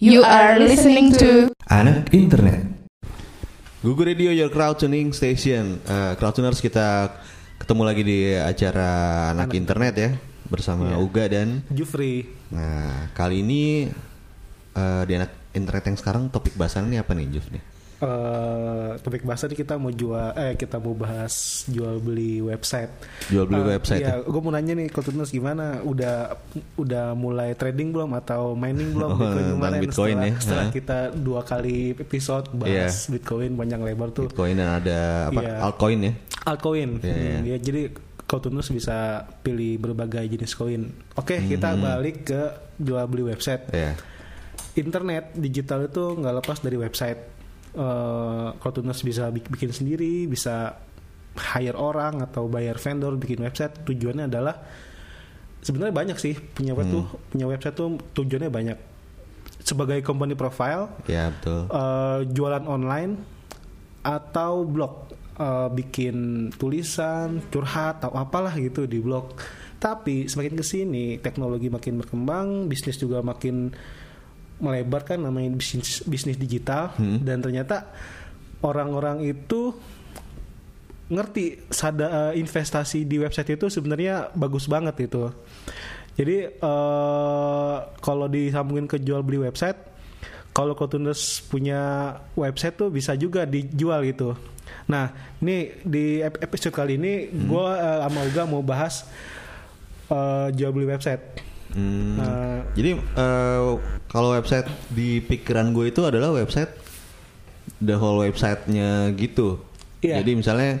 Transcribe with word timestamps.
You 0.00 0.24
are 0.24 0.56
listening 0.56 1.12
to 1.20 1.52
Anak 1.68 2.08
Internet. 2.16 2.64
Google 3.84 4.08
Radio 4.08 4.32
Your 4.32 4.48
Crowd 4.48 4.80
Tuning 4.80 5.12
Station. 5.12 5.76
Uh, 5.84 6.16
crowd 6.16 6.32
Tuners 6.32 6.64
kita 6.64 7.20
ketemu 7.60 7.82
lagi 7.84 8.00
di 8.00 8.32
acara 8.32 8.88
Anak, 9.36 9.52
Internet 9.52 9.94
ya 10.00 10.10
bersama 10.48 10.88
Iya. 10.88 11.04
Uga 11.04 11.24
dan 11.28 11.60
Jufri. 11.68 12.24
nah 12.48 13.12
kali 13.12 13.44
ini 13.44 13.92
uh, 14.72 15.04
di 15.04 15.20
Anak 15.20 15.36
Internet 15.52 15.84
yang 15.92 15.96
sekarang 16.00 16.32
topik 16.32 16.56
bahasannya 16.56 16.96
apa 16.96 17.12
nih 17.12 17.36
Juf 17.36 17.52
nih? 18.00 18.08
Eh, 18.08 18.90
topik 18.98 19.22
bahasan 19.22 19.52
kita 19.52 19.76
mau 19.76 19.88
jual 19.88 20.32
eh 20.32 20.56
kita 20.56 20.76
mau 20.76 20.92
bahas 20.92 21.32
jual 21.66 21.96
beli 21.96 22.40
website. 22.40 22.88
Jual 23.28 23.44
beli 23.44 23.60
Eh, 23.60 23.68
website 23.76 24.00
Iya, 24.00 24.12
ya? 24.16 24.24
gue 24.24 24.40
mau 24.40 24.48
nanya 24.48 24.72
nih 24.74 24.88
Kotunus 24.88 25.28
gimana? 25.28 25.80
Udah 25.80 26.32
udah 26.74 27.12
mulai 27.12 27.52
trading 27.52 27.92
belum 27.92 28.16
atau 28.16 28.52
mining 28.52 28.92
belum 28.92 29.10
Oh, 29.12 29.18
Bitcoin 29.20 29.44
kemarin 29.52 29.80
Bitcoin 29.80 30.16
setelah, 30.16 30.24
ya? 30.26 30.40
setelah 30.40 30.66
kita 30.70 30.98
dua 31.12 31.40
kali 31.42 31.76
episode 31.92 32.46
bahas 32.52 32.94
Bitcoin 33.06 33.50
panjang 33.54 33.80
lebar 33.80 34.08
tuh. 34.10 34.26
Bitcoin 34.26 34.56
dan 34.56 34.80
ada 34.80 35.00
apa? 35.28 35.40
Iya. 35.40 35.54
Altcoin 35.60 35.98
ya? 36.00 36.12
Altcoin. 36.42 36.90
Iya, 37.00 37.14
iya. 37.14 37.36
Hmm, 37.36 37.44
ya, 37.46 37.56
jadi 37.60 37.82
Kotunus 38.24 38.70
bisa 38.70 38.96
pilih 39.42 39.74
berbagai 39.76 40.22
jenis 40.24 40.54
koin. 40.54 40.86
Oke, 41.18 41.42
kita 41.42 41.74
balik 41.74 42.24
ke 42.24 42.42
jual 42.78 43.02
beli 43.04 43.26
website. 43.26 43.66
Ya. 43.74 43.92
internet 44.72 45.34
digital 45.34 45.82
itu 45.84 46.14
nggak 46.14 46.34
lepas 46.38 46.62
dari 46.62 46.78
website. 46.78 47.39
Eh 47.70 48.48
kalau 48.56 48.72
Tunas 48.74 48.98
bisa 49.00 49.30
bik- 49.30 49.48
bikin 49.48 49.70
sendiri, 49.70 50.26
bisa 50.26 50.74
hire 51.54 51.78
orang 51.78 52.18
atau 52.20 52.46
bayar 52.46 52.76
vendor 52.76 53.14
bikin 53.14 53.40
website. 53.40 53.86
Tujuannya 53.86 54.26
adalah 54.26 54.58
sebenarnya 55.60 55.94
banyak 55.94 56.16
sih 56.18 56.34
punya 56.34 56.72
web 56.72 56.88
tuh 56.88 57.04
punya 57.30 57.46
website 57.46 57.76
tuh 57.76 57.94
tujuannya 58.12 58.50
banyak. 58.50 58.78
Sebagai 59.60 60.00
company 60.00 60.32
profile, 60.34 60.88
Ya 61.06 61.30
betul. 61.30 61.68
eh, 61.68 62.18
jualan 62.28 62.64
online 62.64 63.12
atau 64.00 64.64
blog 64.64 65.12
Eh, 65.40 65.68
bikin 65.72 66.16
tulisan 66.52 67.40
curhat 67.48 68.04
atau 68.04 68.12
apalah 68.12 68.52
gitu 68.60 68.84
di 68.84 69.00
blog 69.00 69.32
tapi 69.80 70.28
semakin 70.28 70.52
ke 70.52 70.60
sini 70.60 71.16
teknologi 71.16 71.72
makin 71.72 71.96
berkembang 71.96 72.68
bisnis 72.68 73.00
juga 73.00 73.24
makin 73.24 73.72
melebar 74.60 75.02
kan 75.02 75.18
namanya 75.18 75.56
bisnis 75.56 76.04
bisnis 76.04 76.36
digital 76.36 76.92
dan 77.24 77.40
ternyata 77.40 77.88
orang-orang 78.60 79.24
itu 79.24 79.72
ngerti 81.10 81.66
sada 81.74 82.30
eh, 82.30 82.38
investasi 82.38 83.02
di 83.02 83.18
website 83.18 83.58
itu 83.58 83.66
sebenarnya 83.66 84.30
bagus 84.30 84.70
banget 84.70 85.10
itu. 85.10 85.26
Jadi 86.14 86.36
eh 86.54 87.76
kalau 87.98 88.30
disambungin 88.30 88.86
ke 88.86 89.00
jual 89.00 89.24
beli 89.26 89.42
website, 89.42 89.74
kalau 90.54 90.78
Kotundes 90.78 91.42
punya 91.50 92.14
website 92.36 92.76
tuh 92.78 92.92
bisa 92.94 93.18
juga 93.18 93.42
dijual 93.42 94.06
gitu. 94.06 94.38
Nah, 94.86 95.10
ini 95.42 95.74
di 95.82 96.22
ep- 96.22 96.38
episode 96.38 96.74
kali 96.74 96.94
ini 96.94 97.26
gua 97.48 97.74
eh, 97.74 97.98
sama 98.06 98.20
Uga 98.30 98.42
mau 98.46 98.62
bahas 98.62 99.02
eh, 100.12 100.46
jual 100.54 100.70
beli 100.70 100.86
website. 100.94 101.49
Hmm. 101.70 102.16
Nah, 102.18 102.58
Jadi 102.72 102.90
eh, 102.96 103.70
kalau 104.06 104.34
website 104.34 104.66
di 104.88 105.18
pikiran 105.18 105.70
gue 105.70 105.90
itu 105.90 106.02
adalah 106.02 106.30
website 106.30 106.70
the 107.78 107.94
whole 107.94 108.18
websitenya 108.18 109.10
gitu. 109.14 109.58
Iya. 110.00 110.22
Jadi 110.22 110.30
misalnya 110.34 110.72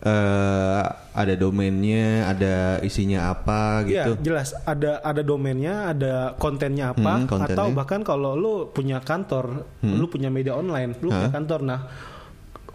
eh, 0.00 0.82
ada 1.16 1.34
domainnya, 1.34 2.28
ada 2.28 2.54
isinya 2.80 3.32
apa 3.32 3.84
gitu. 3.84 4.12
Iya 4.12 4.20
jelas 4.20 4.52
ada 4.62 5.00
ada 5.00 5.20
domainnya, 5.20 5.90
ada 5.90 6.14
kontennya 6.36 6.92
apa, 6.92 7.12
Hmm, 7.16 7.26
kontennya. 7.26 7.56
atau 7.56 7.66
bahkan 7.72 8.00
kalau 8.00 8.36
lu 8.36 8.54
punya 8.68 9.00
kantor, 9.00 9.64
lu 9.80 10.04
punya 10.06 10.28
media 10.28 10.52
online, 10.52 10.92
lu 11.00 11.08
punya 11.08 11.28
Hah? 11.28 11.34
kantor, 11.34 11.60
nah 11.64 11.80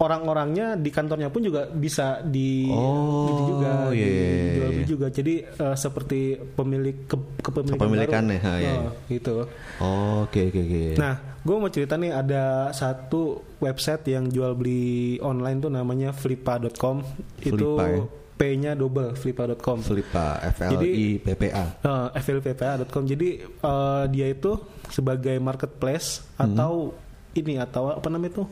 orang-orangnya 0.01 0.73
di 0.75 0.89
kantornya 0.89 1.29
pun 1.29 1.45
juga 1.45 1.69
bisa 1.69 2.25
di 2.25 2.65
Oh, 2.67 3.29
gitu 3.29 3.41
juga, 3.53 3.93
iya, 3.93 4.01
iya, 4.01 4.09
iya, 4.09 4.43
dijual 4.49 4.67
beli 4.67 4.81
iya. 4.81 4.89
juga. 4.89 5.07
Jadi 5.07 5.33
eh, 5.45 5.75
seperti 5.77 6.19
pemilik 6.51 6.97
ke, 7.05 7.15
kepemilikan 7.39 7.77
Kepemilikannya, 7.77 8.37
baru. 8.37 8.49
ha, 8.49 8.53
iya, 8.57 8.73
Oh, 8.81 8.91
gitu. 9.07 9.35
Oh, 9.77 10.25
Oke 10.25 10.49
oke 10.49 10.59
oke. 10.59 10.83
Nah, 10.97 11.13
gue 11.37 11.55
mau 11.55 11.69
cerita 11.69 11.95
nih 11.95 12.11
ada 12.11 12.43
satu 12.71 13.21
website 13.57 14.09
yang 14.09 14.25
jual 14.27 14.53
beli 14.53 14.83
online 15.19 15.57
tuh 15.59 15.69
namanya 15.69 16.09
flippa.com. 16.11 17.05
Itu 17.37 17.77
ya? 17.77 18.01
P-nya 18.33 18.73
double 18.73 19.13
flippa.com. 19.13 19.85
Flipa 19.85 20.41
F 20.41 20.65
L 20.65 20.81
I 20.81 21.21
P 21.21 21.27
P 21.37 21.43
A. 21.53 21.77
Uh, 21.85 22.07
flppa.com. 22.17 23.05
Jadi 23.05 23.37
uh, 23.61 24.09
dia 24.09 24.33
itu 24.33 24.57
sebagai 24.89 25.37
marketplace 25.37 26.25
Hmm. 26.41 26.57
atau 26.57 26.97
ini 27.31 27.61
atau 27.61 27.93
apa 27.93 28.09
namanya 28.09 28.41
itu 28.41 28.43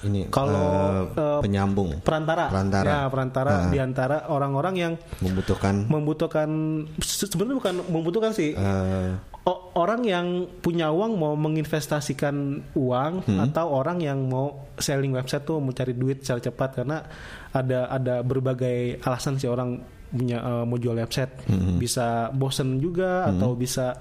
Ini 0.00 0.28
Kalau, 0.28 1.04
eh, 1.12 1.40
penyambung 1.40 2.00
perantara. 2.00 2.48
Perantara. 2.48 2.88
Ya, 2.88 3.00
perantara 3.06 3.50
Ah. 3.52 3.68
di 3.68 3.76
antara 3.76 4.16
orang-orang 4.26 4.74
yang 4.74 4.92
membutuhkan 5.18 5.84
membutuhkan 5.84 6.48
se- 6.98 7.26
sebenarnya 7.26 7.56
bukan 7.58 7.74
membutuhkan 7.86 8.32
sih. 8.32 8.56
O- 9.40 9.72
orang 9.74 10.00
yang 10.02 10.26
punya 10.60 10.88
uang 10.88 11.16
mau 11.16 11.32
menginvestasikan 11.34 12.34
uang 12.72 13.24
Hmm. 13.24 13.40
atau 13.42 13.72
orang 13.72 13.96
yang 13.98 14.20
mau 14.22 14.68
selling 14.76 15.10
website 15.10 15.42
tuh 15.42 15.56
mau 15.56 15.70
cari 15.70 15.92
duit 15.92 16.20
secara 16.20 16.40
cepat 16.42 16.70
karena 16.74 16.98
ada 17.50 17.88
ada 17.88 18.20
berbagai 18.20 19.00
alasan 19.00 19.36
sih 19.36 19.48
orang 19.48 19.80
punya 20.08 20.38
eh, 20.38 20.64
mau 20.64 20.76
jual 20.76 20.92
website 20.94 21.44
Hmm. 21.46 21.76
bisa 21.76 22.28
bosen 22.30 22.76
juga 22.78 23.26
atau 23.26 23.52
bisa 23.54 23.96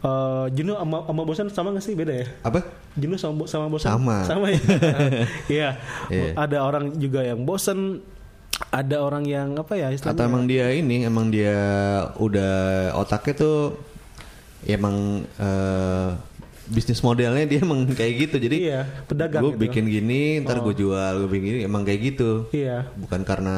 eh, 0.00 0.46
jenuh 0.50 0.74
sama, 0.74 0.98
sama 1.04 1.22
bosen 1.22 1.46
sama 1.46 1.68
nggak 1.70 1.84
sih 1.84 1.94
beda 1.94 2.14
ya 2.16 2.26
apa? 2.42 2.58
Jenuh 2.92 3.16
sama 3.16 3.44
sama 3.46 3.66
bosen 3.68 3.88
Sama. 3.88 4.16
sama 4.30 4.46
ya? 4.52 4.60
Iya. 5.48 5.68
Iya. 6.08 6.30
ada 6.36 6.58
orang 6.60 6.96
juga 6.96 7.24
yang 7.24 7.42
bosen 7.42 8.04
ada 8.68 9.00
orang 9.00 9.24
yang 9.24 9.56
apa 9.56 9.74
ya 9.74 9.88
istilahnya? 9.90 10.14
Atau 10.14 10.28
emang 10.28 10.44
dia 10.44 10.70
ini 10.70 11.02
emang 11.02 11.32
dia 11.32 11.56
udah 12.16 12.54
otaknya 12.94 13.34
tuh 13.34 13.58
ya 14.62 14.76
emang 14.76 15.26
eh, 15.26 16.08
bisnis 16.70 17.02
modelnya 17.02 17.42
dia 17.44 17.58
emang 17.58 17.88
kayak 17.98 18.28
gitu. 18.28 18.36
Jadi 18.38 18.56
Iya, 18.70 18.86
pedagang 19.08 19.42
gue 19.42 19.52
gitu. 19.56 19.62
bikin 19.66 19.84
gini 19.88 20.38
ntar 20.44 20.62
gue 20.62 20.74
jual 20.76 21.12
gue 21.24 21.28
bikin 21.28 21.44
gini 21.48 21.58
emang 21.64 21.82
kayak 21.82 22.00
gitu. 22.12 22.46
Iya. 22.54 22.86
Bukan 22.94 23.24
karena 23.24 23.56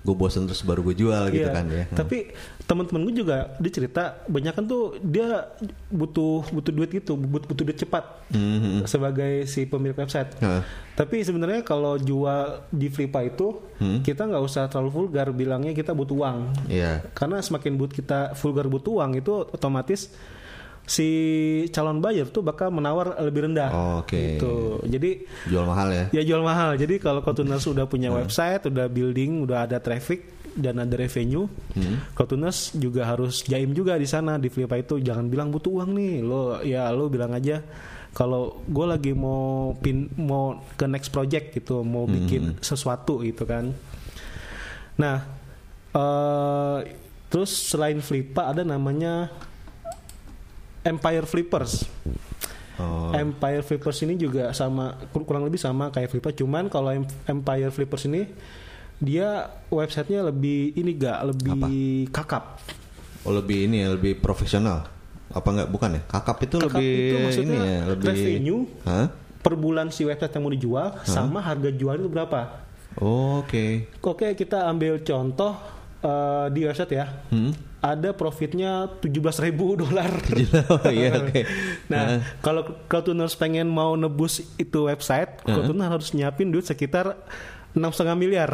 gue 0.00 0.14
bosen 0.14 0.48
terus 0.48 0.60
baru 0.60 0.80
gue 0.82 0.96
jual 0.96 1.28
gitu 1.28 1.44
Iya, 1.44 1.52
kan 1.52 1.66
ya 1.66 1.84
Tapi 1.92 2.32
teman-teman 2.64 3.04
gue 3.04 3.20
juga 3.20 3.52
dia 3.56 3.68
cerita 3.70 4.02
banyak 4.24 4.52
kan 4.52 4.64
tuh 4.64 4.96
dia 4.98 5.52
butuh 5.88 6.48
butuh 6.48 6.70
duit 6.70 6.88
gitu, 6.90 7.18
but- 7.18 7.44
butuh 7.44 7.62
duit 7.62 7.76
cepat 7.76 8.04
Mhm. 8.28 8.86
sebagai 8.86 9.44
si 9.44 9.66
pemilik 9.66 9.92
website. 9.94 10.32
Heeh. 10.38 10.62
Tapi 10.94 11.20
sebenarnya 11.20 11.60
kalau 11.60 11.96
jual 11.96 12.40
di 12.68 12.88
Flippa 12.88 13.20
itu 13.22 13.60
Hmm. 13.76 14.00
kita 14.00 14.24
nggak 14.24 14.40
usah 14.40 14.68
terlalu 14.68 14.88
vulgar 14.90 15.28
bilangnya 15.30 15.72
kita 15.72 15.92
butuh 15.92 16.16
uang. 16.16 16.38
Iya 16.66 17.04
Karena 17.12 17.36
semakin 17.38 17.76
but 17.76 17.90
kita 17.90 18.32
vulgar 18.34 18.66
butuh 18.66 18.96
uang 18.96 19.16
itu 19.16 19.32
otomatis 19.46 20.12
si 20.90 21.06
calon 21.70 22.02
buyer 22.02 22.26
tuh 22.26 22.42
bakal 22.42 22.74
menawar 22.74 23.14
lebih 23.22 23.46
rendah. 23.46 23.70
Oh, 23.70 23.94
oke. 24.02 24.10
Gitu. 24.10 24.54
Jadi 24.90 25.10
jual 25.46 25.62
mahal 25.62 25.88
ya 25.88 26.04
Ya 26.10 26.22
jual 26.26 26.42
mahal. 26.42 26.74
Jadi 26.74 26.98
kalau 26.98 27.22
Kotunas 27.22 27.62
sudah 27.62 27.86
Hmm. 27.86 27.92
punya 27.94 28.08
website, 28.10 28.66
udah 28.66 28.90
building, 28.90 29.46
udah 29.46 29.70
ada 29.70 29.78
traffic 29.78 30.26
dan 30.50 30.82
ada 30.82 30.98
revenue, 30.98 31.46
Hmm. 31.78 32.02
Kotunas 32.10 32.74
juga 32.74 33.06
harus 33.06 33.46
jaim 33.46 33.70
juga 33.70 33.94
di 33.94 34.04
sana 34.04 34.34
di 34.34 34.50
Flippa 34.50 34.74
itu. 34.74 34.98
Jangan 34.98 35.30
bilang 35.30 35.54
butuh 35.54 35.78
uang 35.78 35.94
nih. 35.94 36.14
Lo 36.20 36.58
ya 36.60 36.90
lo 36.90 37.06
bilang 37.06 37.30
aja 37.30 37.62
kalau 38.10 38.58
gue 38.66 38.82
lagi 38.84 39.14
mau 39.14 39.70
pin 39.78 40.10
mau 40.18 40.58
ke 40.74 40.90
next 40.90 41.14
project 41.14 41.54
gitu, 41.54 41.86
mau 41.86 42.02
Hmm. 42.02 42.14
bikin 42.18 42.42
sesuatu 42.58 43.22
gitu 43.22 43.46
kan. 43.46 43.70
Nah, 44.98 45.22
eh 45.92 46.78
terus 47.30 47.54
selain 47.70 48.02
Flippa 48.02 48.50
ada 48.50 48.66
namanya 48.66 49.30
Empire 50.82 51.24
Flippers. 51.24 51.84
oh, 52.76 53.12
Empire 53.12 53.60
Flippers 53.60 54.00
ini 54.00 54.16
juga 54.16 54.50
sama 54.50 54.96
kur- 55.10 55.22
kurang 55.22 55.44
lebih 55.44 55.56
sama 55.56 55.88
kayak 55.88 56.08
Flippa 56.08 56.30
cuman 56.30 56.66
kalau 56.66 56.88
Em- 56.90 57.04
Empire 57.26 57.68
Flippers 57.68 58.04
ini 58.04 58.24
dia 58.96 59.28
websitenya 59.68 60.20
lebih 60.22 60.72
ini 60.74 60.92
gak 60.94 61.18
lebih 61.26 62.08
kakap. 62.08 62.60
oh, 63.22 63.32
lebih 63.32 63.64
ini 63.64 63.80
ya 63.80 63.88
lebih 63.90 64.16
profesional 64.16 64.88
apa 65.28 65.46
enggak 65.46 65.68
bukan 65.68 65.90
ya 65.94 66.02
kakap 66.04 66.36
itu 66.40 66.56
Kakap 66.58 66.74
lebih 66.74 66.90
itu 66.90 67.14
maksudnya 67.18 67.54
ini 67.54 67.68
ya 67.70 67.80
lebih 67.86 68.06
revenue. 68.08 68.60
Hah? 68.82 69.06
Per 69.40 69.54
bulan 69.54 69.88
si 69.88 70.02
website 70.02 70.32
yang 70.32 70.42
mau 70.42 70.50
dijual 70.50 70.86
sama 71.02 71.40
harga 71.40 71.70
jual 71.70 71.96
itu 71.96 72.08
berapa? 72.08 72.60
Oh, 72.96 73.40
oke 73.40 73.88
Oke 74.02 74.34
kita 74.34 74.66
ambil 74.66 75.00
contoh 75.00 75.54
eh, 76.00 76.46
di 76.50 76.60
website 76.62 76.92
ya. 76.92 77.06
Hmm? 77.28 77.52
Ada 77.80 78.12
profitnya 78.12 78.92
17.000 79.00 79.46
ribu 79.48 79.80
dolar. 79.80 80.12
oh 80.76 80.92
iya 80.92 81.16
oke. 81.16 81.40
Nah, 81.88 82.20
kalau 82.44 82.84
kalau 82.92 83.02
tuners 83.08 83.32
pengen 83.34 83.72
mau 83.72 83.96
nebus 83.96 84.44
itu 84.60 84.84
website, 84.84 85.40
kalau 85.48 85.64
tuners 85.64 85.88
harus 85.88 86.08
nyiapin 86.12 86.52
duit 86.52 86.68
sekitar 86.68 87.16
enam 87.70 87.90
setengah 87.90 88.16
miliar. 88.16 88.50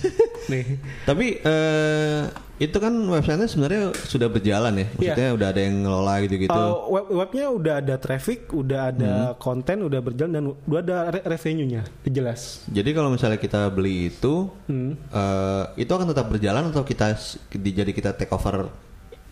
Nih. 0.52 0.78
Tapi 1.02 1.38
eh, 1.38 2.22
itu 2.56 2.76
kan 2.76 2.92
websitenya 2.92 3.46
sebenarnya 3.46 3.82
sudah 4.04 4.28
berjalan 4.28 4.72
ya. 4.74 4.86
Maksudnya 4.92 5.28
udah 5.32 5.48
ada 5.48 5.60
yang 5.60 5.76
ngelola 5.80 6.14
gitu-gitu. 6.22 6.52
Uh, 6.52 6.76
web 6.90 7.06
webnya 7.10 7.46
udah 7.48 7.74
ada 7.78 7.94
traffic, 7.96 8.50
udah 8.50 8.80
ada 8.90 9.12
konten, 9.34 9.80
udah 9.80 9.98
berjalan 9.98 10.32
dan 10.32 10.44
udah 10.60 10.80
ada 10.80 10.96
re- 11.10 11.26
revenue-nya, 11.26 11.82
jelas. 12.04 12.60
Jadi 12.66 12.90
kalau 12.90 13.08
misalnya 13.08 13.36
kita 13.36 13.64
beli 13.68 14.08
itu, 14.08 14.52
Hmm. 14.66 14.92
eh, 14.94 15.64
itu 15.76 15.88
akan 15.88 16.06
tetap 16.06 16.28
berjalan 16.28 16.68
atau 16.68 16.82
kita 16.82 17.10
s- 17.12 17.40
di- 17.48 17.72
jadi 17.72 17.90
kita 17.90 18.12
take 18.12 18.30
over? 18.30 18.68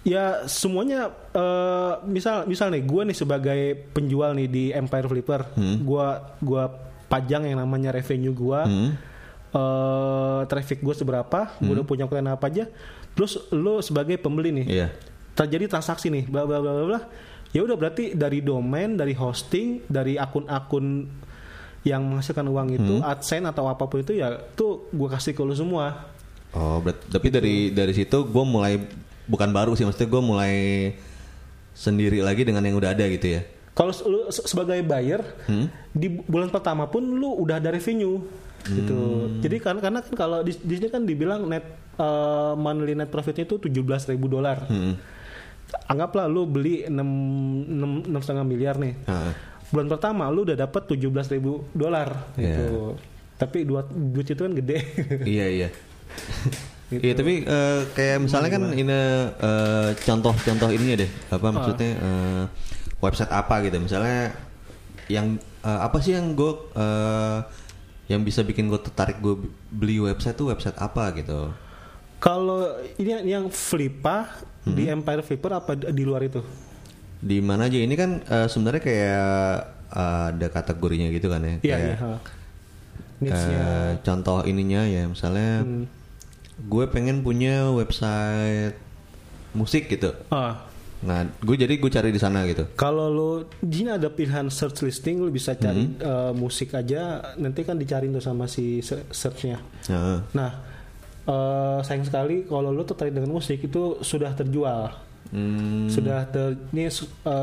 Ya 0.03 0.47
semuanya 0.47 1.13
eh, 1.31 1.93
misal 2.07 2.43
misal 2.45 2.71
nih 2.71 2.81
gue 2.81 3.03
nih 3.05 3.19
sebagai 3.19 3.61
penjual 3.93 4.33
nih 4.33 4.49
di 4.49 4.65
Empire 4.71 5.05
Flipper, 5.05 5.53
gua 5.79 6.33
gua 6.39 6.71
pajang 7.07 7.45
yang 7.45 7.59
namanya 7.59 7.93
revenue 7.93 8.33
gua, 8.33 8.65
Hmm. 8.65 8.97
Eh, 9.51 10.41
traffic 10.45 10.79
gue 10.79 10.95
seberapa, 10.95 11.57
gue 11.57 11.73
udah 11.73 11.85
punya 11.85 12.05
konten 12.05 12.27
apa 12.27 12.47
aja, 12.47 12.69
terus 13.13 13.37
lo 13.49 13.79
sebagai 13.79 14.17
pembeli 14.17 14.53
nih, 14.53 14.67
Iya. 14.69 14.89
terjadi 15.35 15.71
transaksi 15.71 16.09
nih, 16.09 16.25
bla 16.25 16.45
bla 16.45 16.59
bla 16.59 16.73
bla 16.73 16.85
bla, 16.87 17.01
ya 17.49 17.61
udah 17.61 17.75
berarti 17.75 18.13
dari 18.13 18.39
domain, 18.39 18.93
dari 18.93 19.13
hosting, 19.13 19.85
dari 19.87 20.15
akun-akun 20.15 21.09
yang 21.83 22.05
menghasilkan 22.05 22.45
uang 22.45 22.69
itu, 22.75 22.95
AdSense 23.01 23.49
atau 23.49 23.65
apa 23.67 23.85
pun 23.85 24.01
itu 24.01 24.13
ya 24.13 24.37
tuh 24.53 24.91
gue 24.91 25.09
kasih 25.09 25.33
ke 25.33 25.41
lo 25.41 25.55
semua. 25.55 26.11
Oh, 26.51 26.81
berat- 26.81 27.05
tapi 27.07 27.29
dari 27.29 27.57
dari 27.71 27.93
situ 27.93 28.25
gue 28.25 28.45
mulai 28.45 28.81
bukan 29.25 29.49
baru 29.49 29.73
sih, 29.73 29.85
maksudnya 29.85 30.09
gue 30.09 30.23
mulai 30.23 30.55
sendiri 31.73 32.19
lagi 32.19 32.43
dengan 32.43 32.61
yang 32.61 32.75
udah 32.75 32.91
ada 32.91 33.05
gitu 33.07 33.39
ya. 33.39 33.43
Kalau 33.73 33.95
lu 34.05 34.27
se- 34.29 34.43
sebagai 34.45 34.83
buyer 34.83 35.23
di 35.89 36.11
bu- 36.11 36.27
bulan 36.27 36.51
pertama 36.51 36.85
pun 36.85 36.99
lu 36.99 37.39
udah 37.39 37.63
ada 37.63 37.71
revenue 37.71 38.19
gitu. 38.67 39.31
Jadi 39.45 39.57
kan 39.63 39.79
karena 39.79 40.03
kan 40.03 40.15
kalau 40.19 40.43
di, 40.43 40.57
di 40.57 40.75
sini 40.81 40.89
kan 40.91 41.07
dibilang 41.07 41.47
net 41.47 41.65
eh, 41.99 42.53
monthly 42.59 42.99
net 42.99 43.11
profitnya 43.13 43.47
itu 43.47 43.63
17.000 43.63 44.15
ribu 44.17 44.27
dolar. 44.27 44.67
Hmm. 44.67 44.99
Anggaplah 45.87 46.27
lu 46.27 46.49
beli 46.49 46.89
6 46.89 46.93
enam 48.09 48.21
setengah 48.25 48.45
miliar 48.45 48.81
nih. 48.81 48.97
Ah. 49.07 49.33
Bulan 49.69 49.89
pertama 49.93 50.27
lu 50.33 50.49
udah 50.49 50.57
dapat 50.57 50.89
17.000 50.89 51.37
ribu 51.37 51.69
dolar 51.77 52.33
gitu. 52.35 52.97
Tapi 53.39 53.63
dua 53.63 53.87
duit 53.87 54.27
itu 54.27 54.43
kan 54.43 54.53
gede. 54.57 54.79
iya 55.39 55.47
iya. 55.47 55.69
Gitu. 56.89 57.05
Iya 57.05 57.15
tapi 57.21 57.45
eh, 57.45 57.81
kayak 57.93 58.19
misalnya 58.25 58.51
kan 58.57 58.65
ini 58.73 58.89
eh, 59.29 59.91
contoh-contoh 59.93 60.73
ininya 60.73 61.05
deh, 61.05 61.11
apa 61.29 61.47
maksudnya 61.53 61.91
eh, 62.01 62.45
website 63.05 63.29
apa 63.29 63.61
gitu, 63.61 63.77
misalnya 63.77 64.33
yang 65.13 65.37
eh, 65.61 65.81
apa 65.85 66.01
sih 66.01 66.17
yang 66.17 66.33
gue 66.33 66.53
eh, 66.81 67.39
yang 68.09 68.21
bisa 68.21 68.41
bikin 68.41 68.67
gue 68.67 68.81
tertarik 68.81 69.17
gue 69.19 69.37
beli 69.69 70.01
website 70.01 70.35
tuh 70.35 70.49
website 70.49 70.75
apa 70.75 71.13
gitu? 71.15 71.53
Kalau 72.19 72.67
ini 72.97 73.09
yang- 73.11 73.27
yang 73.29 73.45
Flippa 73.47 74.33
di 74.65 74.85
Empire 74.87 75.23
Flipper 75.23 75.53
apa 75.55 75.73
di 75.73 76.03
luar 76.03 76.25
itu? 76.25 76.41
Di 77.19 77.39
mana 77.39 77.67
aja 77.67 77.77
ini 77.77 77.95
kan 77.95 78.21
eh, 78.21 78.47
sebenarnya 78.47 78.81
kayak 78.81 79.55
eh, 79.89 80.25
ada 80.31 80.47
kategorinya 80.49 81.09
gitu 81.09 81.29
kan 81.29 81.41
ya? 81.41 81.55
Iya, 81.55 81.57
Kayak, 81.61 81.81
iya. 81.85 81.97
ha. 81.99 82.13
Niche-nya. 83.19 83.59
eh, 83.59 83.93
contoh 84.01 84.39
ininya 84.43 84.83
ya 84.83 85.03
misalnya 85.05 85.63
Hmm. 85.63 85.85
gue 86.61 86.85
pengen 86.87 87.21
punya 87.21 87.67
website 87.69 88.79
musik 89.51 89.89
gitu. 89.89 90.13
Ah, 90.29 90.68
Nah, 91.01 91.23
gue 91.39 91.57
jadi 91.57 91.71
gue 91.73 91.87
cari 91.89 92.11
di 92.11 92.19
sana 92.19 92.43
gitu. 92.43 92.67
Kalau 92.75 93.07
lo 93.07 93.31
di 93.57 93.75
sini 93.79 93.91
ada 93.93 94.09
pilihan 94.09 94.49
search 94.49 94.83
listing, 94.83 95.19
lo 95.19 95.29
bisa 95.29 95.55
cari 95.55 95.87
Hmm. 95.87 95.95
eh, 95.97 96.33
musik 96.33 96.73
aja, 96.73 97.03
nanti 97.35 97.63
kan 97.63 97.75
dicari 97.75 98.09
tuh 98.09 98.19
sama 98.19 98.45
si 98.45 98.81
se- 98.81 99.07
searchnya. 99.09 99.63
Nah, 99.87 100.27
Nah, 100.33 100.53
eh, 101.25 101.79
sayang 101.83 102.03
sekali 102.03 102.43
kalau 102.45 102.69
lo 102.69 102.83
tertarik 102.83 103.13
dengan 103.13 103.31
musik 103.31 103.61
itu 103.61 104.01
sudah 104.01 104.33
terjual, 104.33 104.91
hmm, 105.31 105.87
sudah 105.87 106.27
ter, 106.27 106.59
ini 106.73 106.87
eh, 106.87 106.93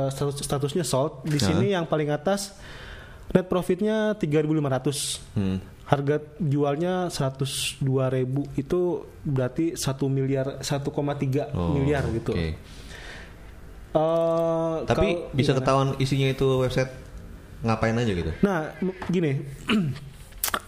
status, 0.09 0.35
statusnya 0.37 0.83
sold. 0.83 1.23
Di 1.23 1.39
sini 1.39 1.71
yang 1.71 1.85
paling 1.85 2.09
atas 2.09 2.59
net 3.31 3.47
profitnya 3.47 4.13
3.500, 4.13 5.23
hmm. 5.31 5.57
harga 5.85 6.15
jualnya 6.37 7.07
102.000 7.07 7.79
itu 8.55 8.81
berarti 9.23 9.65
1 9.73 9.79
miliar, 10.07 10.59
1,3 10.59 11.49
Oh, 11.51 11.71
miliar 11.71 12.03
gitu. 12.11 12.33
oke. 12.33 12.49
Eh, 13.95 14.75
Tapi 14.83 15.07
kalau- 15.15 15.31
bisa 15.31 15.49
gimana? 15.49 15.59
ketahuan 15.63 15.89
isinya 15.97 16.27
itu 16.27 16.47
website 16.59 16.91
ngapain 17.63 17.95
aja 17.95 18.11
gitu? 18.11 18.31
Nah, 18.43 18.75
gini, 19.07 19.39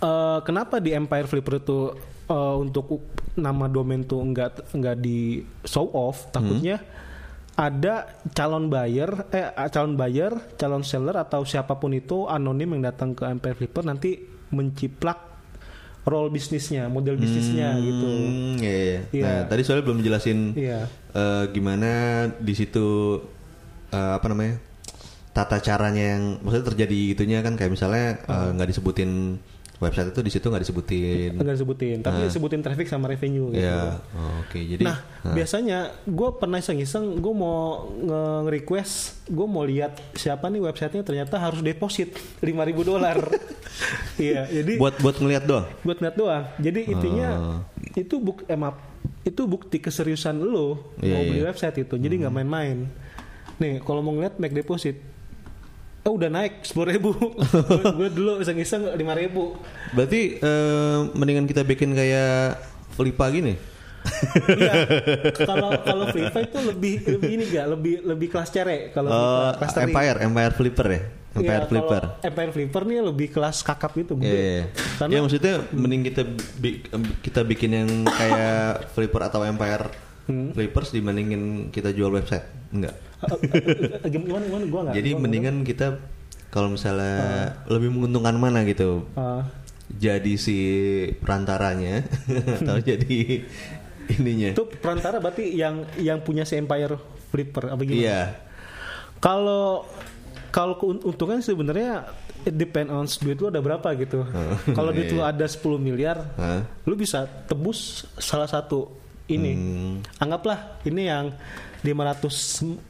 eh, 0.02 0.40
kenapa 0.42 0.80
di 0.80 0.96
Empire 0.96 1.28
Flipper 1.28 1.60
itu 1.60 1.92
eh, 2.26 2.56
untuk 2.56 3.04
nama 3.36 3.68
domain 3.68 4.02
tuh 4.02 4.24
nggak 4.24 4.72
nggak 4.72 4.96
di 4.98 5.44
show 5.62 5.92
off? 5.92 6.32
Takutnya 6.32 6.80
ada 7.54 8.06
calon 8.32 8.70
buyer, 8.70 9.28
eh 9.30 9.44
calon 9.68 9.94
buyer, 9.94 10.32
calon 10.56 10.82
seller 10.82 11.18
atau 11.18 11.42
siapa 11.42 11.76
pun 11.76 11.92
itu 11.92 12.26
anonim 12.26 12.70
yang 12.72 12.86
datang 12.86 13.12
ke 13.12 13.26
Empire 13.26 13.58
Flipper 13.58 13.84
nanti 13.84 14.16
menciplak 14.48 15.27
role 16.08 16.32
bisnisnya, 16.32 16.88
model 16.88 17.20
bisnisnya 17.20 17.76
gitu. 17.78 18.08
Hmm, 18.08 18.56
iya, 18.58 18.74
iya. 18.80 19.00
Iya. 19.12 19.24
Nah, 19.28 19.40
tadi 19.46 19.62
soalnya 19.62 19.86
belum 19.86 20.00
jelasin 20.00 20.56
Iya. 20.56 20.88
eh, 21.14 21.44
gimana 21.52 21.92
di 22.40 22.54
situ 22.56 23.20
eh, 23.92 24.12
apa 24.16 24.26
namanya 24.32 24.56
tata 25.36 25.62
caranya 25.62 26.18
yang 26.18 26.24
maksudnya 26.42 26.66
terjadi 26.74 27.00
itunya 27.14 27.40
kan 27.46 27.54
kayak 27.54 27.76
misalnya 27.76 28.18
eh, 28.24 28.50
nggak 28.56 28.70
disebutin 28.72 29.38
website 29.78 30.10
itu 30.10 30.20
di 30.20 30.32
situ 30.32 30.46
nggak 30.46 30.64
disebutin. 30.64 31.32
Enggak 31.34 31.56
disebutin, 31.56 31.98
tapi 32.00 32.18
disebutin 32.26 32.60
traffic 32.60 32.86
sama 32.86 33.06
revenue 33.06 33.52
gitu. 33.52 33.62
Ya, 33.62 34.02
oh, 34.12 34.42
oke. 34.42 34.58
Jadi 34.58 34.82
Nah, 34.82 34.98
biasanya 35.28 35.78
gue 36.04 36.30
pernah 36.34 36.58
iseng-iseng, 36.58 37.16
gue 37.16 37.34
mau 37.36 37.58
nge- 37.92 38.18
nge-request, 38.44 38.94
gue 39.28 39.48
mau 39.48 39.62
lihat 39.62 39.94
siapa 40.14 40.48
nih 40.48 40.62
websitenya 40.62 41.04
ternyata 41.04 41.38
harus 41.38 41.62
deposit 41.62 42.10
5.000 42.40 42.54
dolar. 42.84 43.18
Iya, 44.18 44.50
jadi 44.50 44.82
buat 44.82 44.98
buat 44.98 45.16
ngeliat 45.16 45.46
doang. 45.46 45.70
buat 45.84 46.02
net 46.02 46.18
doang. 46.18 46.50
Jadi 46.58 46.90
intinya 46.90 47.30
Oh. 47.30 47.60
itu 47.94 48.18
buk, 48.18 48.42
eh, 48.44 48.58
maaf, 48.58 48.74
itu 49.22 49.46
bukti 49.46 49.78
keseriusan 49.78 50.34
lo 50.36 50.98
Iya, 50.98 51.14
mau 51.14 51.22
beli 51.24 51.38
iya. 51.38 51.46
website 51.46 51.78
itu. 51.80 51.94
Jadi 51.96 52.26
nggak 52.26 52.34
main-main. 52.34 52.90
Nih, 53.58 53.78
kalau 53.80 54.02
mau 54.02 54.10
ngeliat 54.12 54.38
make 54.38 54.54
deposit, 54.56 54.98
oh 56.08 56.16
udah 56.16 56.30
naik 56.30 56.64
sepuluh 56.64 56.88
ribu. 56.90 57.12
gue 58.00 58.10
dulu 58.10 58.40
iseng-iseng 58.40 58.96
lima 58.96 59.12
ribu. 59.12 59.60
Berarti 59.92 60.40
eh, 60.40 61.00
mendingan 61.12 61.44
kita 61.44 61.62
bikin 61.62 61.92
kayak 61.92 62.58
Flipa 62.90 63.28
gini. 63.28 63.60
Iya. 64.48 64.74
Kalau 65.50 65.70
kalau 65.78 66.06
Flippa 66.08 66.40
itu 66.40 66.58
lebih 66.64 66.94
lebih 67.10 67.30
ini 67.30 67.44
gak 67.46 67.68
lebih 67.70 67.96
lebih 68.02 68.28
kelas 68.30 68.50
cere 68.50 68.90
kalau 68.90 69.12
kelas 69.54 69.72
teri. 69.74 69.84
Empire, 69.86 70.18
Empire 70.24 70.54
Flipper 70.56 70.88
ya. 70.88 71.02
Empire 71.36 71.44
Iya, 71.44 71.60
kalau 71.60 71.68
Flipper. 71.70 72.04
Empire 72.24 72.52
Flipper 72.52 72.82
nih 72.88 72.98
lebih 73.04 73.28
kelas 73.30 73.58
kakap 73.62 73.94
itu 73.94 74.16
Iya, 74.16 74.24
gede. 74.24 74.40
iya. 74.40 74.64
Karena 74.98 75.12
Ya 75.12 75.20
maksudnya 75.20 75.54
mending 75.70 76.02
kita 76.08 76.22
bi- 76.58 76.82
kita 77.20 77.42
bikin 77.44 77.72
yang 77.76 77.90
kayak 78.08 78.90
Flipper 78.96 79.22
atau 79.22 79.44
Empire 79.44 79.92
Hmm. 80.28 80.52
Flippers 80.52 80.92
dibandingin 80.92 81.44
kita 81.68 81.90
jual 81.90 82.12
website. 82.12 82.44
Enggak. 82.70 83.00
Eh, 83.24 83.98
eh, 83.98 84.10
gimana 84.10 84.44
gimana 84.44 84.64
gua 84.68 84.82
nggak. 84.86 84.96
Jadi 84.96 85.10
gua- 85.10 85.22
mendingan 85.22 85.56
kita 85.64 85.88
kalau 86.48 86.68
misalnya 86.70 87.16
lebih 87.66 87.90
menguntungkan 87.90 88.36
mana 88.36 88.62
gitu. 88.64 89.08
Ah, 89.14 89.48
Jadi 89.88 90.36
si 90.36 90.58
perantaranya 91.18 92.04
atau 92.60 92.76
jadi 92.78 93.48
ininya. 94.10 94.52
itu 94.52 94.64
perantara 94.74 95.18
berarti 95.18 95.48
yang 95.50 95.88
yang 95.96 96.20
punya 96.20 96.44
si 96.44 96.56
Empire 96.56 97.00
Flipper 97.28 97.72
apa 97.72 97.82
gimana? 97.82 97.96
Iya. 97.98 98.22
Kalau 99.18 99.88
kalau 100.50 100.76
keuntungan 100.76 101.40
sebenarnya 101.40 102.04
it 102.44 102.54
depend 102.54 102.88
on 102.88 103.08
duit 103.08 103.38
lu 103.38 103.48
ada 103.48 103.60
berapa 103.60 103.88
gitu. 103.96 104.28
Kalau 104.70 104.92
duit 104.92 105.08
lu 105.10 105.20
Iya. 105.24 105.32
ada 105.32 105.46
10 105.46 105.60
miliar, 105.78 106.18
Hah? 106.36 106.68
lu 106.84 106.94
bisa 106.94 107.24
tebus 107.46 108.04
salah 108.16 108.48
satu 108.48 108.92
ini. 109.28 109.52
Hmm. 109.54 109.94
Anggaplah 110.20 110.80
ini 110.84 111.08
yang 111.08 111.36
595 111.84 112.90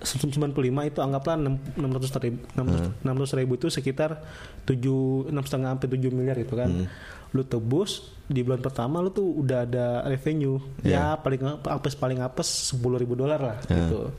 itu 0.90 1.00
anggaplah 1.04 1.36
600 1.36 2.24
ribu, 2.24 2.40
600 2.56 3.40
ribu 3.40 3.52
itu 3.60 3.68
sekitar 3.68 4.22
7 4.64 5.30
6 5.30 5.34
setengah 5.44 5.70
sampai 5.76 5.90
7 5.92 6.10
miliar 6.14 6.38
itu 6.40 6.54
kan. 6.56 6.70
Hmm. 6.72 6.88
Lu 7.36 7.44
tebus 7.44 8.16
di 8.28 8.44
bulan 8.44 8.64
pertama 8.64 9.04
lu 9.04 9.12
tuh 9.12 9.28
udah 9.44 9.68
ada 9.68 9.86
revenue. 10.08 10.60
Iya. 10.82 11.16
Ya 11.16 11.20
paling 11.20 11.42
apes 11.68 11.94
paling 11.96 12.20
apes 12.24 12.72
10 12.74 13.02
ribu 13.02 13.14
dolar 13.20 13.40
lah 13.40 13.58
Ya. 13.68 13.76
gitu. 13.86 14.12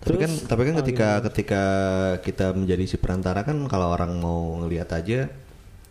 Tapi 0.00 0.16
Terus, 0.16 0.20
kan 0.24 0.32
tapi 0.48 0.62
kan 0.64 0.74
ketika 0.80 1.08
ketika 1.28 1.62
kita 2.24 2.56
menjadi 2.56 2.84
si 2.88 2.96
perantara 2.96 3.44
kan 3.44 3.60
kalau 3.68 3.92
orang 3.92 4.16
mau 4.16 4.56
ngelihat 4.64 4.88
aja 4.96 5.28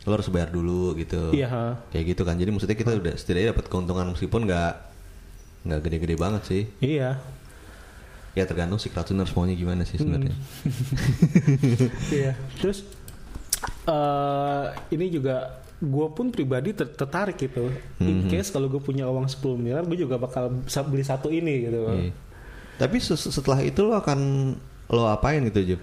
lo 0.10 0.18
harus 0.18 0.28
bayar 0.28 0.50
dulu 0.50 0.98
gitu. 0.98 1.30
Iya. 1.32 1.78
Kayak 1.90 2.06
gitu 2.10 2.22
kan. 2.26 2.36
Jadi 2.36 2.50
maksudnya 2.50 2.74
kita 2.74 2.92
udah 2.92 3.14
setidaknya 3.14 3.54
dapat 3.54 3.66
keuntungan 3.70 4.10
meskipun 4.10 4.42
nggak 4.44 4.74
nggak 5.64 5.80
gede-gede 5.80 6.16
banget 6.16 6.42
sih. 6.44 6.64
Iya. 6.82 7.22
Ya 8.34 8.44
tergantung 8.44 8.78
si 8.78 8.90
crowdtuners 8.90 9.30
maunya 9.32 9.54
gimana 9.54 9.86
sih 9.86 9.96
sebenarnya. 9.96 10.34
Iya. 12.10 12.34
Terus 12.58 12.82
eh 13.86 14.66
ini 14.90 15.06
juga 15.10 15.36
gue 15.80 16.08
pun 16.12 16.28
pribadi 16.30 16.74
ter- 16.74 16.92
tertarik 16.92 17.38
gitu. 17.38 17.72
In 18.00 18.26
Mhm. 18.26 18.30
case 18.30 18.50
kalau 18.50 18.68
gue 18.68 18.80
punya 18.80 19.06
uang 19.06 19.26
10 19.26 19.56
miliar, 19.56 19.84
gue 19.84 19.96
juga 19.96 20.18
bakal 20.18 20.52
bisa 20.60 20.84
beli 20.84 21.04
satu 21.04 21.30
ini 21.30 21.66
gitu. 21.66 21.80
Iya. 21.88 22.12
Tapi 22.78 22.96
setelah 23.00 23.60
itu 23.62 23.80
lo 23.82 23.94
akan 23.94 24.20
lo 24.90 25.06
apain 25.06 25.44
gitu 25.46 25.76
Jeb? 25.76 25.82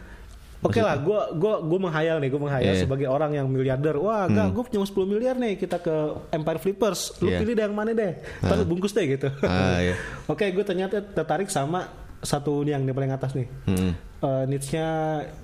Oke 0.67 0.81
lah, 0.81 0.99
gue 0.99 1.21
gua 1.39 1.55
gue 1.61 1.79
menghayal 1.79 2.17
nih, 2.19 2.29
gue 2.29 2.41
menghayal 2.41 2.75
Iya. 2.75 2.83
sebagai 2.83 3.07
orang 3.07 3.31
yang 3.33 3.47
miliarder. 3.47 3.95
Wah, 3.97 4.27
Hmm. 4.27 4.51
gue 4.51 4.63
punya 4.63 4.83
10 4.83 5.07
miliar 5.07 5.35
nih, 5.35 5.55
kita 5.55 5.79
ke 5.79 5.95
Empire 6.29 6.59
Flippers. 6.59 7.15
Lu 7.19 7.31
Iya. 7.31 7.39
pilih 7.39 7.55
deh 7.55 7.65
yang 7.65 7.73
mana 7.73 7.91
deh? 7.91 8.13
Ntar 8.41 8.57
lu 8.57 8.67
bungkus 8.67 8.91
deh 8.91 9.07
gitu. 9.07 9.31
Ah, 9.41 9.79
iya. 9.79 9.95
Oke, 10.33 10.51
gue 10.51 10.65
ternyata 10.65 10.99
tertarik 11.01 11.47
sama 11.47 11.87
satu 12.19 12.61
yang 12.63 12.83
di 12.83 12.91
paling 12.91 13.11
atas 13.11 13.33
nih. 13.33 13.47
Hmm. 13.65 13.93
Eh, 14.17 14.45
niche-nya 14.47 14.89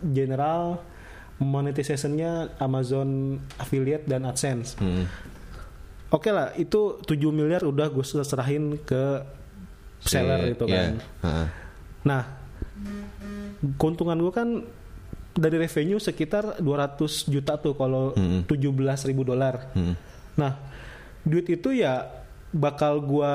general, 0.02 0.82
monetization-nya 1.38 2.56
Amazon 2.58 3.38
affiliate 3.56 4.04
dan 4.04 4.24
AdSense. 4.24 4.74
Hmm. 4.76 5.06
Oke 6.08 6.28
lah, 6.28 6.52
itu 6.54 7.00
7 7.00 7.30
miliar 7.30 7.62
udah 7.62 7.88
gue 7.88 8.04
serahin 8.04 8.76
ke 8.78 9.22
seller 9.98 10.40
Si- 10.40 10.48
gitu 10.52 10.64
iya. 10.66 10.74
kan. 10.76 10.92
Ah. 11.22 11.46
Nah, 12.02 12.22
keuntungan 13.76 14.18
gue 14.18 14.32
kan 14.32 14.48
dari 15.32 15.56
revenue 15.58 15.96
sekitar 15.96 16.58
200 16.58 16.98
juta 17.26 17.56
tuh 17.56 17.72
kalau 17.72 18.12
Mm-mm. 18.12 18.44
17 18.44 18.68
ribu 19.06 19.22
dolar. 19.22 19.72
Hmm. 19.72 19.96
Nah, 20.34 20.60
duit 21.22 21.46
itu 21.46 21.72
ya 21.72 22.08
bakal 22.50 23.00
gue 23.00 23.34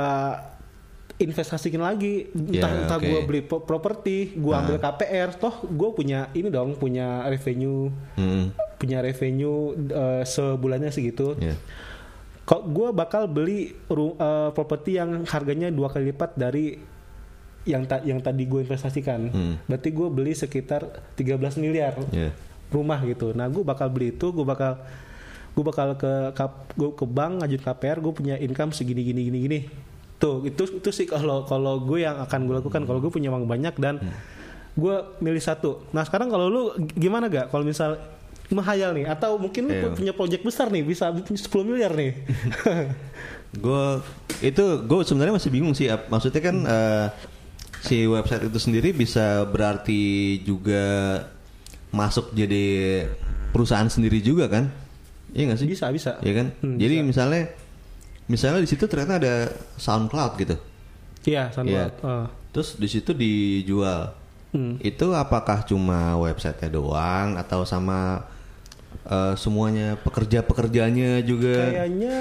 investasikan 1.17 1.81
lagi 1.81 2.29
entah 2.29 2.69
Ya, 2.69 2.77
entah 2.79 2.99
oke. 3.01 3.07
gue 3.07 3.19
beli 3.23 3.41
pro- 3.41 3.63
properti 3.63 4.37
gue 4.37 4.53
Ah. 4.53 4.61
ambil 4.61 4.77
KPR 4.77 5.33
toh 5.33 5.65
gue 5.65 5.89
punya 5.91 6.29
ini 6.31 6.47
dong 6.47 6.77
punya 6.77 7.25
revenue 7.25 7.89
Hmm. 8.13 8.53
punya 8.77 9.01
revenue 9.01 9.73
eh, 9.73 10.21
sebulannya 10.23 10.93
segitu 10.93 11.33
Iya. 11.35 11.57
kok 12.43 12.69
gue 12.69 12.93
bakal 12.93 13.25
beli 13.25 13.73
eh, 13.73 14.49
properti 14.53 14.93
yang 14.95 15.25
harganya 15.25 15.67
dua 15.69 15.89
kali 15.89 16.13
lipat 16.13 16.37
dari 16.37 16.77
yang 17.67 17.83
ta- 17.83 18.01
yang 18.01 18.17
tadi 18.17 18.43
gue 18.43 18.63
investasikan. 18.63 19.27
Hmm. 19.27 19.53
Berarti 19.63 19.89
gue 19.89 20.07
beli 20.07 20.31
sekitar 20.31 20.87
13 21.13 21.27
miliar 21.57 21.93
Iya. 22.09 22.31
rumah 22.67 23.03
gitu. 23.03 23.31
Nah 23.31 23.45
gue 23.45 23.61
bakal 23.61 23.87
beli 23.87 24.11
itu, 24.11 24.27
gue 24.27 24.41
bakal 24.41 24.79
gue 25.51 25.63
bakal 25.63 25.93
ke 25.93 26.11
kap, 26.31 26.71
gue 26.71 26.89
ke 26.91 27.03
bank 27.03 27.41
ngajut 27.41 27.61
KPR, 27.61 27.97
gue 27.99 28.13
punya 28.13 28.35
income 28.37 28.71
segini 28.71 29.01
gini 29.01 29.21
gini 29.23 29.39
gini. 29.41 29.59
Tuh 30.17 30.41
itu 30.43 30.63
itu 30.73 30.89
sih 30.89 31.05
kalau 31.05 31.43
kalau 31.43 31.77
gue 31.79 31.99
yang 31.99 32.17
akan 32.17 32.39
gue 32.43 32.55
lakukan 32.57 32.81
kalau 32.83 32.97
gue 32.97 33.09
punya 33.09 33.27
uang 33.27 33.45
banyak 33.45 33.75
dan 33.75 33.99
gue 34.73 34.95
milih 35.19 35.39
satu. 35.39 35.83
Nah 35.89 36.01
sekarang 36.01 36.27
kalau 36.27 36.47
lu 36.47 36.61
gimana 36.93 37.27
gak? 37.27 37.49
Kalau 37.49 37.61
misal 37.61 37.97
menghayal 38.47 38.93
nih 38.93 39.03
atau 39.05 39.35
mungkin 39.35 39.65
lu 39.65 39.73
Iya. 39.73 39.91
punya 39.91 40.13
project 40.13 40.39
besar 40.41 40.69
nih 40.69 40.79
bisa 40.81 41.11
10 41.11 41.35
miliar 41.63 41.91
nih. 41.91 42.15
Gue 43.57 44.03
itu 44.39 44.59
gue 44.81 44.99
sebenarnya 45.01 45.33
masih 45.33 45.49
bingung 45.49 45.73
sih. 45.73 45.87
Maksudnya 45.87 46.41
kan 46.41 46.55
eh, 46.61 47.05
si 47.83 48.05
website 48.05 48.49
itu 48.49 48.59
sendiri 48.59 48.89
bisa 48.93 49.45
berarti 49.47 50.37
juga 50.41 50.83
masuk 51.93 52.35
jadi 52.35 53.05
perusahaan 53.51 53.87
sendiri 53.87 54.19
juga 54.21 54.51
kan? 54.51 54.69
Iya 55.33 55.43
nggak 55.51 55.59
sih? 55.59 55.67
bisa 55.67 55.85
bisa. 55.91 56.11
Iya 56.23 56.33
kan? 56.43 56.47
Hmm, 56.63 56.77
jadi 56.79 57.01
bisa. 57.01 57.07
misalnya 57.07 57.43
misalnya 58.27 58.61
di 58.63 58.69
situ 58.69 58.85
ternyata 58.85 59.19
ada 59.19 59.35
SoundCloud 59.79 60.31
gitu. 60.39 60.55
Iya. 61.27 61.51
SoundCloud. 61.51 61.93
Eh. 62.03 62.27
Terus 62.55 62.69
di 62.79 62.87
situ 62.87 63.11
dijual. 63.11 64.15
Hmm. 64.55 64.79
Itu 64.79 65.11
apakah 65.11 65.67
cuma 65.67 66.15
websitenya 66.17 66.71
doang 66.71 67.35
atau 67.35 67.67
sama 67.67 68.23
eh, 69.07 69.33
semuanya 69.39 69.95
pekerja-pekerjanya 70.01 71.23
juga? 71.23 71.71
Kayaknya 71.71 72.15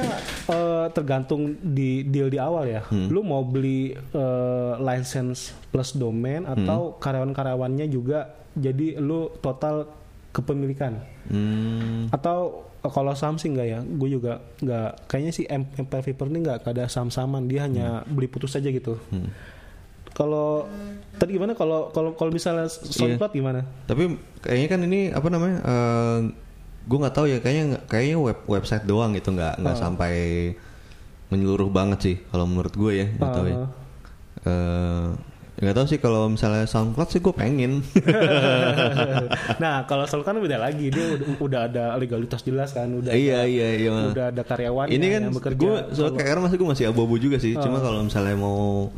eh, 0.50 0.86
tergantung 0.94 1.58
di 1.60 2.06
deal 2.06 2.30
di 2.30 2.38
awal 2.38 2.70
ya. 2.70 2.82
Hmm. 2.86 3.10
Lu 3.10 3.26
mau 3.26 3.42
beli 3.42 3.94
eh, 3.96 4.72
license 4.80 5.54
plus 5.72 5.94
domain 5.98 6.46
atau 6.46 6.94
karyawan-karyawannya 6.98 7.86
juga 7.90 8.32
jadi 8.56 8.96
lu 9.02 9.28
total 9.44 9.90
kepemilikan. 10.32 11.00
Hmm. 11.28 12.08
Atau 12.12 12.68
eh, 12.80 12.92
kalau 12.92 13.12
saham 13.18 13.36
sih 13.36 13.50
enggak 13.50 13.68
ya. 13.68 13.78
Gue 13.82 14.08
juga 14.12 14.44
enggak 14.62 15.04
kayaknya 15.10 15.32
sih 15.34 15.44
Em- 15.50 15.68
Empire 15.76 16.04
Flipper 16.06 16.28
ini 16.30 16.44
enggak 16.46 16.64
ada 16.64 16.86
saham-sahaman, 16.86 17.50
dia 17.50 17.66
hanya 17.66 18.06
beli 18.06 18.30
putus 18.30 18.54
aja 18.56 18.68
gitu. 18.70 18.96
Hmm. 19.10 19.30
Kalau 20.16 20.64
tadi 21.20 21.36
gimana 21.36 21.52
kalau 21.52 21.92
kalau 21.92 22.16
kalau 22.16 22.32
misalnya 22.32 22.72
SoundCloud 22.72 23.36
gimana? 23.36 23.68
Tapi 23.84 24.16
kayaknya 24.40 24.68
kan 24.72 24.80
ini 24.88 25.00
apa 25.12 25.28
namanya? 25.28 25.58
Gue 26.86 26.96
nggak 26.96 27.12
tahu 27.12 27.26
ya 27.26 27.38
kayaknya 27.38 27.82
kayaknya 27.84 28.16
web 28.16 28.38
website 28.46 28.84
doang 28.84 29.10
gitu 29.12 29.30
nggak 29.30 29.58
nggak 29.58 29.74
Oh. 29.74 29.80
sampai 29.80 30.12
menyeluruh 31.26 31.66
banget 31.68 31.98
sih 32.00 32.16
kalau 32.24 32.44
menurut 32.44 32.70
gue 32.72 32.92
ya 32.94 33.06
nggak 33.12 33.30
tahu 33.32 33.46
ya. 33.46 33.56
Uh, 33.56 33.66
Eh, 34.46 35.06
nggak 35.58 35.72
tahu 35.74 35.86
sih 35.86 35.96
kalau 35.96 36.28
misalnya 36.28 36.62
SoundCloud 36.64 37.08
sih 37.08 37.18
gue 37.18 37.32
pengen. 37.32 37.80
nah 39.62 39.82
kalau 39.84 40.04
SoundCloud 40.04 40.28
kan 40.28 40.38
beda 40.38 40.58
lagi 40.58 40.88
dia 40.88 41.16
udah, 41.16 41.28
udah 41.40 41.60
ada 41.66 41.84
legalitas 41.96 42.40
jelas 42.42 42.70
kan 42.70 42.92
udah 42.92 43.08
iya 43.10 43.40
ada, 43.40 43.48
iya 43.48 43.68
iya. 43.74 43.90
udah 44.06 44.26
ada 44.28 44.42
karyawan 44.42 44.86
ini 44.86 45.06
kan 45.08 45.20
yang 45.22 45.32
bekerja 45.32 45.56
gue 45.56 45.76
soal 45.92 46.12
KR 46.12 46.38
masih 46.38 46.56
gue 46.56 46.68
masih 46.68 46.84
abu-abu 46.86 47.16
juga 47.16 47.36
sih. 47.36 47.56
Cuma 47.56 47.78
Oh. 47.78 47.82
kalau 47.82 48.00
misalnya 48.02 48.36
mau 48.36 48.92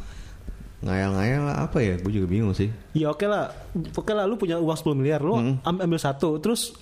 ngayal-ngayal 0.80 1.42
lah 1.44 1.56
apa 1.64 1.78
ya? 1.78 1.94
Gue 1.96 2.12
juga 2.12 2.26
bingung 2.26 2.50
sih. 2.52 2.70
Ya 2.92 3.06
oke 3.08 3.24
lah, 3.24 3.54
oke 3.94 4.10
lah 4.10 4.24
lu 4.24 4.34
punya 4.34 4.56
uang 4.56 4.74
10 4.74 4.94
miliar, 4.94 5.18
lu 5.18 5.34
Hmm. 5.34 5.54
am- 5.62 5.78
ambil 5.80 5.96
satu, 5.96 6.38
terus 6.38 6.74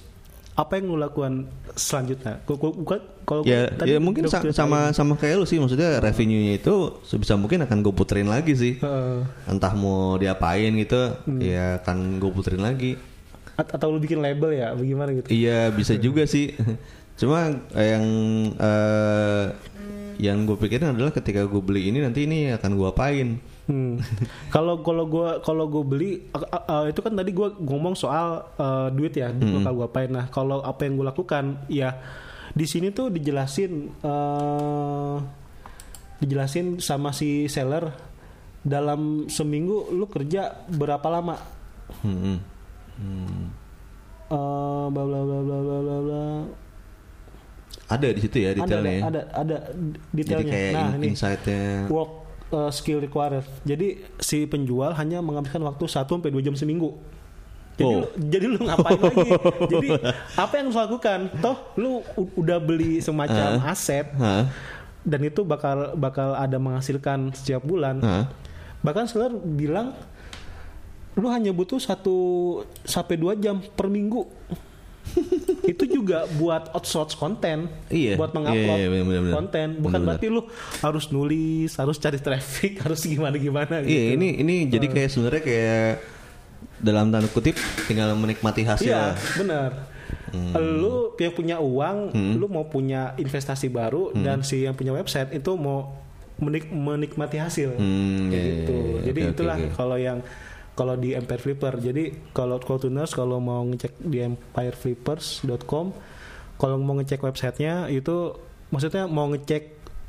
apa 0.57 0.73
yang 0.75 0.89
lu 0.89 0.97
lakukan 0.97 1.45
selanjutnya? 1.73 2.41
Gua- 2.43 2.57
gua- 2.57 2.73
bukan 2.75 3.01
kalau 3.23 3.43
Ya, 3.45 3.69
tadi 3.69 3.93
ya 3.93 4.01
mungkin 4.01 4.25
sa- 4.25 4.41
sama 4.51 4.89
sama 4.91 5.13
kayak 5.15 5.37
lu 5.37 5.45
sih 5.45 5.61
maksudnya 5.61 6.01
revenue-nya 6.01 6.57
itu 6.57 6.75
sebisa 7.03 7.37
mungkin 7.37 7.61
akan 7.61 7.79
gue 7.79 7.93
puterin 7.93 8.25
lagi 8.27 8.53
sih. 8.53 8.75
Heeh. 8.79 9.21
Entah 9.47 9.73
mau 9.73 10.17
diapain 10.17 10.73
gitu, 10.73 11.13
Hmm. 11.23 11.39
ya 11.39 11.77
akan 11.79 12.17
gue 12.17 12.31
puterin 12.31 12.61
lagi. 12.61 12.97
A- 13.55 13.69
atau 13.69 13.89
lu 13.89 14.01
bikin 14.01 14.19
label 14.19 14.53
ya, 14.53 14.73
bagaimana 14.73 15.13
gitu? 15.13 15.29
Iya 15.29 15.69
bisa 15.71 15.93
juga 15.95 16.25
sih. 16.25 16.57
Cuma 17.21 17.49
eh, 17.73 17.89
yang 17.93 18.07
eh, 18.57 19.45
yang 20.19 20.45
gue 20.45 20.57
pikirin 20.57 20.91
adalah 20.91 21.13
ketika 21.13 21.45
gue 21.45 21.61
beli 21.61 21.89
ini 21.89 22.01
nanti 22.01 22.25
ini 22.25 22.49
akan 22.51 22.71
gue 22.73 22.89
apain. 22.89 23.29
Hmm. 23.67 23.99
Kalau 24.55 24.79
kalau 24.81 25.05
gua 25.05 25.39
kalau 25.39 25.67
gua 25.67 25.83
beli 25.83 26.23
a- 26.31 26.47
a- 26.65 26.87
itu 26.87 26.99
kan 26.99 27.13
tadi 27.13 27.31
gua 27.31 27.51
ngomong 27.53 27.93
soal 27.93 28.27
eh, 28.55 28.89
duit 28.91 29.13
ya, 29.13 29.29
Hmm. 29.29 29.59
bakal 29.59 29.73
gua 29.75 29.87
apain. 29.87 30.07
Nah, 30.09 30.27
kalau 30.29 30.59
apa 30.61 30.83
yang 30.83 30.95
gua 30.95 31.11
lakukan 31.11 31.67
ya 31.67 31.99
di 32.49 32.63
sini 32.63 32.89
tuh 32.89 33.09
dijelasin 33.09 33.73
eh 34.01 35.17
dijelasin 36.17 36.79
sama 36.79 37.11
si 37.11 37.45
seller 37.47 37.93
dalam 38.63 39.27
seminggu 39.27 39.91
lu 39.91 40.07
kerja 40.07 40.65
berapa 40.67 41.05
lama 41.07 41.37
Hmm, 42.01 42.19
hmm. 42.19 42.39
Hmm. 42.97 43.43
Eh, 44.27 44.87
bla 44.89 45.03
bla 45.03 45.21
bla 45.23 45.39
bla 45.41 45.59
bla 45.61 45.79
bla 45.81 45.97
bla. 46.01 46.23
Ada 47.87 48.11
di 48.11 48.21
situ 48.21 48.37
ya 48.41 48.51
detailnya. 48.53 48.75
ada 48.75 48.91
ya. 48.91 49.03
ada 49.05 49.21
ada 49.33 49.57
Jadi 49.71 50.17
detailnya. 50.17 50.51
kayak 50.51 50.73
nah, 50.73 50.83
in- 50.83 50.95
ini 50.97 51.07
insight-nya. 51.09 51.63
work 51.87 52.13
uh, 52.49 52.71
skill 52.71 52.99
required. 52.99 53.43
Jadi 53.63 54.03
si 54.17 54.45
penjual 54.45 54.93
hanya 54.93 55.19
menghabiskan 55.19 55.63
waktu 55.63 55.85
1 55.85 56.07
sampai 56.07 56.31
2 56.31 56.43
jam 56.43 56.55
seminggu. 56.55 56.95
Jadi, 57.77 57.85
Oh. 57.85 58.01
lu, 58.01 58.09
jadi 58.17 58.47
lu 58.49 58.59
ngapain 58.59 58.97
lagi? 58.97 59.31
Jadi 59.69 59.89
apa 60.43 60.53
yang 60.55 60.65
harus 60.67 60.81
lakukan? 60.81 61.19
Toh 61.39 61.57
lu 61.77 62.01
udah 62.35 62.57
beli 62.57 62.99
semacam 62.99 63.61
Ah. 63.61 63.71
aset 63.71 64.09
Hah? 64.17 64.49
dan 65.05 65.21
itu 65.23 65.45
bakal 65.45 65.93
bakal 65.93 66.33
ada 66.33 66.57
menghasilkan 66.57 67.31
setiap 67.31 67.61
bulan. 67.61 68.01
Hah? 68.01 68.33
Bahkan 68.81 69.05
seller 69.07 69.29
bilang 69.37 69.93
lu 71.13 71.29
hanya 71.29 71.53
butuh 71.53 71.77
satu 71.77 72.17
sampai 72.83 73.17
dua 73.17 73.37
jam 73.37 73.61
per 73.61 73.89
minggu. 73.89 74.25
itu 75.67 75.85
juga 75.89 76.29
buat 76.33 76.71
outsource 76.71 77.15
konten, 77.15 77.67
Iya. 77.89 78.15
buat 78.15 78.31
mengupload 78.31 78.79
Iya, 78.79 78.87
iya, 78.87 79.33
konten. 79.33 79.69
Bukan 79.77 79.83
Bener-bener. 79.99 80.07
berarti 80.07 80.27
lu 80.29 80.43
harus 80.81 81.05
nulis, 81.09 81.71
harus 81.73 81.97
cari 81.97 82.19
traffic, 82.19 82.79
harus 82.85 83.01
gimana 83.03 83.37
gimana. 83.37 83.81
Iya 83.81 83.87
gitu. 84.07 84.17
ini 84.17 84.29
ini 84.39 84.55
jadi 84.67 84.87
kayak 84.87 85.09
sebenarnya 85.09 85.43
kayak 85.43 85.91
dalam 86.77 87.09
tanda 87.09 87.27
kutip 87.27 87.57
tinggal 87.85 88.13
menikmati 88.13 88.63
hasil. 88.63 88.87
Iya, 88.87 89.17
benar. 89.35 89.71
Lu 90.53 91.17
yang 91.17 91.33
punya 91.33 91.57
uang, 91.57 92.13
lu 92.37 92.47
mau 92.47 92.67
punya 92.67 93.17
investasi 93.17 93.67
baru 93.67 94.13
dan 94.13 94.41
si 94.41 94.63
yang 94.63 94.75
punya 94.75 94.93
website 94.93 95.33
itu 95.33 95.53
mau 95.55 95.97
menik- 96.37 96.69
menikmati 96.69 97.41
hasil. 97.41 97.73
Hmm, 97.73 98.29
Kayak 98.29 98.37
iya, 98.39 98.53
gitu. 98.53 98.75
iya, 98.75 98.85
iya. 98.87 99.01
Jadi 99.03 99.19
Oke, 99.19 99.25
oke, 99.25 99.35
itulah 99.35 99.57
oke. 99.59 99.69
kalau 99.73 99.97
yang 99.97 100.19
kalau 100.77 100.95
di 100.95 101.11
Empire 101.11 101.41
Flipper. 101.41 101.75
Jadi 101.75 102.05
kalau 102.31 102.61
tuners 102.61 103.11
kalau 103.11 103.41
mau 103.41 103.65
ngecek 103.65 103.97
di 103.99 104.21
empireflippers.com, 104.21 105.87
kalau 106.55 106.77
mau 106.77 106.95
ngecek 106.95 107.19
websitenya 107.19 107.89
itu 107.89 108.37
maksudnya 108.69 109.05
mau 109.05 109.27
ngecek 109.27 109.63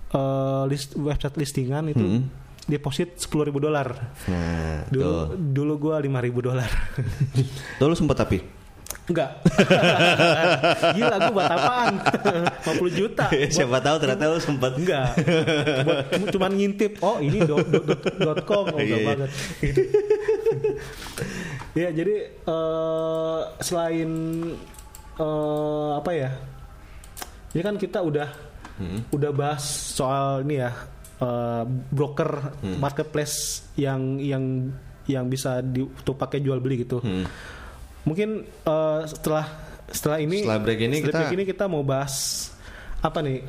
eh, 0.09 0.63
list 0.67 0.93
website 0.93 1.36
listingan 1.36 1.88
itu 1.88 2.00
Hmm. 2.00 2.24
deposit 2.63 3.15
10.000 3.15 3.43
ribu 3.43 3.59
dolar. 3.59 3.88
Nah, 4.27 4.83
Dulu 4.88 5.03
tuh. 5.03 5.24
dulu 5.36 5.74
gua 5.81 5.95
5.000 5.97 6.19
ribu 6.21 6.39
dolar. 6.41 6.67
Tuh 7.77 7.86
lu 7.86 7.95
sempet 7.95 8.17
tapi? 8.17 8.38
Enggak. 9.07 9.29
Gila 10.93 11.15
gue 11.17 11.31
buat 11.31 11.49
apaan? 11.49 11.93
50 12.67 12.91
juta. 12.93 13.25
Buat- 13.25 13.49
Siapa 13.49 13.77
tahu 13.79 13.95
ternyata 13.97 14.23
lu 14.27 14.37
sempat 14.37 14.71
Enggak. 14.75 15.07
Buat 15.81 15.97
cuma- 16.11 16.29
cuman 16.29 16.51
ngintip. 16.53 16.91
Oh 16.99 17.17
ini 17.17 17.39
dot, 17.41 17.65
dot, 17.65 17.83
dot, 17.85 18.01
dot 18.17 18.39
com. 18.43 18.65
Oh, 18.67 18.77
Iya, 18.77 18.93
iya. 18.93 19.05
banget. 19.07 19.29
ya 21.73 21.87
jadi 21.89 22.15
eh, 22.33 23.39
selain 23.59 24.09
eh, 25.15 25.89
apa 25.93 26.09
ya? 26.11 26.29
Ini 27.53 27.61
kan 27.63 27.75
kita 27.75 28.01
udah 28.01 28.45
Hmm. 28.77 29.01
udah 29.09 29.31
bahas 29.31 29.63
soal 29.65 30.43
ini 30.43 30.57
ya 30.57 30.69
eh, 31.17 31.63
broker 31.89 32.29
Hmm. 32.59 32.77
marketplace 32.77 33.65
yang 33.73 34.19
yang 34.19 34.69
yang 35.07 35.25
bisa 35.25 35.59
di, 35.59 35.81
untuk 35.81 36.13
pakai 36.13 36.39
jual 36.39 36.59
beli 36.59 36.83
gitu. 36.83 36.99
Hmm. 36.99 37.23
Mungkin 38.07 38.29
eh, 38.47 39.01
setelah 39.05 39.45
setelah 39.87 40.17
ini 40.17 40.41
Setelah 40.41 40.59
break 40.59 40.79
ini 40.81 40.95
setelah 40.97 41.05
kita- 41.05 41.19
break 41.21 41.35
ini 41.35 41.45
kita 41.45 41.65
mau 41.67 41.83
bahas 41.83 42.15
apa 42.97 43.21
nih? 43.21 43.45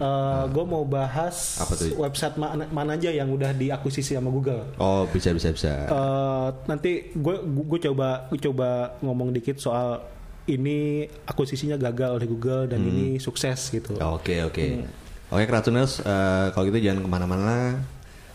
gue 0.46 0.64
mau 0.66 0.84
bahas 0.84 1.56
Apa 1.56 1.72
tuh? 1.72 1.96
website 1.96 2.36
mana, 2.36 2.68
mana 2.68 2.94
aja 2.94 3.08
yang 3.08 3.26
udah 3.28 3.50
diakuisisi 3.50 4.12
sama 4.12 4.28
Google. 4.28 4.76
Oh 4.76 5.06
bisa 5.06 5.32
bisa 5.32 5.48
bisa. 5.50 5.72
Eh, 5.88 6.48
nanti 6.66 7.10
gue 7.10 7.34
gue 7.42 7.80
coba 7.82 8.28
gue 8.28 8.38
coba 8.42 8.68
ngomong 9.00 9.32
dikit 9.32 9.56
soal 9.56 10.04
ini 10.46 11.04
akuisisinya 11.24 11.76
gagal 11.76 12.14
oleh 12.14 12.26
Google 12.26 12.64
dan 12.66 12.80
Hmm. 12.80 12.90
ini 12.90 13.06
sukses 13.18 13.68
gitu. 13.68 13.96
Oke 13.98 14.42
oke. 14.42 14.64
Hmm. 14.78 14.88
Oke 15.28 15.44
Kratuners, 15.44 16.00
eh, 16.00 16.46
kalau 16.52 16.64
gitu 16.66 16.80
jangan 16.82 17.00
ke 17.00 17.10
mana-mana 17.10 17.56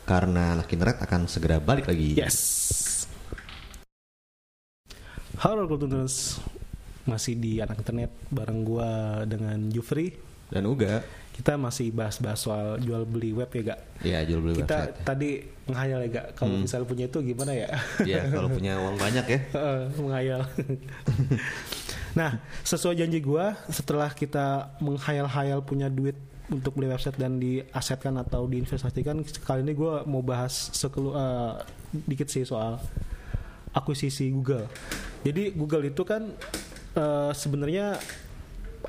karena 0.04 0.54
Lucky 0.56 0.76
Nerd 0.76 0.98
akan 1.00 1.26
segera 1.26 1.58
balik 1.58 1.88
lagi. 1.88 2.14
Yes. 2.14 3.03
Halo 5.44 5.68
Kultuners 5.68 6.40
masih 7.04 7.36
di 7.36 7.60
anak 7.60 7.84
internet 7.84 8.16
bareng 8.32 8.64
gua 8.64 9.20
dengan 9.28 9.60
Jufri. 9.68 10.16
Dan 10.48 10.72
Uga, 10.72 11.04
Kita 11.36 11.60
masih 11.60 11.92
bahas-bahas 11.92 12.40
soal 12.40 12.80
jual 12.80 13.04
beli 13.04 13.36
web 13.36 13.52
ya 13.52 13.76
gak? 13.76 13.80
ya 14.08 14.24
jual 14.24 14.40
beli 14.40 14.64
Kita 14.64 14.88
website. 14.88 15.04
tadi 15.04 15.30
menghayal 15.68 16.00
ya 16.00 16.10
gak? 16.16 16.28
Kalau 16.40 16.64
misalnya 16.64 16.88
punya 16.88 17.06
itu 17.12 17.20
gimana 17.20 17.52
ya? 17.52 17.76
Ya 18.08 18.24
kalau 18.32 18.48
punya 18.56 18.80
uang 18.80 18.96
banyak 18.96 19.26
ya. 19.28 19.40
Menghayal. 20.00 20.42
nah, 22.24 22.40
sesuai 22.64 23.04
janji 23.04 23.20
gua 23.20 23.60
setelah 23.68 24.16
kita 24.16 24.80
menghayal-hayal 24.80 25.60
punya 25.68 25.92
duit 25.92 26.16
untuk 26.48 26.80
beli 26.80 26.88
website 26.88 27.20
dan 27.20 27.44
diasetkan 27.44 28.16
atau 28.16 28.48
diinvestasikan, 28.48 29.28
kali 29.44 29.60
ini 29.68 29.76
gua 29.76 30.08
mau 30.08 30.24
bahas 30.24 30.72
sekelu 30.72 31.12
eh, 31.12 31.54
dikit 32.08 32.32
sih 32.32 32.48
soal 32.48 32.80
akuisisi 33.74 34.30
Google. 34.30 34.70
Jadi 35.22 35.52
Google 35.52 35.90
itu 35.90 36.02
kan 36.02 36.30
eh, 36.94 37.32
sebenarnya 37.34 37.98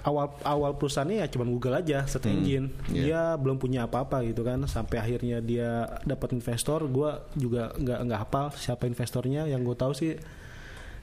awal 0.05 0.37
awal 0.43 0.77
perusahaannya 0.77 1.23
ya 1.23 1.27
cuma 1.31 1.47
Google 1.47 1.79
aja 1.79 2.05
search 2.05 2.27
Hmm, 2.29 2.37
engine. 2.43 2.67
iya. 2.91 3.03
Dia 3.03 3.21
belum 3.41 3.57
punya 3.57 3.87
apa-apa 3.87 4.21
gitu 4.27 4.45
kan 4.45 4.61
sampai 4.67 5.01
akhirnya 5.01 5.41
dia 5.41 5.87
dapat 6.05 6.35
investor. 6.35 6.85
Gua 6.87 7.25
juga 7.33 7.73
nggak 7.73 7.99
nggak 8.05 8.21
hafal 8.21 8.47
siapa 8.55 8.85
investornya. 8.85 9.47
Yang 9.47 9.61
gue 9.65 9.77
tahu 9.79 9.93
sih 9.95 10.13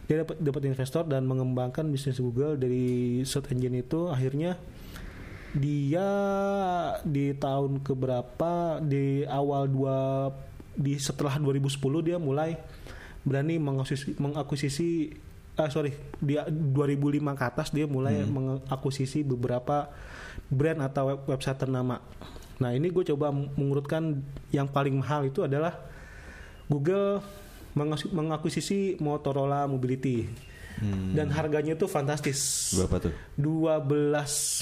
dia 0.05 0.15
dapat 0.21 0.37
dapat 0.37 0.61
investor 0.67 1.07
dan 1.07 1.23
mengembangkan 1.23 1.87
bisnis 1.87 2.19
Google 2.19 2.59
dari 2.59 3.21
search 3.23 3.49
engine 3.49 3.79
itu 3.79 4.11
akhirnya 4.11 4.59
dia 5.51 6.07
di 7.03 7.31
tahun 7.33 7.79
keberapa 7.79 8.79
di 8.79 9.23
awal 9.23 9.67
dua 9.67 9.97
di 10.71 10.95
setelah 10.95 11.35
2010 11.35 11.75
dia 12.01 12.15
mulai 12.15 12.55
berani 13.21 13.61
mengakuisisi, 13.61 14.17
mengakuisisi 14.17 14.89
ah 15.59 15.67
sorry 15.67 15.91
dia 16.23 16.47
2005 16.47 17.21
ke 17.37 17.43
atas 17.43 17.67
dia 17.69 17.85
mulai 17.85 18.23
mengakuisisi 18.23 19.21
beberapa 19.21 19.91
brand 20.47 20.79
atau 20.81 21.11
web- 21.11 21.27
website 21.27 21.59
ternama. 21.59 21.99
Nah 22.57 22.71
ini 22.71 22.87
gue 22.89 23.03
coba 23.13 23.33
mengurutkan 23.33 24.21
yang 24.49 24.65
paling 24.65 24.95
mahal 24.97 25.27
itu 25.27 25.43
adalah 25.43 25.75
Google 26.65 27.19
mengaku- 27.75 28.11
mengakuisisi 28.11 28.95
Motorola 29.03 29.67
Mobility 29.67 30.27
Hmm. 30.81 31.13
dan 31.13 31.29
harganya 31.29 31.77
tuh 31.77 31.85
fantastis. 31.85 32.73
Berapa 32.73 32.97
tuh? 32.99 33.13
12 33.37 33.85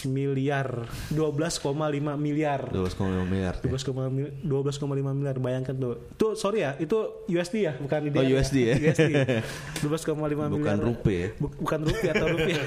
miliar 0.05 0.67
12,5 1.07 1.71
miliar 2.15 2.59
12,5 2.67 3.23
miliar. 3.23 3.55
ya? 3.55 3.63
12,5 3.63 4.11
mil- 4.11 4.35
12,5 4.41 4.83
miliar 5.09 5.37
bayangkan 5.37 5.71
tuh 5.73 5.95
itu 6.11 6.27
sorry 6.35 6.59
ya 6.61 6.75
itu 6.75 6.97
USD 7.25 7.55
ya 7.61 7.73
bukan 7.73 8.11
Oh, 8.11 8.19
USD 8.21 8.57
ya? 8.61 8.75
USD 8.77 9.11
12,5 9.79 10.11
miliar 10.19 10.51
Bukan 10.51 10.77
rupiah 10.83 11.19
ya? 11.21 11.29
Bu- 11.37 11.55
bukan 11.57 11.79
rupiah 11.81 12.11
atau 12.11 12.27
rupiah 12.29 12.61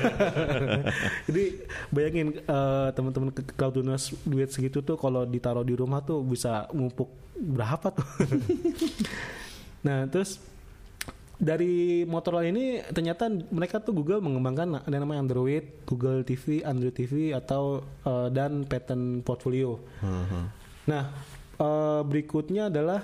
jadi 1.28 1.44
bayangin 1.88 2.28
eh, 2.38 2.88
teman-teman 2.90 3.30
ke 3.30 3.52
Clouduners 3.52 4.16
duit 4.24 4.48
segitu 4.48 4.80
tuh 4.80 4.96
kalau 4.96 5.22
ditaruh 5.22 5.60
di 5.60 5.72
rumah 5.72 6.00
tuh 6.00 6.22
bisa 6.22 6.64
ngumpuk 6.70 7.12
berapa 7.36 7.92
tuh 7.92 8.08
nah 9.86 10.06
terus 10.06 10.38
dari 11.42 12.07
Motorola 12.07 12.46
ini 12.46 12.78
ternyata 12.94 13.26
mereka 13.26 13.83
tuh 13.83 13.98
Google 13.98 14.22
mengembangkan 14.22 14.87
ada 14.87 14.96
namanya 14.96 15.26
Android, 15.26 15.83
Google 15.83 16.22
TV, 16.22 16.62
Android 16.62 16.94
TV 16.94 17.35
atau 17.35 17.83
eh, 18.07 18.28
dan 18.31 18.62
patent 18.62 19.26
portfolio. 19.26 19.83
Heeh. 19.98 20.44
Nah, 20.87 21.05
eh, 21.59 22.00
berikutnya 22.07 22.70
adalah 22.70 23.02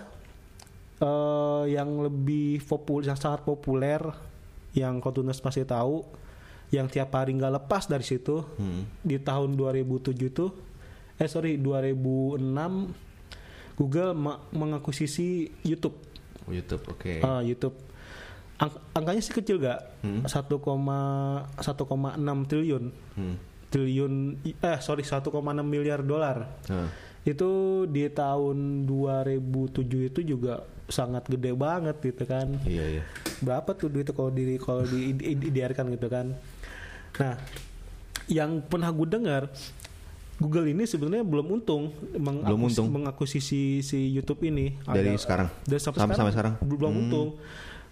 eh, 1.03 1.65
yang 1.75 2.07
lebih 2.07 2.63
populer, 2.63 3.11
yang 3.11 3.19
sangat 3.19 3.43
populer, 3.43 3.99
yang 4.71 5.03
Kotunas 5.03 5.43
pasti 5.43 5.67
tahu, 5.67 6.07
yang 6.71 6.87
tiap 6.87 7.11
hari 7.19 7.35
nggak 7.35 7.67
lepas 7.67 7.91
dari 7.91 8.07
situ 8.07 8.39
Hmm. 8.55 8.87
di 9.03 9.19
tahun 9.19 9.59
2007 9.59 10.31
itu, 10.31 10.47
eh 11.19 11.27
sorry 11.27 11.59
2006 11.59 12.95
Google 13.75 14.15
mengakuisisi 14.55 15.51
YouTube. 15.67 15.95
Oh, 16.47 16.55
YouTube, 16.55 16.87
oke. 16.87 17.23
Ah, 17.23 17.43
YouTube. 17.43 17.88
Ang- 18.59 18.75
angkanya 18.93 19.21
sih 19.21 19.31
kecil 19.33 19.57
gak? 19.59 19.81
Hmm. 20.03 20.27
1,1,6 20.27 21.63
triliun. 22.45 22.85
Hmm. 23.15 23.37
Triliun 23.69 24.13
eh 24.43 24.79
sorry 24.79 25.03
1,6 25.03 25.31
miliar 25.63 26.03
dolar. 26.03 26.49
Heeh. 26.67 26.89
Itu 27.25 27.51
di 27.85 28.09
tahun 28.09 28.59
2007 28.85 29.79
itu 30.09 30.21
juga 30.27 30.59
sangat 30.89 31.29
gede 31.29 31.53
banget 31.53 32.01
gitu 32.01 32.25
kan. 32.25 32.49
Iya 32.65 32.99
iya. 32.99 33.03
Berapa 33.39 33.73
tuh 33.73 33.89
duit 33.89 34.09
kalau 34.09 34.31
di 34.31 34.57
kalau 34.57 34.83
di, 34.83 35.13
di, 35.13 35.37
diidearkan 35.37 35.93
gitu 35.93 36.09
kan. 36.09 36.33
Nah, 37.17 37.35
yang 38.27 38.59
pernah 38.61 38.89
gue 38.89 39.07
dengar 39.07 39.43
Google 40.37 40.67
ini 40.69 40.83
sebenarnya 40.83 41.23
belum 41.23 41.47
untung 41.53 41.91
mengakus- 42.13 42.47
Belum 42.49 42.63
untung. 42.65 42.87
mengakuisisi 42.89 43.63
si 43.81 43.99
YouTube 44.09 44.39
ini 44.45 44.71
Dari 44.81 45.11
Ada- 45.11 45.21
sekarang? 45.21 45.49
dari 45.61 45.79
sampai, 45.79 45.99
Sampai- 45.99 46.15
sekarang, 46.17 46.17
sampai 46.17 46.33
sekarang? 46.33 46.55
belum 46.65 46.79
Hmm. 46.89 47.01
untung. 47.05 47.29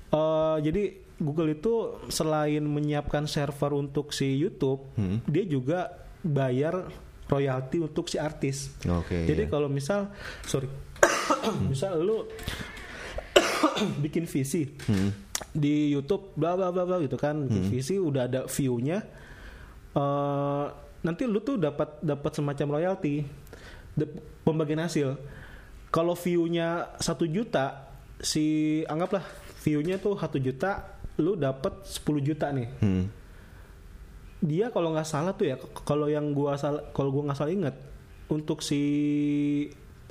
Eh, 0.06 0.56
jadi 0.62 0.82
Google 1.16 1.56
itu 1.56 1.74
selain 2.06 2.60
menyiapkan 2.60 3.24
server 3.24 3.72
untuk 3.72 4.12
si 4.12 4.36
YouTube, 4.36 4.84
Hmm. 4.94 5.24
dia 5.24 5.42
juga 5.42 6.04
bayar 6.20 6.86
royalti 7.26 7.80
untuk 7.80 8.06
si 8.06 8.20
artis. 8.20 8.70
Oke. 8.84 9.24
Jadi 9.24 9.48
iya. 9.48 9.50
kalau 9.50 9.66
misal, 9.66 10.12
sorry, 10.44 10.68
misal 11.72 11.98
lu 11.98 12.28
bikin 14.04 14.28
visi 14.28 14.68
Hmm. 14.86 15.10
di 15.50 15.88
YouTube, 15.90 16.36
bla 16.36 16.54
bla 16.54 16.68
bla 16.68 16.84
bla 16.84 16.96
gitu 17.00 17.16
kan, 17.16 17.48
bikin 17.48 17.64
visi 17.66 17.96
udah 17.96 18.28
ada 18.28 18.40
view-nya, 18.46 18.98
eh, 19.92 20.64
nanti 21.02 21.22
lu 21.24 21.40
tuh 21.40 21.56
dapat 21.56 21.96
dapat 21.98 22.32
semacam 22.32 22.76
royalti, 22.76 23.24
pembagian 24.44 24.84
hasil. 24.84 25.16
Kalau 25.88 26.12
view-nya 26.12 26.92
satu 27.00 27.24
juta, 27.24 27.88
si 28.20 28.80
anggaplah 28.84 29.24
view-nya 29.66 29.98
tuh 29.98 30.14
satu 30.14 30.38
juta, 30.38 30.94
lu 31.18 31.34
dapat 31.34 31.82
10 31.82 32.22
juta 32.22 32.46
nih 32.48 32.70
Hmm. 32.78 33.10
dia 34.38 34.68
kalau 34.68 34.92
nggak 34.92 35.04
salah 35.04 35.32
tuh 35.32 35.48
ya 35.48 35.56
kalau 35.82 36.06
yang 36.06 36.30
gua 36.30 36.54
salah 36.54 36.86
kalau 36.92 37.10
gua 37.10 37.26
nggak 37.26 37.36
salah 37.36 37.50
inget 37.50 37.74
untuk 38.28 38.60
si 38.60 38.80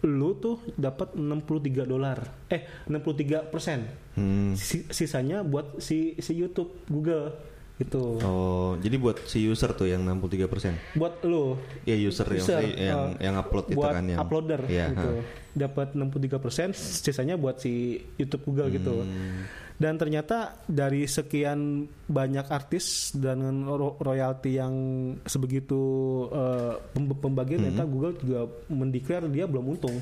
lu 0.01 0.35
tuh 0.35 0.59
dapat 0.75 1.13
63 1.13 1.85
dolar 1.85 2.19
eh 2.47 2.65
63 2.85 3.47
persen 3.47 3.85
Hmm. 4.15 4.55
sisanya 4.89 5.39
buat 5.41 5.77
si 5.77 6.15
si 6.17 6.33
YouTube 6.33 6.71
Google 6.85 7.35
gitu 7.75 8.17
Oh, 8.19 8.79
jadi 8.79 8.95
buat 8.95 9.19
si 9.23 9.43
user 9.43 9.71
tuh 9.71 9.85
yang 9.85 9.99
63%. 10.01 10.95
buat 10.95 11.19
lu 11.21 11.59
Ya 11.83 11.91
user, 11.93 12.23
yang 12.25 12.39
User, 12.39 12.61
yang 12.63 12.99
eh, 13.11 13.19
yang 13.21 13.35
upload 13.35 13.65
itu 13.67 13.75
buat 13.75 13.91
kan 13.91 14.05
yang 14.05 14.19
uploader 14.21 14.61
Iya, 14.65 14.85
gitu 14.89 15.09
ha. 15.13 15.23
dapat 15.53 15.87
63 15.91 16.39
persen 16.39 16.67
sisanya 16.71 17.35
buat 17.35 17.57
si 17.57 17.73
YouTube 18.15 18.43
Google 18.45 18.71
gitu 18.71 18.95
Hmm. 18.97 19.43
dan 19.75 19.95
ternyata 19.95 20.37
dari 20.63 21.03
sekian 21.05 21.59
banyak 22.05 22.47
artis 22.47 23.11
dengan 23.11 23.63
ro- 23.65 23.95
royalti 23.97 24.55
yang 24.55 24.73
sebegitu 25.21 25.75
pem- 26.89 27.11
pembagian 27.13 27.59
Hmm. 27.59 27.65
ternyata 27.69 27.83
Google 27.85 28.15
juga 28.15 28.39
mendeklar 28.67 29.27
dia 29.27 29.43
belum 29.45 29.65
untung 29.69 29.99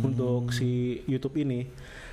untuk 0.00 0.48
si 0.50 0.68
YouTube 1.04 1.36
ini 1.38 1.68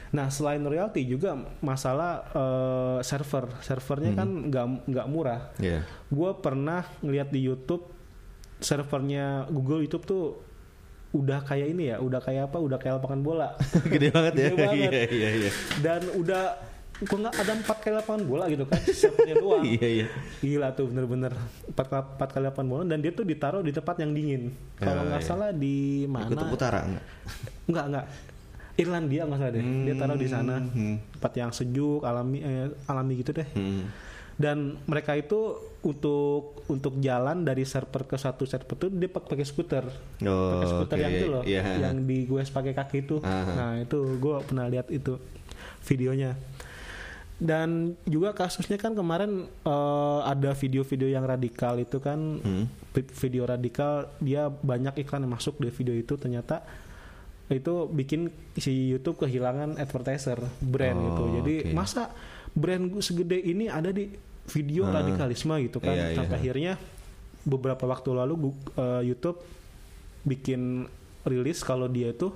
Nah 0.09 0.27
selain 0.27 0.61
royalti 0.61 1.05
juga 1.05 1.37
masalah 1.59 2.25
eh, 2.31 2.99
server, 3.01 3.45
servernya 3.61 4.11
kan 4.15 4.29
nggak 4.49 4.65
nggak 4.89 5.07
murah. 5.07 5.53
Iya. 5.57 5.85
Gue 6.09 6.31
pernah 6.35 6.81
ngeliat 6.99 7.29
di 7.29 7.43
YouTube 7.43 7.85
servernya 8.59 9.47
Google 9.47 9.85
YouTube 9.85 10.03
tuh 10.03 10.23
udah 11.09 11.41
kayak 11.41 11.73
ini 11.73 11.89
ya, 11.89 11.97
udah 11.97 12.21
kayak 12.21 12.49
apa? 12.49 12.57
Udah 12.57 12.77
kayak 12.77 13.01
lapangan 13.01 13.21
bola. 13.21 13.49
Gede 13.93 14.09
banget 14.09 14.33
ya. 14.33 14.47
Gede 14.49 14.57
banget. 14.57 14.91
Iya 14.91 15.03
iya 15.09 15.29
iya. 15.41 15.51
Dan 15.81 16.01
udah 16.13 16.43
kok 16.99 17.15
nggak 17.15 17.31
ada 17.31 17.51
empat 17.55 17.77
kali 17.79 17.93
lapangan 17.95 18.23
bola 18.27 18.43
gitu 18.51 18.63
kan 18.67 18.79
servernya 18.83 19.35
doang. 19.45 19.63
Iya 19.63 19.87
iya. 19.87 20.07
Gila 20.43 20.67
tuh 20.75 20.85
bener-bener 20.91 21.33
empat, 21.69 21.87
empat 22.17 22.29
kali 22.29 22.43
lapangan 22.45 22.67
bola 22.67 22.83
dan 22.85 22.99
dia 22.99 23.11
tuh 23.13 23.23
ditaruh 23.23 23.61
di 23.61 23.71
tempat 23.71 23.95
yang 24.03 24.11
dingin. 24.11 24.53
Kalau 24.75 25.01
Ya, 25.01 25.07
nggak 25.13 25.21
iya. 25.23 25.29
salah 25.29 25.49
di 25.49 25.75
mana? 26.05 26.27
Kutub 26.27 26.49
Utara 26.51 26.79
enggak? 26.83 27.05
Enggak 27.65 27.85
enggak. 27.89 28.05
Irlandia 28.79 29.23
nggak 29.23 29.37
salah 29.37 29.51
deh. 29.51 29.63
Dia 29.83 29.93
taruh 29.93 30.15
di 30.15 30.27
sana 30.27 30.55
Hmm. 30.57 30.95
tempat 31.11 31.33
yang 31.35 31.51
sejuk, 31.51 32.01
alami 32.01 32.39
eh, 32.39 32.71
alami 32.85 33.13
gitu 33.17 33.31
deh. 33.33 33.47
Hmm. 33.51 33.83
Dan 34.33 34.57
mereka 34.85 35.13
itu 35.13 35.35
untuk 35.81 36.63
untuk 36.65 36.95
jalan 36.97 37.43
dari 37.43 37.63
server 37.63 38.03
ke 38.05 38.15
satu 38.15 38.43
server 38.43 38.71
itu 38.73 38.87
dia 38.89 39.07
pak- 39.07 39.27
pakai 39.27 39.43
skuter. 39.43 39.83
Oh, 40.23 40.51
pakai 40.55 40.67
skuter 40.69 40.95
oke. 40.95 41.03
yang 41.03 41.11
itu 41.13 41.25
loh, 41.27 41.43
Iya. 41.43 41.61
yang 41.81 41.95
di 42.01 42.23
gue 42.23 42.39
pakai 42.41 42.71
kaki 42.71 42.97
itu. 43.01 43.19
Aha. 43.19 43.51
Nah, 43.51 43.71
itu 43.77 43.99
gue 44.15 44.35
pernah 44.41 44.65
lihat 44.65 44.87
itu 44.89 45.19
videonya. 45.81 46.39
Dan 47.35 47.95
juga 48.03 48.31
kasusnya 48.33 48.75
kan 48.75 48.91
kemarin 48.91 49.47
eh, 49.47 50.19
ada 50.25 50.51
video-video 50.53 51.07
yang 51.09 51.23
radikal 51.23 51.75
itu 51.75 51.99
kan 51.99 52.19
Hmm. 52.37 52.67
vi- 52.91 53.11
video 53.17 53.43
radikal 53.43 54.07
dia 54.19 54.47
banyak 54.47 54.99
iklan 54.99 55.23
yang 55.23 55.31
masuk 55.31 55.55
di 55.55 55.67
video 55.69 55.91
itu 55.93 56.15
ternyata 56.15 56.63
itu 57.51 57.73
bikin 57.87 58.29
si 58.53 58.89
YouTube 58.89 59.17
kehilangan 59.19 59.75
advertiser 59.75 60.37
brand 60.59 60.95
Oh, 60.95 61.03
gitu. 61.03 61.23
Jadi 61.37 61.55
oke. 61.63 61.73
masa 61.73 62.13
brand 62.51 62.83
gue 62.87 63.01
segede 63.01 63.37
ini 63.37 63.65
ada 63.65 63.89
di 63.89 64.05
video 64.47 64.85
Ah. 64.85 65.01
radikalisme 65.01 65.57
gitu 65.59 65.77
kan. 65.77 65.91
Iya, 65.91 66.05
iya. 66.07 66.15
Sampai 66.15 66.37
akhirnya 66.37 66.73
beberapa 67.41 67.83
waktu 67.83 68.09
lalu 68.11 68.33
eh, 68.75 69.01
YouTube 69.03 69.41
bikin 70.21 70.85
rilis 71.23 71.61
kalau 71.61 71.85
dia 71.85 72.09
itu 72.09 72.29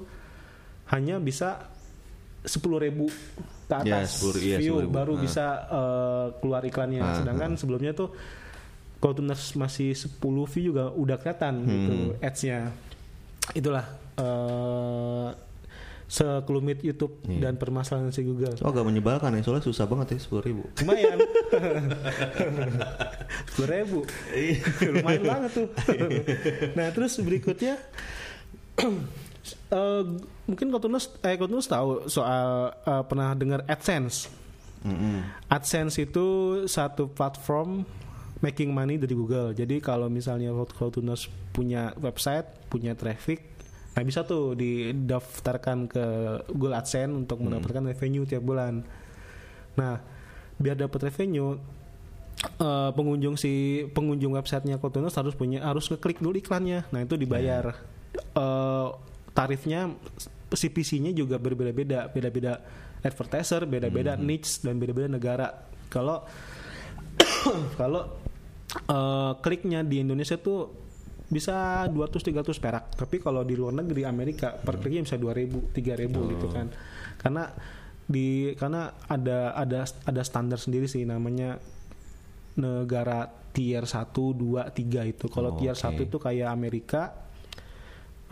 hanya 0.88 1.18
bisa 1.18 1.70
10.000 2.42 2.60
ribu 2.82 3.08
ke 3.64 3.88
Ya, 3.88 4.04
atas 4.04 4.20
10 4.20 4.36
iya, 4.40 4.58
view 4.60 4.82
10.000. 4.82 4.92
baru 4.92 5.14
Ah. 5.14 5.20
bisa 5.20 5.46
eh, 5.64 6.28
keluar 6.38 6.62
iklannya. 6.62 7.00
Ah, 7.00 7.16
Sedangkan 7.16 7.54
sebelumnya 7.54 7.94
tuh 7.94 8.12
kalau 8.98 9.14
tuh 9.14 9.26
masih 9.56 9.94
10 9.94 10.18
view 10.48 10.74
juga 10.74 10.90
udah 10.90 11.18
kelihatan 11.18 11.54
gitu 11.64 11.94
Hmm. 11.94 12.12
ads-nya. 12.20 12.60
Itulah 13.52 13.86
eh 14.16 15.30
sekelumit 16.04 16.86
YouTube 16.86 17.18
Iya. 17.26 17.50
dan 17.50 17.58
permasalahan 17.58 18.14
si 18.14 18.22
Google. 18.22 18.54
Oh 18.62 18.70
agak 18.70 18.86
menyebalkan 18.86 19.34
ya 19.34 19.42
soalnya 19.42 19.66
susah 19.66 19.90
banget 19.90 20.14
ya 20.14 20.18
sepuluh 20.22 20.44
ribu. 20.46 20.64
Lumayan. 20.86 21.18
Sepuluh 23.50 23.70
ribu. 23.74 24.00
Lumayan 24.94 25.24
banget 25.26 25.52
tuh. 25.58 25.68
nah 26.78 26.94
terus 26.94 27.18
berikutnya. 27.18 27.82
eh, 29.74 30.04
mungkin 30.46 30.68
Kotunus, 30.70 31.10
eh 31.26 31.34
Kotunus 31.34 31.66
tahu 31.66 32.06
soal 32.06 32.74
eh, 32.86 33.04
pernah 33.10 33.34
dengar 33.34 33.66
AdSense. 33.66 34.30
AdSense 35.50 35.96
itu 35.98 36.26
satu 36.70 37.10
platform 37.10 37.88
making 38.44 38.70
money 38.70 39.00
dari 39.00 39.16
Google. 39.16 39.56
Jadi 39.56 39.80
kalau 39.80 40.12
misalnya 40.14 40.54
Kotunus 40.68 41.26
punya 41.56 41.96
website, 41.98 42.68
punya 42.70 42.94
traffic, 42.94 43.40
nah 43.94 44.02
bisa 44.02 44.26
tuh 44.26 44.58
didaftarkan 44.58 45.86
ke 45.86 46.06
Google 46.50 46.78
AdSense 46.82 47.14
untuk 47.14 47.46
mendapatkan 47.46 47.86
revenue 47.94 48.26
tiap 48.26 48.42
bulan. 48.42 48.82
Nah, 49.78 50.02
biar 50.58 50.78
dapat 50.78 51.14
revenue 51.14 51.58
eh, 52.58 52.92
pengunjung 52.94 53.38
si 53.38 53.86
pengunjung 53.94 54.34
websitenya 54.34 54.82
Kotunus 54.82 55.14
harus 55.18 55.38
punya 55.38 55.62
harus 55.62 55.90
ngeklik 55.94 56.18
dulu 56.18 56.38
iklannya. 56.42 56.90
Nah, 56.90 57.06
itu 57.06 57.18
dibayar. 57.18 57.74
Eh, 58.14 58.88
tarifnya 59.34 59.94
CPC-nya 60.54 61.14
juga 61.18 61.42
berbeda-beda, 61.42 62.10
beda-beda 62.14 62.62
advertiser, 63.02 63.66
beda-beda 63.66 64.14
niche 64.18 64.62
dan 64.62 64.78
beda-beda 64.78 65.10
negara. 65.10 65.48
Kalau 65.90 66.26
kalau 67.80 68.10
eh, 68.74 69.32
kliknya 69.42 69.86
di 69.86 70.02
Indonesia 70.02 70.38
tuh 70.38 70.83
bisa 71.32 71.88
200 71.90 72.20
300 72.20 72.60
perak. 72.60 72.84
Tapi 72.96 73.20
kalau 73.20 73.44
di 73.44 73.56
luar 73.56 73.76
negeri 73.80 74.04
Amerika 74.04 74.52
per 74.54 74.80
kliknya 74.80 75.08
bisa 75.08 75.18
2000, 75.20 75.74
3000 75.76 76.32
gitu 76.36 76.48
kan. 76.52 76.68
Karena 77.20 77.48
di 78.04 78.52
karena 78.60 78.92
ada 79.08 79.56
ada 79.56 79.88
ada 79.88 80.22
standar 80.28 80.60
sendiri 80.60 80.92
sih 80.92 81.08
namanya 81.08 81.56
negara 82.60 83.26
tier 83.54 83.86
1, 83.86 84.12
2, 84.14 84.70
3 84.74 85.06
itu. 85.10 85.26
Kalau 85.30 85.56
Oh, 85.56 85.58
tier 85.58 85.74
oke. 85.78 85.84
1 85.94 86.06
itu 86.10 86.18
kayak 86.20 86.50
Amerika 86.50 87.02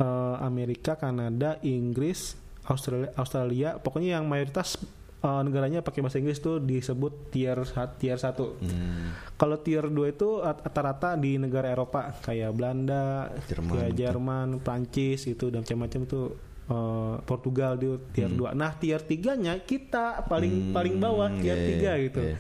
eh, 0.01 0.35
Amerika, 0.41 0.97
Kanada, 0.97 1.61
Inggris, 1.61 2.33
Australia, 2.65 3.13
Australia, 3.17 3.69
pokoknya 3.77 4.17
yang 4.17 4.25
mayoritas 4.25 4.77
eh, 5.21 5.41
negaranya 5.41 5.79
pakai 5.79 6.01
bahasa 6.01 6.17
Inggris 6.17 6.37
tuh 6.37 6.57
disebut 6.57 7.29
tier 7.29 7.57
tier 7.95 8.17
1. 8.17 8.33
Hmm. 8.57 9.13
Kalau 9.35 9.57
tier 9.57 9.85
2 9.85 9.93
itu 10.09 10.41
rat- 10.41 10.61
rata-rata 10.61 11.13
di 11.13 11.37
negara 11.37 11.69
Eropa 11.69 12.09
kayak 12.17 12.51
Belanda, 12.51 13.29
Jerman 13.45 13.71
kayak 13.71 13.89
gitu. 13.89 13.99
Jerman, 14.01 14.47
Prancis 14.59 15.21
itu 15.25 15.45
dan 15.47 15.61
macam-macam 15.61 16.01
itu 16.03 16.21
eh, 16.67 17.15
Portugal 17.21 17.71
di 17.75 17.87
tier 18.09 18.29
2. 18.29 18.51
Nah, 18.51 18.71
tier 18.73 18.99
3-nya 18.99 19.59
kita 19.59 20.23
paling 20.25 20.69
Hmm, 20.69 20.73
paling 20.73 20.95
bawah 20.97 21.29
tier 21.35 21.57
iya, 21.57 21.67
3 21.69 21.77
iya, 21.77 21.93
gitu. 22.01 22.21
iya. 22.23 22.37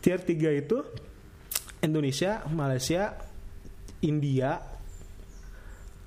Tier 0.00 0.20
3 0.20 0.50
itu 0.56 0.78
Indonesia, 1.80 2.44
Malaysia, 2.46 3.16
India 4.00 4.60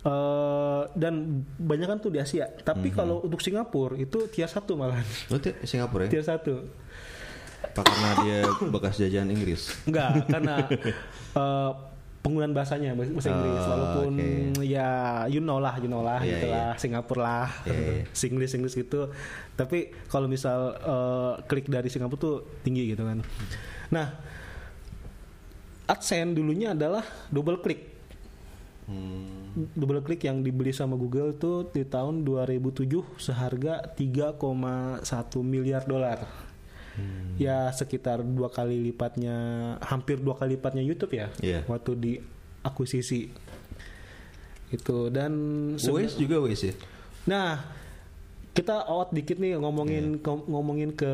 eh, 0.04 0.82
dan 0.94 1.14
banyak 1.56 1.86
kan 1.86 1.98
tuh 1.98 2.10
di 2.10 2.20
Asia. 2.20 2.48
Tapi 2.48 2.90
Hmm. 2.90 2.96
kalau 2.96 3.16
untuk 3.20 3.40
Singapura 3.40 3.96
itu 3.96 4.28
tier 4.28 4.46
1 4.46 4.74
malahan. 4.74 5.06
Berarti 5.28 5.56
Singapura 5.64 6.06
ya? 6.06 6.10
tier 6.12 6.24
1. 6.24 6.60
Apa 7.64 7.82
karena 7.82 8.10
dia 8.22 8.40
bekas 8.68 8.96
jajahan 8.98 9.28
Inggris? 9.28 9.72
Enggak, 9.84 10.10
karena 10.34 10.56
eh, 11.34 11.72
penggunaan 12.20 12.52
bahasanya 12.52 12.92
bahasa 12.94 13.12
bahasa 13.12 13.30
Inggris 13.30 13.56
Oh, 13.58 13.68
walaupun 13.70 14.12
oke. 14.56 14.64
ya 14.64 14.90
you 15.26 15.40
know 15.40 15.60
lah, 15.60 15.76
you 15.76 15.88
know 15.88 16.00
lah 16.00 16.20
Iya, 16.20 16.32
gitu 16.34 16.48
iya. 16.48 16.54
lah, 16.54 16.72
Singapura 16.78 17.22
lah. 17.22 17.50
Iya, 17.64 17.74
iya. 17.74 18.04
Singlish 18.20 18.54
Inggris 18.54 18.76
gitu. 18.76 19.12
Tapi 19.56 19.92
kalau 20.08 20.28
misal 20.28 20.76
eh, 20.76 21.34
klik 21.46 21.68
dari 21.68 21.88
Singapura 21.88 22.20
tuh 22.20 22.36
tinggi 22.62 22.92
gitu 22.92 23.04
kan. 23.04 23.24
Nah, 23.90 24.08
AdSense 25.86 26.32
dulunya 26.34 26.72
adalah 26.72 27.04
double 27.28 27.60
click. 27.60 27.93
Hmm. 28.84 29.70
Double 29.72 30.02
click 30.02 30.24
yang 30.24 30.42
dibeli 30.42 30.70
sama 30.70 30.94
Google 30.94 31.32
tuh 31.34 31.70
di 31.70 31.84
tahun 31.84 32.22
2007 32.22 32.84
seharga 33.16 33.80
3,1 33.90 35.00
miliar 35.40 35.84
dolar. 35.84 36.26
Hmm. 36.94 37.34
Ya 37.38 37.70
sekitar 37.70 38.22
dua 38.22 38.48
kali 38.48 38.78
lipatnya, 38.84 39.36
hampir 39.82 40.20
dua 40.20 40.36
kali 40.36 40.56
lipatnya 40.56 40.82
YouTube 40.82 41.16
ya. 41.16 41.28
Iya. 41.40 41.66
Waktu 41.66 41.92
di 41.96 42.12
akuisisi 42.62 43.32
itu 44.70 44.98
dan 45.10 45.34
Waze 45.78 46.18
juga 46.18 46.42
Waze 46.42 46.70
ya? 46.70 46.76
Nah, 47.26 47.62
kita 48.54 48.86
out 48.86 49.10
dikit 49.10 49.38
nih 49.38 49.58
ngomongin 49.58 50.18
ko- 50.18 50.46
ngomongin 50.46 50.94
ke 50.94 51.10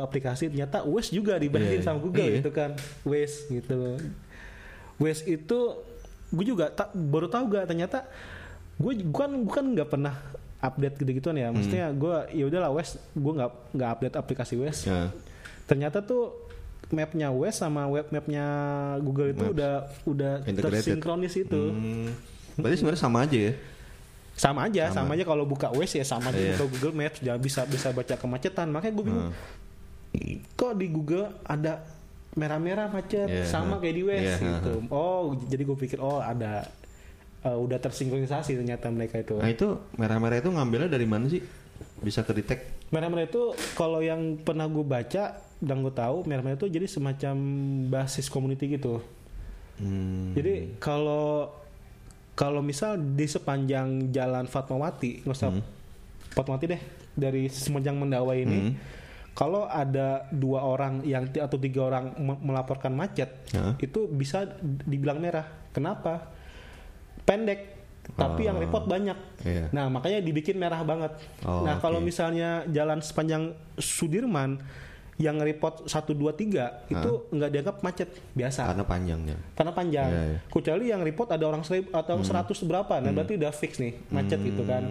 aplikasi 0.00 0.48
ternyata 0.48 0.84
Waze 0.84 1.12
juga 1.12 1.36
dibandingin 1.36 1.80
Iya, 1.80 1.86
sama 1.86 1.98
Google 2.00 2.28
iya. 2.28 2.36
gitu 2.40 2.50
kan. 2.52 2.76
Waze 3.04 3.36
gitu. 3.48 3.96
Waze 4.96 5.22
itu 5.26 5.58
gue 6.32 6.44
juga 6.44 6.66
tak 6.68 6.90
baru 6.92 7.28
tahu 7.28 7.44
gak 7.50 7.64
ternyata 7.66 8.08
gue 8.74 8.92
kan 9.08 9.30
gue 9.30 9.52
kan 9.52 9.66
nggak 9.68 9.86
pernah 9.86 10.14
update 10.58 10.96
gitu-gituan 10.96 11.36
ya. 11.36 11.48
Maksudnya 11.48 11.86
Hmm. 11.86 11.98
gue 11.98 12.16
ya 12.32 12.44
udahlah 12.46 12.70
Waze 12.70 12.96
gue 13.12 13.32
nggak 13.34 13.50
nggak 13.72 13.88
update 13.90 14.16
aplikasi 14.16 14.54
Waze. 14.56 14.82
Ya. 14.86 15.12
Ternyata 15.64 16.00
tuh 16.00 16.32
mapnya 16.88 17.28
Waze 17.28 17.58
sama 17.58 17.84
web 17.86 18.08
mapnya 18.08 18.44
Google 18.98 19.30
itu 19.30 19.42
Maps. 19.42 19.54
udah 19.54 19.72
udah 20.04 20.32
Integrated. 20.44 20.82
tersinkronis 20.88 21.34
itu. 21.36 21.62
Hmm. 21.68 22.08
Berarti 22.54 22.76
sebenarnya 22.76 23.02
sama 23.02 23.18
aja 23.22 23.38
ya? 23.40 23.54
sama 24.32 24.64
aja 24.64 24.88
sama, 24.88 24.96
Sama. 25.04 25.10
aja 25.12 25.24
kalau 25.26 25.44
buka 25.44 25.68
Waze 25.68 26.00
ya 26.00 26.06
sama 26.06 26.32
aja 26.32 26.56
buka 26.56 26.64
Google 26.66 26.96
Maps 26.96 27.20
jangan 27.20 27.36
bisa 27.38 27.60
bisa 27.64 27.92
baca 27.92 28.16
kemacetan 28.16 28.64
makanya 28.66 28.94
gue 28.94 29.04
bingung 29.04 29.28
Hmm. 29.28 30.36
kok 30.52 30.72
di 30.74 30.86
Google 30.88 31.36
ada 31.42 31.84
merah-merah 32.32 32.88
macet 32.88 33.28
Iya, 33.28 33.44
sama 33.44 33.76
huh. 33.76 33.80
kayak 33.80 33.94
di 33.94 34.02
Waze 34.02 34.24
Iya, 34.24 34.36
gitu 34.40 34.72
huh, 34.80 34.88
oh 34.90 35.20
jadi 35.42 35.62
gue 35.62 35.76
pikir 35.78 35.98
oh 35.98 36.18
ada 36.18 36.64
eh, 37.42 37.52
udah 37.54 37.78
tersinkronisasi 37.78 38.56
ternyata 38.56 38.88
mereka 38.88 39.18
itu 39.18 39.36
Nah 39.36 39.48
itu 39.48 39.68
merah-merah 39.94 40.38
itu 40.38 40.48
ngambilnya 40.48 40.88
dari 40.88 41.04
mana 41.04 41.28
sih? 41.28 41.42
Bisa 41.98 42.22
ke 42.22 42.32
detect? 42.32 42.62
merah-merah 42.88 43.24
itu 43.24 43.42
kalau 43.72 44.00
yang 44.00 44.36
pernah 44.38 44.64
gue 44.64 44.82
baca 44.82 45.24
dan 45.58 45.76
gue 45.80 45.90
tahu 45.90 46.24
merah-merah 46.24 46.56
itu 46.56 46.68
jadi 46.68 46.84
semacam 46.84 47.34
basis 47.88 48.26
community 48.26 48.68
gitu 48.70 49.00
Hmm. 49.72 50.36
Jadi 50.36 50.76
kalau 50.76 51.48
kalau 52.32 52.60
misal 52.60 52.94
di 52.96 53.24
sepanjang 53.24 54.08
jalan 54.08 54.44
Fatmawati, 54.44 55.24
nggak 55.24 55.32
usah 55.32 55.48
Hmm. 55.50 55.64
Fatmawati 56.30 56.66
deh, 56.68 56.82
dari 57.12 57.48
semenjang 57.48 57.96
mendakwa 57.96 58.32
ini 58.32 58.58
Hmm. 58.68 58.72
Kalau 59.32 59.64
ada 59.64 60.28
dua 60.28 60.60
orang 60.62 61.00
yang 61.02 61.24
atau 61.26 61.56
tiga 61.56 61.84
orang 61.84 62.12
me- 62.16 62.40
melaporkan 62.42 62.92
macet 62.92 63.32
Hah? 63.50 63.74
itu 63.76 64.04
bisa 64.06 64.44
dibilang 64.62 65.16
merah 65.16 65.44
kenapa 65.70 66.28
pendek 67.22 67.80
tapi 68.12 68.44
yang 68.44 68.58
Oh. 68.58 68.60
report 68.60 68.84
banyak 68.84 69.14
Iya. 69.40 69.70
nah 69.70 69.86
makanya 69.86 70.18
dibikin 70.18 70.54
merah 70.54 70.82
banget 70.82 71.14
Oh, 71.40 71.62
nah 71.62 71.78
kalau 71.78 71.96
oke. 71.96 72.04
misalnya 72.04 72.66
jalan 72.66 72.98
sepanjang 72.98 73.54
Sudirman 73.76 74.58
yang 75.16 75.38
report 75.38 75.86
1 75.86 76.10
2 76.10 76.34
3 76.34 76.90
itu 76.90 77.10
nggak 77.30 77.50
dianggap 77.52 77.76
macet 77.80 78.10
biasa 78.32 78.66
Karena 78.66 78.82
panjangnya. 78.82 79.36
karena 79.54 79.72
panjang. 79.72 80.08
Iya, 80.08 80.22
iya. 80.26 80.38
Kecuali 80.44 80.84
yang 80.88 81.00
report 81.00 81.30
ada 81.30 81.44
orang 81.46 81.62
seribu 81.62 81.94
atau 81.94 82.18
100 82.18 82.58
berapa, 82.64 82.94
nah 82.98 83.12
berarti 83.12 83.38
udah 83.38 83.52
fix 83.52 83.78
nih 83.78 83.94
macet 84.08 84.40
gitu 84.40 84.64
kan. 84.64 84.82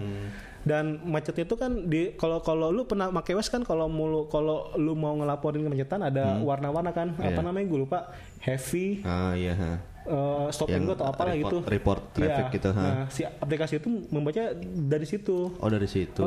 Dan 0.62 1.02
macet 1.04 1.34
itu 1.36 1.54
kan 1.54 1.86
di 1.86 2.14
kalau 2.14 2.38
kalau 2.40 2.70
lu 2.70 2.84
pernah 2.84 3.10
pakai 3.12 3.34
Waze 3.34 3.50
kan 3.50 3.62
kalau 3.62 3.86
mulu 3.86 4.26
kalau 4.26 4.70
lu 4.76 4.94
mau 4.94 5.14
ngelaporin 5.14 5.62
kemacetan 5.62 6.02
ada 6.02 6.38
warna-warna 6.40 6.90
kan 6.90 7.14
apa 7.14 7.32
Iya. 7.32 7.42
namanya 7.42 7.66
gue 7.66 7.80
lupa 7.80 8.00
heavy 8.40 9.02
Ah 9.02 9.34
iya. 9.34 9.58
eh, 10.02 10.48
stop 10.50 10.70
and 10.70 10.84
go 10.84 10.94
atau 10.94 11.06
apalah 11.08 11.32
report, 11.32 11.42
gitu. 11.42 11.58
Report 11.68 12.02
traffic 12.12 12.46
Iya. 12.48 12.54
gitu. 12.54 12.70
ha. 12.72 12.82
Nah, 12.84 12.94
si 13.08 13.22
aplikasi 13.22 13.74
itu 13.78 13.90
membaca 14.08 14.54
dari 14.84 15.06
situ. 15.06 15.50
Oh 15.56 15.68
dari 15.68 15.86
situ. 15.86 16.26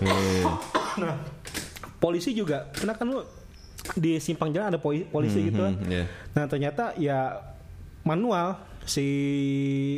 Iya. 0.00 0.44
Nah, 0.94 1.18
polisi 1.96 2.30
juga, 2.32 2.70
karena 2.70 2.94
kan 2.94 3.06
lu 3.08 3.18
di 3.94 4.16
simpang 4.16 4.48
jalan 4.48 4.70
ada 4.70 4.78
poli- 4.78 5.02
polisi 5.04 5.40
Hmm, 5.40 5.48
gitu 5.48 5.60
kan. 5.60 5.74
hmm, 5.74 5.90
iya. 5.90 6.04
Nah 6.32 6.44
ternyata 6.46 6.84
ya 6.94 7.18
manual 8.04 8.60
si 8.84 9.04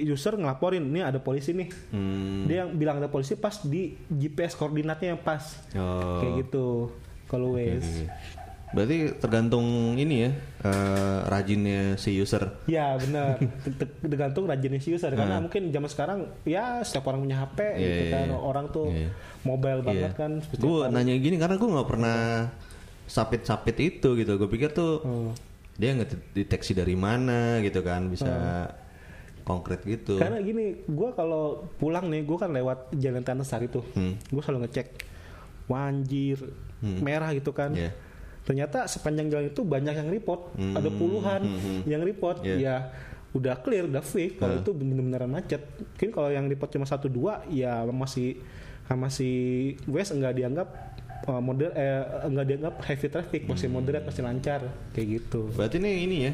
user 0.02 0.34
ngelaporin 0.34 0.82
ini 0.84 1.02
ada 1.02 1.18
polisi 1.18 1.50
nih. 1.50 1.68
Hmm. 1.90 2.46
Dia 2.46 2.62
yang 2.62 2.72
bilang 2.72 2.96
ada 2.96 3.06
polisi 3.06 3.34
pas 3.34 3.58
di 3.60 3.98
GPS 4.08 4.54
koordinatnya 4.54 5.12
yang 5.12 5.20
pas. 5.20 5.42
Oh. 5.74 6.18
Kayak 6.18 6.32
gitu. 6.40 6.66
Kalau 7.26 7.54
Waze. 7.54 8.06
Berarti 8.66 9.14
tergantung 9.16 9.66
ini 9.94 10.26
ya 10.26 10.30
eh, 10.62 11.18
rajinnya 11.24 11.94
si 11.96 12.14
user. 12.14 12.62
Ya 12.66 12.94
benar. 12.94 13.38
Te- 13.38 13.74
te- 13.76 13.94
Tergantung 14.00 14.46
rajinnya 14.46 14.78
si 14.78 14.90
user 14.90 15.10
karena 15.12 15.38
Ah. 15.38 15.42
mungkin 15.42 15.70
zaman 15.70 15.86
sekarang 15.86 16.18
ya 16.42 16.82
setiap 16.82 17.06
orang 17.06 17.22
punya 17.22 17.38
HP 17.40 17.58
Iya, 17.58 17.74
gitu 17.82 18.02
kan. 18.08 18.26
iya. 18.28 18.36
Orang 18.36 18.66
tuh 18.70 18.86
Iya. 18.88 19.10
mobile 19.42 19.82
banget 19.82 20.12
Iya. 20.12 20.18
kan. 20.18 20.30
Gue 20.52 20.86
nanya 20.88 21.14
gini 21.16 21.36
karena 21.36 21.54
gue 21.56 21.68
nggak 21.68 21.88
pernah 21.88 22.18
sapit-sapit 23.04 23.76
itu 23.78 24.08
gitu. 24.14 24.32
Gue 24.36 24.48
pikir 24.48 24.70
tuh 24.70 24.98
Hmm. 25.00 25.30
Dia 25.76 25.92
nggak 25.92 26.32
deteksi 26.32 26.72
dari 26.72 26.96
mana 26.96 27.60
gitu 27.60 27.80
kan 27.80 28.08
bisa 28.08 28.32
konkret 29.44 29.84
gitu. 29.84 30.18
Karena 30.18 30.42
gini, 30.42 30.82
gue 30.82 31.08
kalau 31.14 31.70
pulang 31.78 32.10
nih, 32.10 32.26
gue 32.26 32.34
kan 32.34 32.50
lewat 32.50 32.90
jalan 32.98 33.22
Tanah 33.22 33.46
Sari 33.46 33.70
tuh, 33.70 33.86
Hmm. 33.94 34.18
gue 34.18 34.42
selalu 34.42 34.66
ngecek 34.66 34.88
wanjir 35.66 36.38
merah 36.82 37.30
gitu 37.30 37.50
kan. 37.50 37.70
Iya. 37.74 37.94
Ternyata 38.42 38.86
sepanjang 38.86 39.26
jalan 39.26 39.46
itu 39.50 39.62
banyak 39.62 39.94
yang 39.94 40.08
report, 40.08 40.54
Hmm. 40.54 40.74
ada 40.74 40.90
puluhan 40.90 41.42
Hmm, 41.42 41.58
hmm. 41.58 41.80
yang 41.86 42.02
report. 42.02 42.42
Iya. 42.42 42.56
Ya 42.58 42.76
udah 43.34 43.54
clear, 43.58 43.86
udah 43.86 44.02
fix. 44.02 44.38
Kalau 44.38 44.58
Hah. 44.58 44.62
itu 44.62 44.70
bener-beneran 44.70 45.30
macet. 45.30 45.62
Mungkin 45.94 46.10
kalau 46.10 46.30
yang 46.30 46.46
report 46.46 46.70
cuma 46.72 46.86
satu 46.86 47.06
dua, 47.06 47.42
ya 47.46 47.82
masih 47.86 48.38
sama 48.86 49.10
si 49.10 49.30
West 49.86 50.14
nggak 50.14 50.34
dianggap 50.36 50.68
uh, 51.24 51.40
moder 51.40 51.72
eh, 51.72 52.02
nggak 52.28 52.46
dianggap 52.46 52.74
heavy 52.84 53.08
traffic, 53.08 53.42
masih 53.48 53.68
moderate, 53.72 54.04
masih 54.04 54.22
lancar, 54.22 54.60
kayak 54.92 55.22
gitu. 55.22 55.48
Berarti 55.56 55.80
ini 55.80 55.90
ini 56.04 56.16
ya 56.28 56.32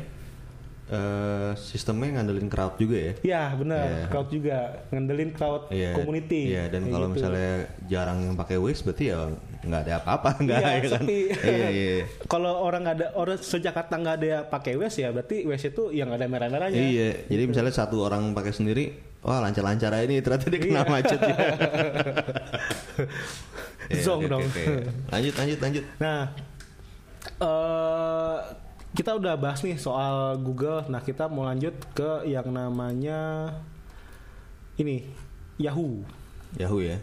eh, 0.92 1.50
sistemnya 1.57 2.20
ngandelin 2.20 2.46
crowd 2.46 2.76
juga 2.76 2.96
ya. 3.00 3.12
Ya 3.24 3.42
benar, 3.52 3.81
Iya. 3.83 4.05
crowd 4.07 4.28
juga 4.28 4.57
ngandelin 4.88 5.31
crowd 5.33 5.62
Iya, 5.68 5.90
community. 5.96 6.52
Iya, 6.52 6.64
dan 6.68 6.81
kayak 6.83 6.92
kalau 6.92 7.07
gitu. 7.09 7.14
misalnya 7.16 7.50
jarang 7.87 8.18
yang 8.20 8.37
pakai 8.37 8.57
Waze 8.57 8.83
berarti 8.83 9.05
ya 9.09 9.18
nggak 9.62 9.81
ada 9.83 9.92
apa-apa, 9.98 10.31
nggak 10.44 10.59
Iya, 10.59 10.68
ya 10.68 10.78
kan? 10.83 10.90
sepi. 11.00 11.20
iya, 11.33 11.68
iya. 11.70 11.96
Kalau 12.33 12.52
orang 12.61 12.81
nggak 12.83 12.96
ada 12.98 13.09
orang 13.14 13.38
sejakarta 13.38 13.94
nggak 13.94 14.16
ada 14.18 14.33
pakai 14.44 14.72
Waze 14.76 15.00
ya 15.00 15.11
berarti 15.11 15.37
Waze 15.42 15.68
itu 15.70 15.85
yang 15.90 16.12
ada 16.12 16.26
merah-merahnya. 16.26 16.76
Iya, 16.76 17.09
jadi 17.26 17.42
misalnya 17.46 17.72
satu 17.72 18.02
orang 18.02 18.31
pakai 18.33 18.52
sendiri, 18.52 18.85
wah 19.20 19.40
lancar-lancar 19.40 19.88
aja 19.88 20.05
ini 20.05 20.20
ternyata 20.20 20.46
dia 20.46 20.61
kena 20.61 20.83
Iya. 20.83 20.90
macet 20.90 21.20
ya. 21.20 21.37
Iya, 23.88 23.98
Zong 24.00 24.24
dong. 24.24 24.46
Lanjut, 25.11 25.35
lanjut, 25.35 25.59
lanjut. 25.59 25.85
Nah, 25.98 26.31
eh 27.38 28.37
kita 28.92 29.16
udah 29.16 29.35
bahas 29.40 29.64
nih 29.64 29.81
soal 29.81 30.37
Google. 30.40 30.85
Nah, 30.92 31.00
kita 31.00 31.28
mau 31.28 31.48
lanjut 31.48 31.72
ke 31.96 32.28
yang 32.28 32.52
namanya 32.52 33.52
ini 34.76 35.09
Yahoo. 35.57 36.05
Yahoo 36.61 36.81
ya. 36.85 37.00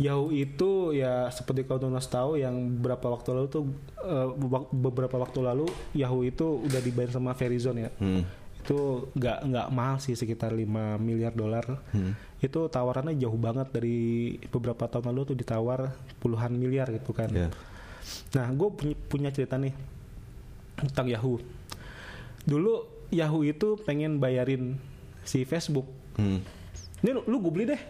Yahoo 0.00 0.32
itu 0.32 0.96
ya 0.96 1.28
seperti 1.28 1.68
kau 1.68 1.76
Tunas 1.76 2.08
tahu 2.08 2.40
yang 2.40 2.56
beberapa 2.80 3.12
waktu 3.12 3.36
lalu 3.36 3.48
tuh 3.52 3.64
eh, 4.00 4.28
beberapa 4.72 5.20
waktu 5.20 5.44
lalu 5.44 5.68
Yahoo 5.92 6.24
itu 6.24 6.64
udah 6.64 6.80
dibayar 6.80 7.12
sama 7.12 7.36
Verizon 7.36 7.80
ya. 7.80 7.90
Hmm. 8.00 8.24
Itu 8.60 9.08
nggak 9.16 9.38
nggak 9.44 9.68
mahal 9.72 10.00
sih 10.00 10.16
sekitar 10.16 10.52
5 10.52 11.00
miliar 11.00 11.32
dolar. 11.32 11.64
Hmm. 11.92 12.16
Itu 12.40 12.68
tawarannya 12.72 13.16
jauh 13.20 13.36
banget 13.36 13.72
dari 13.72 14.36
beberapa 14.48 14.88
tahun 14.88 15.12
lalu 15.12 15.32
tuh 15.32 15.36
ditawar 15.36 15.92
puluhan 16.20 16.56
miliar 16.56 16.88
gitu 16.92 17.12
kan. 17.12 17.28
Ya. 17.32 17.48
Nah, 18.32 18.48
gue 18.56 18.68
punya, 18.72 18.96
punya 19.08 19.28
cerita 19.28 19.60
nih 19.60 19.76
tentang 20.82 21.06
Yahoo. 21.06 21.38
Dulu 22.42 22.72
Yahoo 23.10 23.42
itu 23.42 23.76
pengen 23.80 24.16
bayarin 24.16 24.78
si 25.22 25.42
Facebook. 25.42 25.84
Hmm. 26.14 26.40
Ini 27.00 27.10
lu, 27.10 27.20
lu 27.26 27.36
gue 27.40 27.52
beli 27.52 27.66
deh. 27.68 27.82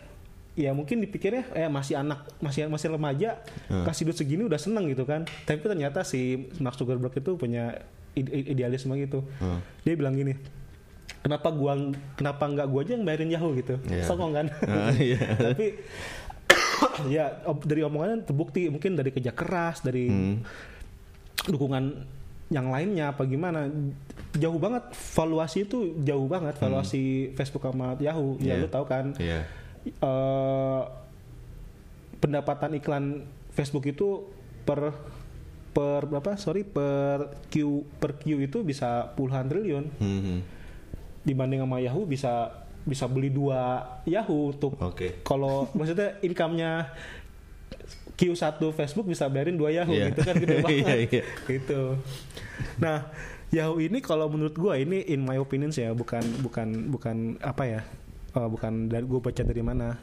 Ya 0.58 0.70
mungkin 0.70 0.98
dipikirnya 0.98 1.46
eh 1.52 1.66
masih 1.66 1.94
anak, 1.96 2.26
masih 2.38 2.66
masih 2.66 2.90
remaja, 2.90 3.38
Hmm. 3.66 3.86
kasih 3.86 4.04
duit 4.04 4.18
segini 4.18 4.42
udah 4.42 4.58
seneng 4.58 4.86
gitu 4.86 5.04
kan. 5.04 5.24
Tapi 5.44 5.62
ternyata 5.62 6.02
si 6.02 6.50
Mark 6.58 6.74
Zuckerberg 6.74 7.14
itu 7.14 7.32
punya 7.34 7.80
ide- 8.12 8.34
ide- 8.34 8.48
idealisme 8.50 8.92
gitu. 8.96 9.22
Hmm. 9.38 9.62
Dia 9.82 9.94
bilang 9.94 10.12
gini, 10.12 10.34
kenapa 11.22 11.48
gua 11.50 11.78
kenapa 12.14 12.44
nggak 12.44 12.66
gua 12.66 12.80
aja 12.82 12.92
yang 12.92 13.04
bayarin 13.04 13.30
Yahoo 13.30 13.54
gitu? 13.54 13.78
Iya. 13.86 14.04
Songong 14.04 14.32
kan. 14.32 14.46
Ah, 14.68 14.90
iya. 14.92 15.22
Tapi 15.48 15.66
ya 17.14 17.24
dari 17.62 17.80
omongannya 17.80 18.24
terbukti 18.24 18.66
mungkin 18.68 18.94
dari 18.94 19.10
kerja 19.10 19.30
keras, 19.30 19.80
dari 19.80 20.10
Hmm. 20.10 20.42
dukungan 21.46 21.84
yang 22.50 22.66
lainnya 22.66 23.10
apa 23.10 23.22
gimana 23.24 23.70
jauh 24.32 24.58
banget 24.58 24.82
valuasi 25.14 25.64
itu 25.64 25.78
jauh 26.00 26.26
banget 26.26 26.54
valuasi 26.56 27.02
Facebook 27.32 27.62
sama 27.64 27.94
Yahoo 27.96 28.34
ya 28.36 28.54
Hmm. 28.54 28.58
Iya. 28.58 28.60
lu 28.60 28.68
tahu 28.68 28.84
kan 28.84 29.04
Iya. 29.16 29.40
eh, 29.86 30.80
pendapatan 32.16 32.76
iklan 32.76 33.24
Facebook 33.50 33.86
itu 33.86 34.28
per 34.62 34.92
per 35.70 36.04
berapa 36.04 36.34
sorry 36.36 36.66
per 36.66 37.46
Q 37.48 37.54
per 37.96 38.18
Q 38.18 38.42
itu 38.42 38.60
bisa 38.60 39.14
puluhan 39.14 39.46
triliun 39.46 39.84
Hmm, 39.96 40.20
hmm. 40.20 40.38
dibanding 41.22 41.62
sama 41.62 41.78
Yahoo 41.78 42.04
bisa 42.04 42.50
bisa 42.80 43.04
beli 43.06 43.28
dua 43.28 43.78
Yahoo 44.04 44.50
untuk 44.50 44.74
Oke. 44.76 45.20
kalau 45.22 45.68
maksudnya 45.70 46.18
income-nya 46.20 46.90
Q1 48.20 48.36
Facebook 48.70 49.08
bisa 49.08 49.24
bayarin 49.26 49.56
dua 49.56 49.72
Yahoo 49.72 49.90
Iya. 49.90 50.12
gitu 50.12 50.20
kan 50.20 50.34
gede 50.38 50.54
Iya, 50.54 50.62
banget 50.62 50.98
iya. 51.08 51.22
gitu 51.48 51.80
nah 52.76 53.08
Yahoo 53.48 53.80
ini 53.80 53.98
kalau 53.98 54.28
menurut 54.28 54.54
gua 54.54 54.76
ini 54.76 55.00
in 55.04 55.20
my 55.20 55.34
opinion 55.34 55.72
ya 55.72 55.90
bukan 55.90 56.20
bukan 56.38 56.68
bukan 56.86 57.16
apa 57.40 57.64
ya 57.64 57.80
eh, 58.30 58.46
bukan 58.46 58.86
dari 58.86 59.02
gue 59.02 59.18
baca 59.18 59.42
dari 59.42 59.58
mana 59.58 59.96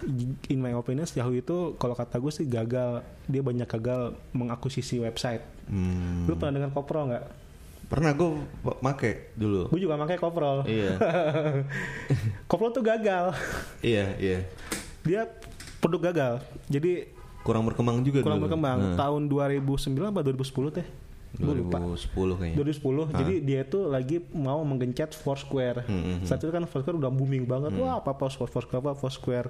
in 0.48 0.58
my 0.58 0.74
opinion 0.74 1.06
Yahoo 1.08 1.32
itu 1.32 1.58
kalau 1.76 1.94
kata 1.94 2.18
gue 2.18 2.32
sih 2.34 2.44
gagal 2.44 3.00
dia 3.24 3.40
banyak 3.40 3.70
gagal 3.70 4.02
mengakuisisi 4.32 4.98
website 5.00 5.46
Hmm. 5.68 6.24
lu 6.24 6.34
pernah 6.34 6.58
dengar 6.58 6.72
Koprol 6.74 7.12
nggak 7.12 7.26
Pernah 7.88 8.12
gue 8.12 8.30
make 8.82 9.32
dulu. 9.34 9.68
gue 9.68 9.80
juga 9.82 9.96
pakai 9.98 10.16
Koprol 10.18 10.64
Iya. 10.64 10.96
Koprol 12.48 12.72
tuh 12.72 12.84
gagal 12.84 13.36
iya, 13.80 14.12
iya. 14.18 14.40
dia 15.04 15.28
produk 15.80 16.02
gagal 16.06 16.34
jadi 16.68 17.08
Kurang 17.48 17.64
berkembang 17.64 18.04
juga 18.04 18.20
kurang 18.20 18.38
dulu. 18.38 18.52
berkembang. 18.52 18.78
Nah, 18.78 18.96
tahun 18.98 19.22
2009 19.26 19.72
apa 20.06 20.20
2010 20.22 20.68
teh? 20.74 20.88
Gue 21.34 21.54
lupa. 21.56 21.78
2010 21.78 22.12
kayaknya. 22.36 22.56
2010 22.58 23.08
jadi 23.14 23.34
dia 23.42 23.62
tuh 23.64 23.88
lagi 23.88 24.18
mau 24.32 24.60
menggencet 24.62 25.12
Foursquare. 25.14 25.84
Hmm, 25.84 26.02
hmm, 26.18 26.18
saat 26.24 26.40
itu 26.40 26.50
kan 26.50 26.64
Foursquare 26.64 26.98
udah 26.98 27.08
booming 27.08 27.44
banget. 27.44 27.72
Wah 27.74 27.98
apa 27.98 28.12
apa 28.12 28.28
Foursquare 28.28 28.80
apa 28.82 28.92
Foursquare. 28.94 29.48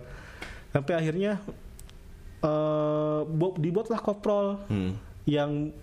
Sampai 0.69 0.93
akhirnya 0.93 1.41
eh 2.39 3.21
bo- 3.23 3.55
dibuatlah 3.55 3.97
Koprol 3.97 4.61
Hmm. 4.63 4.93
yang 5.25 5.73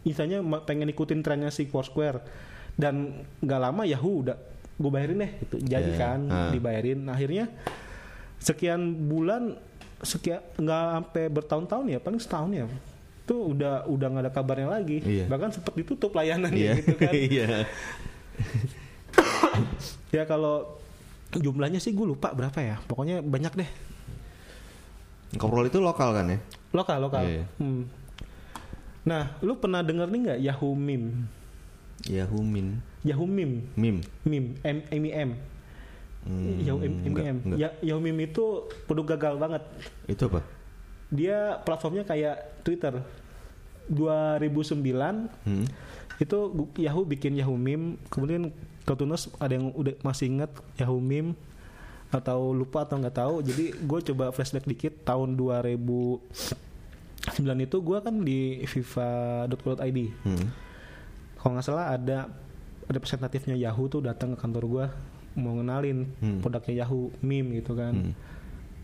misalnya 0.00 0.40
pengen 0.62 0.88
ikutin 0.88 1.20
trennya 1.20 1.48
si 1.48 1.66
Foursquare. 1.66 2.24
Dan 2.72 3.12
nggak 3.38 3.60
lama 3.60 3.82
Yahoo 3.84 4.22
udah 4.22 4.36
gue 4.74 4.90
bayarin 4.90 5.20
deh 5.20 5.32
gitu. 5.40 5.56
Jadi 5.58 5.90
Iya. 5.90 5.98
kan 5.98 6.20
Ah. 6.26 6.48
dibayarin. 6.48 7.04
Akhirnya 7.06 7.52
sekian 8.38 8.80
bulan 9.06 9.60
sekian 10.00 10.40
nggak 10.56 10.84
sampai 10.96 11.24
bertahun-tahun 11.28 11.86
ya 11.88 11.98
paling 12.00 12.20
setahun 12.20 12.50
ya 12.50 12.64
itu 13.20 13.34
udah 13.36 13.84
udah 13.86 14.06
nggak 14.10 14.24
ada 14.26 14.32
kabarnya 14.32 14.68
lagi 14.70 14.98
Iya. 15.04 15.24
bahkan 15.28 15.52
sempat 15.52 15.76
ditutup 15.76 16.10
layanannya 16.12 16.56
Iya. 16.56 16.72
gitu 16.80 16.94
kan 16.96 17.12
Iya. 17.30 17.48
ya 20.16 20.22
kalau 20.24 20.80
jumlahnya 21.30 21.78
sih 21.78 21.92
gue 21.92 22.02
lupa 22.02 22.32
berapa 22.32 22.58
ya 22.58 22.76
pokoknya 22.84 23.22
banyak 23.22 23.54
deh 23.54 23.70
Koprol 25.30 25.70
itu 25.70 25.78
lokal 25.78 26.10
kan 26.10 26.26
ya? 26.26 26.42
Lokal, 26.74 26.98
lokal. 27.06 27.22
Iya. 27.22 27.46
Hmm. 27.62 27.86
Nah, 29.06 29.38
lu 29.46 29.54
pernah 29.54 29.78
denger 29.78 30.10
nih 30.10 30.20
nggak 30.26 30.38
Yahoo 30.42 30.74
Meme? 30.74 31.22
Yahoo 32.10 32.42
Min. 32.42 32.82
Yahoo 33.06 33.30
Meme, 33.30 33.62
Mim. 33.78 34.02
Meme, 34.26 34.58
M 34.66 34.82
M 34.90 35.02
I 35.06 35.10
M. 35.14 35.30
Hmm, 36.20 36.60
Yahoo 36.60 36.84
M 36.84 36.84
M 36.84 36.92
I 36.92 37.08
enggak, 37.08 37.24
enggak. 37.32 37.58
Ya, 37.80 37.96
itu 38.20 38.44
produk 38.84 39.16
gagal 39.16 39.34
banget. 39.40 39.62
Itu 40.04 40.28
apa? 40.28 40.44
Dia 41.08 41.58
platformnya 41.64 42.04
kayak 42.04 42.62
Twitter. 42.62 43.00
2009 43.90 45.26
Hmm. 45.42 45.66
itu 46.20 46.38
Yahoo 46.78 47.02
bikin 47.02 47.34
Yahoo 47.34 47.56
Meme, 47.58 47.98
kemudian 48.06 48.52
Cartooners 48.86 49.32
ada 49.40 49.56
yang 49.56 49.72
udah 49.72 49.96
masih 50.04 50.30
ingat 50.30 50.52
Yahoo 50.76 51.00
Meme 51.00 51.34
atau 52.12 52.52
lupa 52.52 52.84
atau 52.84 53.00
nggak 53.00 53.16
tahu. 53.16 53.34
Jadi 53.42 53.72
gue 53.74 54.00
coba 54.12 54.30
flashback 54.30 54.68
dikit 54.68 54.94
tahun 55.02 55.34
2009 55.34 56.20
itu 57.66 57.76
gue 57.80 57.98
kan 57.98 58.14
di 58.20 58.60
FIFA.co.id. 58.62 59.98
Hmm. 60.22 60.46
Kalau 61.40 61.50
nggak 61.56 61.66
salah 61.66 61.96
ada 61.96 62.28
representatifnya 62.86 63.56
Yahoo 63.56 63.88
tuh 63.88 64.04
datang 64.04 64.34
ke 64.34 64.38
kantor 64.38 64.64
gue 64.68 64.86
mau 65.34 65.54
ngenalin 65.54 66.10
Hmm. 66.16 66.40
produknya 66.40 66.82
Yahoo 66.82 67.10
Meme 67.20 67.56
gitu 67.56 67.72
kan. 67.72 67.94
Hmm. 67.94 68.12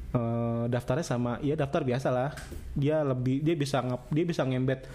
Eh, 0.09 0.65
daftarnya 0.67 1.05
sama 1.05 1.37
ya 1.41 1.53
daftar 1.55 1.83
biasa 1.83 2.09
lah 2.09 2.31
dia 2.73 3.03
lebih 3.03 3.41
dia 3.41 3.53
bisa 3.53 3.79
ngap 3.79 4.09
dia 4.09 4.25
bisa 4.25 4.43
ngembet 4.43 4.87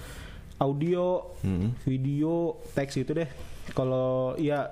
audio 0.58 1.36
Hmm. 1.40 1.76
video 1.82 2.58
teks 2.72 2.98
itu 2.98 3.12
deh 3.12 3.30
kalau 3.72 4.34
ya 4.36 4.66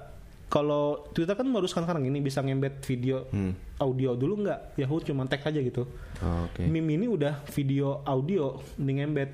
kalau 0.45 1.05
Twitter 1.11 1.33
kan 1.33 1.45
baru 1.45 1.65
sekarang 1.65 2.01
ini 2.03 2.17
bisa 2.19 2.41
ngembet 2.41 2.81
video 2.81 3.29
Hmm. 3.29 3.53
audio 3.77 4.15
dulu 4.15 4.41
nggak 4.41 4.73
Yahoo 4.75 4.97
cuma 4.99 5.23
teks 5.23 5.45
aja 5.45 5.59
gitu 5.59 5.85
Oh, 6.19 6.45
Oke. 6.45 6.65
meme 6.65 6.95
ini 6.95 7.05
udah 7.05 7.45
video 7.47 8.01
audio 8.03 8.57
di 8.73 8.91
ngembet 8.91 9.29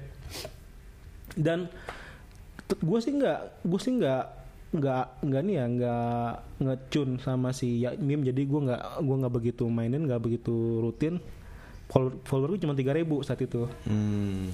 dan 1.34 1.72
gue 2.68 3.00
sih 3.00 3.14
nggak 3.14 3.40
gue 3.64 3.80
sih 3.80 3.94
nggak 3.94 4.24
nggak 4.76 5.24
nggak 5.24 5.42
nih 5.42 5.56
ya 5.56 5.66
nggak 5.68 6.30
ngecun 6.60 7.10
sama 7.18 7.50
si 7.50 7.80
ya, 7.80 7.96
meme 7.96 8.24
jadi 8.24 8.42
gue 8.44 8.62
nggak 8.62 8.82
gue 9.00 9.16
nggak 9.18 9.34
begitu 9.34 9.64
mainin 9.66 10.04
nggak 10.04 10.20
begitu 10.20 10.52
rutin 10.80 11.24
follower 11.88 12.20
follower 12.24 12.50
gue 12.52 12.62
cuma 12.62 12.74
3000 12.74 13.08
saat 13.24 13.40
itu 13.40 13.64
Hmm. 13.84 14.52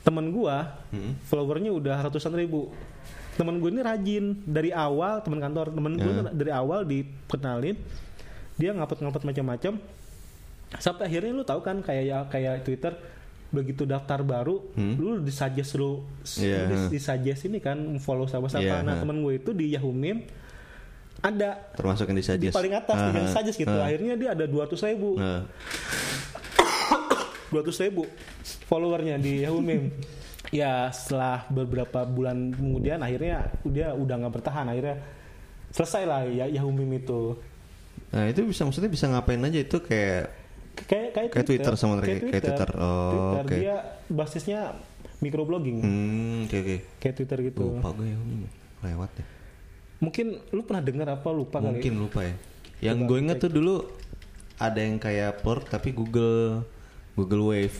temen 0.00 0.30
gue 0.30 0.56
Hmm. 0.88 1.12
followernya 1.22 1.70
udah 1.70 1.96
ratusan 2.02 2.32
ribu 2.32 2.72
temen 3.34 3.60
gue 3.60 3.68
ini 3.68 3.82
rajin 3.82 4.24
dari 4.42 4.72
awal 4.72 5.20
teman 5.20 5.38
kantor 5.38 5.70
temen 5.70 5.94
gue 5.94 6.12
Ya. 6.16 6.32
dari 6.32 6.50
awal 6.50 6.82
dikenalin 6.82 7.76
dia 8.56 8.70
ngapet-ngapet 8.72 9.22
macam-macam 9.22 9.72
sampai 10.74 11.02
akhirnya 11.06 11.32
lu 11.32 11.44
tahu 11.44 11.60
kan 11.60 11.78
kayak 11.78 12.04
ya 12.04 12.18
kayak 12.26 12.60
Twitter 12.62 12.92
begitu 13.48 13.82
daftar 13.82 14.20
baru 14.20 14.60
Hmm. 14.72 14.94
lu 14.94 15.18
disuggest 15.18 15.74
lu 15.74 16.04
Iya. 16.36 16.68
lu 16.68 16.68
dis- 16.68 16.88
disuggest 16.94 17.42
ini 17.44 17.58
kan 17.58 17.74
follow 17.96 18.24
sama 18.24 18.46
siapa 18.46 18.60
Iya, 18.60 18.76
nah 18.82 18.94
ha. 18.94 18.98
temen 19.00 19.18
gue 19.18 19.34
itu 19.36 19.50
di 19.52 19.72
Yahoo 19.72 19.88
Meme 19.88 20.20
ada 21.18 21.58
Termasuk 21.74 22.06
yang 22.06 22.14
di 22.14 22.20
disuggest. 22.22 22.54
paling 22.54 22.72
atas 22.72 22.94
Ah, 22.94 23.08
di 23.08 23.18
ah, 23.18 23.26
suggest 23.26 23.56
gitu 23.56 23.72
ah. 23.72 23.82
akhirnya 23.84 24.14
dia 24.14 24.28
ada 24.36 24.44
200 24.44 24.78
ribu 24.84 25.16
Ah. 25.16 25.42
200 27.50 27.82
ribu 27.82 28.02
followernya 28.66 29.16
di 29.16 29.42
Yahoo 29.42 29.58
Meme. 29.58 29.90
ya 30.48 30.88
setelah 30.88 31.44
beberapa 31.48 32.04
bulan 32.04 32.50
kemudian 32.50 32.98
akhirnya 32.98 33.52
dia 33.64 33.92
udah 33.92 34.14
nggak 34.16 34.32
bertahan 34.32 34.64
akhirnya 34.66 34.96
selesai 35.68 36.02
lah 36.04 36.20
ya 36.24 36.44
Yahoo 36.48 36.68
Meme 36.68 36.98
itu. 36.98 37.36
Nah 38.08 38.24
itu 38.24 38.40
bisa 38.44 38.64
maksudnya 38.64 38.88
bisa 38.88 39.04
ngapain 39.06 39.38
aja 39.40 39.58
itu 39.58 39.76
kayak 39.78 40.32
Kayak 40.86 41.08
kayak, 41.10 41.28
Kayak 41.32 41.46
Twitter 41.46 41.74
sama 41.74 41.98
kayak- 41.98 42.28
kayak 42.28 42.44
Twitter. 42.44 42.70
Oh, 42.76 43.10
Twitter. 43.10 43.42
oke. 43.42 43.56
Dia 43.56 43.76
basisnya 44.06 44.60
microblogging 45.18 45.78
hmm 45.80 46.38
oke 46.46 46.56
oke. 46.56 46.76
kayak 46.98 47.14
Twitter 47.16 47.38
gitu. 47.44 47.62
Lupa 47.74 47.90
gue 47.92 48.06
ya 48.06 48.18
lewat 48.84 49.10
ya. 49.16 49.24
Mungkin 49.98 50.26
lu 50.48 50.62
pernah 50.62 50.78
dengar 50.78 51.08
apa 51.10 51.28
lupa 51.28 51.58
Mungkin 51.58 51.92
kali? 51.92 51.98
lupa 51.98 52.20
ya. 52.22 52.34
Yang 52.80 52.98
gue 53.04 53.18
inget 53.18 53.38
tuh 53.38 53.50
dulu 53.50 53.74
ada 54.56 54.78
yang 54.78 54.96
kayak 54.96 55.42
Plur 55.42 55.58
tapi 55.60 55.90
Google 55.90 56.62
Google 57.14 57.42
Wave. 57.48 57.78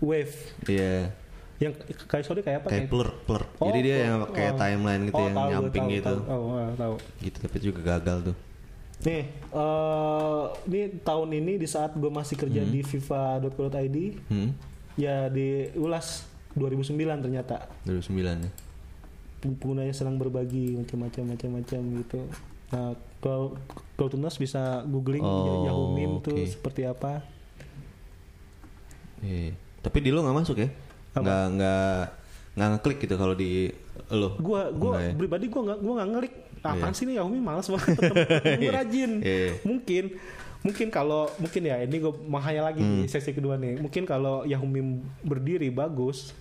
Wave 0.00 0.32
Iya. 0.64 1.12
yang 1.60 1.76
kayak 2.08 2.24
sorry 2.24 2.40
kayak 2.40 2.64
apa? 2.64 2.72
Kayak 2.72 2.88
Plur 2.88 3.12
Plur. 3.22 3.44
Jadi 3.60 3.78
dia 3.84 3.96
yang 4.08 4.24
kayak 4.26 4.56
timeline 4.56 5.02
gitu 5.04 5.14
Oh, 5.14 5.22
yang 5.22 5.36
tahu 5.36 5.50
nyamping 5.52 5.84
tahu, 5.84 5.92
gitu. 5.92 6.14
tahu. 6.16 6.32
Oh, 6.32 6.56
ah, 6.56 6.70
tahu. 6.72 6.94
Gitu 7.20 7.36
tapi 7.36 7.56
juga 7.60 7.80
gagal 7.86 8.32
tuh. 8.32 8.36
Nih, 9.00 9.24
eh 9.32 10.42
ini 10.66 10.80
tahun 11.00 11.28
ini 11.32 11.56
di 11.56 11.64
saat 11.64 11.94
gue 11.94 12.08
masih 12.08 12.36
kerja 12.36 12.60
di 12.62 12.80
FIFA.co.id, 12.80 13.96
Hmm. 14.26 14.52
ya 14.94 15.26
diulas 15.26 16.26
2009 16.52 16.92
ternyata 17.20 17.64
2009 17.82 18.20
ya. 18.38 18.50
penggunanya 19.40 19.94
senang 19.94 20.14
berbagi 20.14 20.76
macam-macam 20.76 21.32
macam-macam 21.32 21.80
gitu. 21.96 22.20
Nah, 22.70 22.92
kalau 23.18 23.56
kalau 23.96 24.08
tunas 24.10 24.36
bisa 24.36 24.84
googling 24.84 25.24
Oh, 25.24 25.64
Yahoo 25.64 25.88
Meme 25.90 26.20
tuh 26.20 26.36
oke. 26.36 26.44
seperti 26.46 26.84
apa. 26.84 27.24
Iya. 29.20 29.56
Tapi 29.80 29.98
di 29.98 30.12
lo 30.12 30.20
nggak 30.20 30.36
masuk 30.36 30.56
ya? 30.56 30.68
Apa? 31.10 31.20
Nggak 31.20 31.44
nggak 31.56 31.98
nggak 32.50 32.68
ngeklik 32.70 32.98
gitu 33.00 33.14
kalau 33.16 33.32
di 33.32 33.72
lo. 34.10 34.36
Gua 34.36 34.68
gua 34.70 34.90
Enggak 34.92 35.02
ya? 35.02 35.12
pribadi 35.16 35.44
gua 35.48 35.62
nggak 35.64 35.78
gua 35.78 35.92
nggak 35.94 36.10
ngelik 36.10 36.34
apaan 36.62 36.80
Iya. 36.86 36.96
sih 36.96 37.04
nih 37.04 37.14
Yahoo 37.16 37.28
Meme 37.28 37.46
males 37.46 37.66
banget. 37.66 37.96
gue 38.60 38.70
rajin. 38.70 39.10
Iya. 39.18 39.50
Mungkin 39.62 40.04
mungkin 40.60 40.88
kalau 40.88 41.24
mungkin 41.36 41.62
ya 41.62 41.80
ini 41.80 41.96
gue 41.96 42.12
menghayal 42.22 42.64
lagi 42.66 42.80
Hmm. 42.80 43.00
di 43.00 43.08
sesi 43.08 43.30
kedua 43.30 43.56
nih. 43.56 43.78
Mungkin 43.78 44.04
kalau 44.04 44.44
Yahoo 44.44 44.64
Meme 44.64 45.00
berdiri 45.20 45.68
bagus 45.68 46.36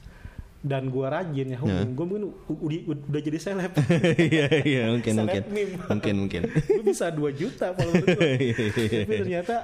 dan 0.60 0.88
gua 0.88 1.08
rajin 1.10 1.48
Yahoo 1.50 1.66
Ya. 1.66 1.80
Meme, 1.80 1.94
gue 1.94 2.06
mungkin 2.06 2.24
udah, 2.46 2.80
udah 3.08 3.22
jadi 3.22 3.40
seleb. 3.40 3.72
Iya 4.28 4.48
iya 4.60 4.84
mungkin 4.90 5.14
Seleb 5.16 5.48
mungkin 5.48 5.68
mungkin 5.88 6.16
mungkin. 6.20 6.42
gue 6.76 6.84
bisa 6.84 7.08
2 7.08 7.32
juta 7.32 7.72
follower 7.72 8.04
gue. 8.04 8.20
Iya, 8.36 8.56
iya, 8.76 9.00
Tapi 9.02 9.16
ternyata 9.18 9.56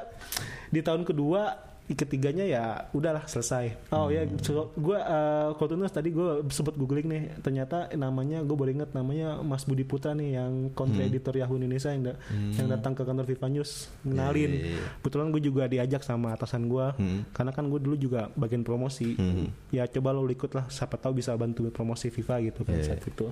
di 0.67 0.79
tahun 0.79 1.03
kedua 1.03 1.64
ketiganya 1.93 2.41
ya 2.41 2.63
udahlah 2.89 3.21
selesai. 3.23 3.93
Oh 3.93 4.09
ya, 4.09 4.25
Hmm. 4.25 4.41
so, 4.41 4.73
gue 4.73 4.97
uh, 4.97 5.53
Kotunus 5.53 5.93
tadi 5.93 6.09
gue 6.09 6.41
sempat 6.49 6.73
googling 6.73 7.05
nih, 7.05 7.23
ternyata 7.37 7.93
namanya 7.93 8.41
gue 8.41 8.57
baru 8.57 8.73
inget 8.73 8.89
namanya 8.89 9.37
Mas 9.39 9.61
Budi 9.61 9.85
Putra 9.85 10.11
nih 10.11 10.33
yang 10.33 10.73
country 10.73 11.05
Hmm. 11.05 11.09
editor 11.13 11.37
Yahoo 11.37 11.53
Indonesia 11.53 11.93
yang, 11.93 12.09
da- 12.09 12.17
yang 12.57 12.65
datang 12.65 12.91
ke 12.91 13.05
kantor 13.05 13.29
Viva 13.29 13.45
News 13.45 13.85
ngenalin. 14.01 14.49
Iya, 14.49 14.57
iya, 14.57 14.69
iya. 14.73 14.85
Kebetulan 14.97 15.27
gue 15.29 15.41
juga 15.43 15.63
diajak 15.67 16.01
sama 16.01 16.33
atasan 16.33 16.65
gue, 16.65 16.85
Hmm. 16.97 17.21
karena 17.29 17.53
kan 17.53 17.69
gue 17.69 17.77
dulu 17.77 17.93
juga 17.95 18.33
bagian 18.33 18.65
promosi. 18.65 19.13
Hmm. 19.13 19.53
Ya 19.69 19.85
coba 19.85 20.09
lo 20.09 20.25
ikut 20.25 20.49
lah, 20.51 20.65
siapa 20.67 20.97
tahu 20.97 21.21
bisa 21.21 21.37
bantu 21.37 21.69
promosi 21.69 22.09
Viva 22.09 22.41
gitu 22.41 22.65
kan 22.65 22.81
Iya, 22.81 22.97
saat 22.97 23.05
itu. 23.05 23.29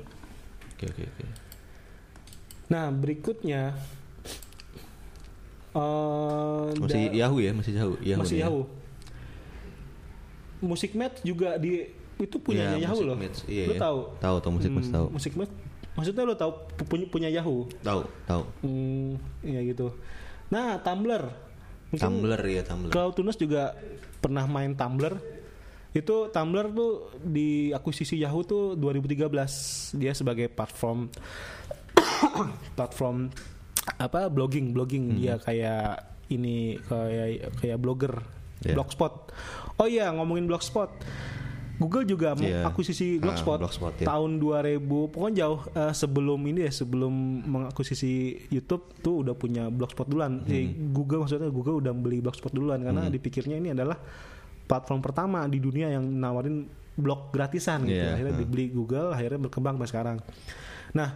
Oke 0.77 0.85
oke 0.85 1.03
oke. 1.09 1.25
Nah 2.69 2.89
berikutnya 2.89 3.73
eh, 5.73 6.65
Masih 6.77 7.03
da- 7.07 7.13
Yahoo 7.15 7.37
ya 7.37 7.51
masih 7.51 7.71
Yahoo. 7.73 7.95
Yahoo 7.99 8.21
masih 8.21 8.31
nih 8.31 8.39
ya? 8.39 8.47
Yahoo. 8.47 8.63
Musik 10.63 10.91
Match 10.93 11.19
juga 11.21 11.57
di 11.57 11.83
itu 12.15 12.37
punyanya 12.37 12.77
Iya, 12.77 12.87
Yahoo 12.87 13.01
loh. 13.03 13.17
Match, 13.17 13.43
iya, 13.45 13.67
lu 13.67 13.75
iya. 13.75 13.81
tahu? 13.81 13.99
Tahu 14.17 14.35
tahu 14.39 14.51
musik 14.53 14.71
Match 14.71 14.87
Hmm, 14.87 14.95
tahu. 14.95 15.05
Musik 15.11 15.33
Match 15.35 15.53
maksudnya 15.93 16.23
lu 16.23 16.33
tahu 16.33 16.51
pu- 16.73 16.87
punya 16.87 17.05
punya 17.05 17.29
Yahoo. 17.29 17.67
Tahu 17.79 18.01
tahu. 18.23 18.43
Hmm, 18.61 19.11
iya 19.41 19.59
gitu. 19.63 19.91
Nah, 20.47 20.77
Tumblr. 20.79 21.23
Mungkin 21.89 22.01
Tumblr 22.01 22.41
ya 22.43 22.61
Tumblr. 22.63 22.89
Cloud 22.89 23.13
Tunes 23.13 23.35
juga 23.35 23.75
pernah 24.17 24.45
main 24.45 24.71
Tumblr. 24.71 25.13
Itu 25.91 26.29
Tumblr 26.29 26.65
tuh 26.71 26.91
di 27.19 27.69
akuisisi 27.69 28.17
Yahoo 28.17 28.41
tuh 28.41 28.63
2013. 28.73 29.29
Dia 29.93 30.13
sebagai 30.13 30.47
platform 30.47 31.09
platform 32.77 33.29
apa 33.95 34.27
blogging 34.27 34.71
blogging 34.71 35.05
Hmm. 35.09 35.17
dia 35.17 35.35
kayak 35.37 35.87
ini 36.29 36.79
kayak 36.81 37.27
kayak 37.57 37.77
blogger 37.77 38.15
Yeah. 38.63 38.79
blogspot 38.79 39.35
oh 39.75 39.85
iya 39.85 40.07
ngomongin 40.09 40.47
blogspot 40.47 40.87
Google 41.73 42.05
juga 42.05 42.31
Iya. 42.37 42.63
akuisisi 42.63 43.17
Ah, 43.17 43.27
blogspot, 43.27 43.59
Blogspot, 43.59 43.93
ya. 43.99 44.07
tahun 44.07 44.39
2000 44.39 44.79
pokoknya 45.09 45.35
jauh 45.37 45.59
eh, 45.67 45.91
sebelum 45.91 46.39
ini 46.45 46.63
ya 46.63 46.71
sebelum 46.71 47.11
mengakuisisi 47.43 48.13
YouTube 48.47 48.87
tuh 49.01 49.19
udah 49.19 49.35
punya 49.35 49.67
blogspot 49.67 50.05
duluan 50.05 50.45
Eh, 50.45 50.63
Hmm. 50.63 50.95
Google 50.95 51.27
maksudnya 51.27 51.49
Google 51.49 51.81
udah 51.81 51.91
beli 51.91 52.21
blogspot 52.21 52.51
duluan 52.51 52.79
karena 52.79 53.09
dipikirnya 53.09 53.57
ini 53.57 53.73
adalah 53.73 53.99
platform 54.63 55.01
pertama 55.01 55.43
di 55.45 55.59
dunia 55.59 55.91
yang 55.91 56.07
nawarin 56.07 56.63
blog 56.95 57.33
gratisan 57.33 57.83
gitu 57.83 57.99
Iya, 57.99 58.15
akhirnya 58.15 58.31
ah. 58.31 58.39
dibeli 58.39 58.65
Google 58.69 59.11
akhirnya 59.11 59.39
berkembang 59.41 59.75
sampai 59.75 59.89
sekarang 59.89 60.17
nah 60.93 61.09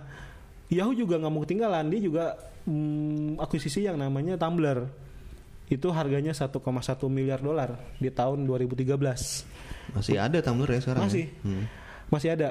Yahoo 0.68 0.94
juga 0.96 1.16
nggak 1.16 1.32
mau 1.32 1.42
ketinggalan 1.48 1.86
dia 1.88 2.02
juga 2.04 2.26
mm, 2.68 3.40
akuisisi 3.40 3.88
yang 3.88 3.96
namanya 3.96 4.36
Tumblr 4.36 4.84
itu 5.68 5.88
harganya 5.92 6.32
1,1 6.32 6.60
miliar 7.12 7.40
dolar 7.44 7.76
di 8.00 8.08
tahun 8.08 8.48
2013 8.48 8.88
Masih 9.96 10.20
ada 10.20 10.38
Tumblr 10.44 10.68
ya 10.68 10.82
sekarang? 10.84 11.08
Masih. 11.08 11.26
Ya? 11.32 11.44
Hmm. 11.46 11.66
masih 12.08 12.30
ada. 12.36 12.50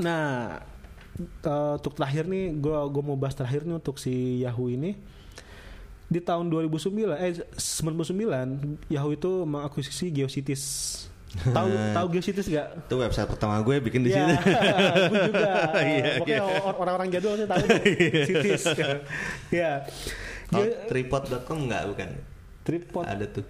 Nah, 0.00 0.24
eh, 1.20 1.72
untuk 1.76 1.92
terakhir 1.96 2.28
nih, 2.28 2.56
gue 2.56 2.78
gue 2.92 3.02
mau 3.04 3.16
bahas 3.16 3.36
terakhir 3.36 3.64
nih 3.64 3.76
untuk 3.76 3.96
si 3.96 4.44
Yahoo 4.44 4.68
ini. 4.68 5.16
di 6.06 6.22
tahun 6.22 6.54
2009 6.54 7.18
eh 7.18 7.34
99 7.58 8.94
Yahoo 8.94 9.10
itu 9.10 9.42
mengakuisisi 9.42 10.14
GeoCities. 10.14 10.64
Tahu 11.56 11.68
tahu 11.92 12.06
GeoCities 12.10 12.48
gak? 12.48 12.66
Itu 12.82 12.96
website 12.96 13.28
pertama 13.28 13.60
gue 13.60 13.76
bikin 13.78 14.00
di 14.00 14.10
Iya, 14.10 14.24
sini. 14.24 14.34
gue 15.06 15.20
juga. 15.28 15.50
Iya, 15.84 16.04
Pokoknya 16.16 16.38
iya. 16.38 16.62
or- 16.62 16.78
orang-orang 16.78 17.08
jadul 17.10 17.32
sih 17.34 17.46
tahu 17.46 17.64
GeoCities. 17.84 18.64
Ya. 19.50 19.72
Oh, 20.48 20.62
Ge- 20.62 20.76
tripod.com 20.86 21.58
enggak 21.60 21.82
bukan? 21.86 22.08
tripod. 22.62 23.04
Ada 23.04 23.26
tuh. 23.30 23.44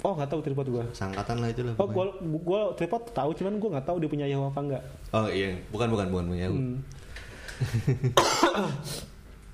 Oh, 0.00 0.14
nggak 0.14 0.28
tahu 0.28 0.40
tripod 0.40 0.66
gua. 0.68 0.84
Sangkatan 0.90 1.38
lah 1.38 1.48
itu 1.48 1.60
lah. 1.60 1.74
Oh, 1.74 1.84
gua, 1.84 2.08
gua 2.40 2.60
tripod 2.72 3.10
tahu 3.10 3.30
cuman 3.34 3.56
gua 3.56 3.70
nggak 3.74 3.86
tahu 3.86 3.96
dia 3.98 4.08
punya 4.08 4.24
Yahoo 4.24 4.48
apa 4.48 4.60
enggak. 4.60 4.82
Oh 5.10 5.26
iya, 5.26 5.58
bukan 5.68 5.88
bukan 5.88 6.06
bukan 6.08 6.24
punya 6.26 6.44
aku. 6.46 6.56
Hmm. 6.56 6.76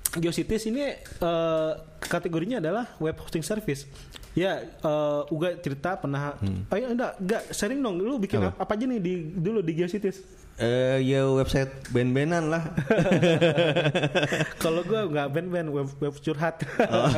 GeoCities 0.09 0.63
ini 0.67 0.95
eh, 0.97 1.71
kategorinya 1.99 2.57
adalah 2.57 2.87
web 2.97 3.19
hosting 3.19 3.43
service. 3.43 3.83
Ya, 4.31 4.61
eh, 4.63 5.21
Uga 5.33 5.57
cerita 5.57 5.97
pernah. 5.97 6.37
Oh 6.69 6.77
ya, 6.77 6.87
enggak, 6.87 7.17
enggak 7.17 7.41
sharing 7.51 7.81
dong. 7.81 7.97
Lu 7.97 8.15
bikin 8.15 8.39
Apa? 8.39 8.53
apa, 8.63 8.71
aja 8.73 8.85
nih 8.85 8.99
di 9.01 9.13
dulu 9.33 9.59
di 9.59 9.73
GeoCities? 9.73 10.21
Eh 10.57 11.05
ya 11.05 11.21
website 11.27 11.69
band-bandan 11.93 12.49
lah. 12.49 12.63
Kalau 14.63 14.81
gua 14.81 15.05
nggak 15.05 15.27
band-band 15.29 15.67
web 15.69 15.89
web 15.99 16.15
curhat. 16.17 16.65
Oh. 16.81 17.09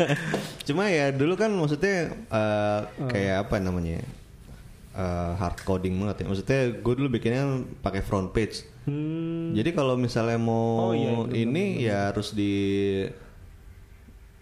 Cuma 0.66 0.90
ya 0.90 1.10
dulu 1.10 1.34
kan 1.34 1.50
maksudnya 1.50 2.10
eh, 2.10 2.80
Oh. 2.98 3.06
kayak 3.06 3.46
apa 3.46 3.58
namanya? 3.58 4.02
eh, 4.92 5.30
hard 5.38 5.62
coding 5.64 5.94
banget 5.96 6.22
ya. 6.22 6.26
Maksudnya 6.28 6.60
gue 6.78 6.94
dulu 6.94 7.08
bikinnya 7.10 7.44
pakai 7.80 8.02
front 8.02 8.30
page. 8.30 8.66
Hmm, 8.82 9.54
Jadi 9.54 9.70
kalau 9.72 9.94
misalnya 9.94 10.36
mau 10.36 10.90
Oh, 10.90 10.92
iya, 10.92 11.14
bener, 11.14 11.38
ini 11.38 11.64
ya 11.80 12.10
harus 12.10 12.30
di 12.30 12.52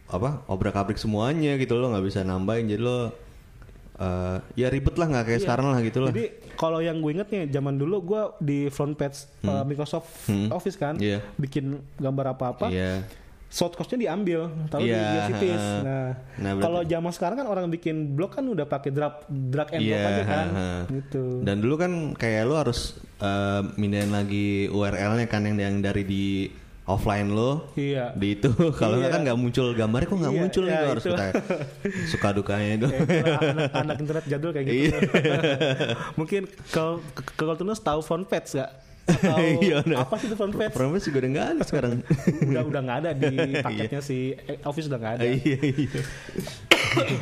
apa 0.07 0.43
obrak-abrik 0.47 0.97
semuanya 0.97 1.55
gitu 1.55 1.77
loh 1.77 1.91
nggak 1.91 2.03
bisa 2.03 2.21
nambahin 2.21 2.67
jadi 2.67 2.81
lo 2.81 3.15
eh, 3.97 4.37
ya 4.57 4.67
ribet 4.67 4.97
lah 4.97 5.07
nggak 5.07 5.25
kayak 5.25 5.39
Iya. 5.39 5.45
sekarang 5.45 5.67
lah 5.69 5.81
gitu 5.81 5.99
loh. 6.01 6.09
Jadi 6.09 6.25
kalau 6.57 6.81
yang 6.81 6.99
gue 6.99 7.11
inget 7.13 7.29
nih 7.29 7.45
zaman 7.49 7.77
dulu 7.77 7.97
gue 8.03 8.23
di 8.41 8.59
front 8.69 8.93
page 8.93 9.29
uh, 9.43 9.61
Microsoft 9.63 10.09
Hmm. 10.25 10.49
Office 10.49 10.75
kan, 10.75 10.97
Iya. 10.97 11.21
bikin 11.37 11.79
gambar 11.95 12.33
apa-apa, 12.33 12.69
Iya. 12.69 13.05
Short 13.51 13.75
cost-nya 13.75 13.99
diambil, 14.01 14.47
taruh 14.67 14.81
di 14.81 14.89
Iya, 14.89 15.27
GeoCities. 15.27 15.65
Nah, 15.83 16.09
Nah, 16.39 16.51
kalau 16.57 16.81
zaman 16.83 17.11
sekarang 17.11 17.37
kan 17.37 17.47
orang 17.47 17.67
bikin 17.67 18.15
blog 18.15 18.31
kan 18.31 18.47
udah 18.47 18.63
pakai 18.63 18.89
drag 18.89 19.27
drag 19.29 19.75
and 19.75 19.83
drop 19.83 19.99
Iya, 19.99 20.07
aja 20.09 20.23
kan, 20.25 20.47
ha, 20.49 20.55
ha. 20.55 20.71
gitu. 20.87 21.23
Dan 21.43 21.59
dulu 21.59 21.75
kan 21.75 21.91
kayak 22.15 22.47
lo 22.47 22.55
harus 22.57 22.95
eh, 23.19 23.63
mindahin 23.75 24.09
lagi 24.09 24.47
URL-nya 24.67 25.27
kan 25.27 25.43
yang 25.43 25.59
yang 25.59 25.77
dari 25.79 26.03
di 26.03 26.25
offline 26.87 27.29
lo 27.29 27.71
Iya. 27.75 28.15
di 28.15 28.35
itu 28.35 28.51
kalau 28.81 28.97
nggak 28.97 29.11
Iya. 29.11 29.15
kan 29.15 29.21
nggak 29.23 29.39
muncul 29.39 29.67
gambarnya 29.73 30.07
kok 30.07 30.17
nggak 30.17 30.33
Iya, 30.33 30.41
muncul 30.41 30.65
iya, 30.65 30.79
harus 30.87 31.05
kita 31.05 31.25
suka 32.15 32.29
dukanya 32.33 32.71
itu. 32.77 32.87
Ya, 32.89 33.01
anak, 33.37 33.71
anak 33.77 33.97
internet 33.99 34.25
jadul 34.27 34.51
kayak 34.51 34.67
gitu. 34.67 34.79
Iya. 34.79 34.99
Mungkin 36.19 36.43
kalau 36.71 37.03
kalau 37.35 37.55
Tunus 37.55 37.79
tahu 37.79 37.99
front 38.01 38.25
page 38.25 38.55
gak? 38.55 38.71
Atau 39.07 39.39
Iya, 39.65 39.83
udah. 39.83 39.99
apa 40.05 40.15
sih 40.17 40.27
itu 40.27 40.37
front 40.37 40.55
page? 40.55 40.73
Front 40.73 40.91
page 40.93 41.05
juga 41.07 41.19
udah 41.21 41.31
nggak 41.31 41.49
ada 41.51 41.63
sekarang. 41.65 41.93
udah 42.51 42.63
udah 42.65 42.81
nggak 42.83 42.99
ada 43.01 43.11
di 43.13 43.29
paketnya 43.67 44.01
si 44.01 44.17
eh, 44.33 44.59
Office 44.63 44.87
udah 44.87 44.99
nggak 44.99 45.15
ada. 45.17 45.25
Iya 45.25 45.59
iya. 45.61 46.01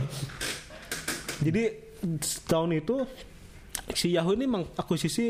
Jadi 1.44 1.62
tahun 2.44 2.70
itu 2.76 2.96
si 3.94 4.12
Yahoo 4.12 4.34
ini 4.34 4.44
mengakuisisi 4.44 5.26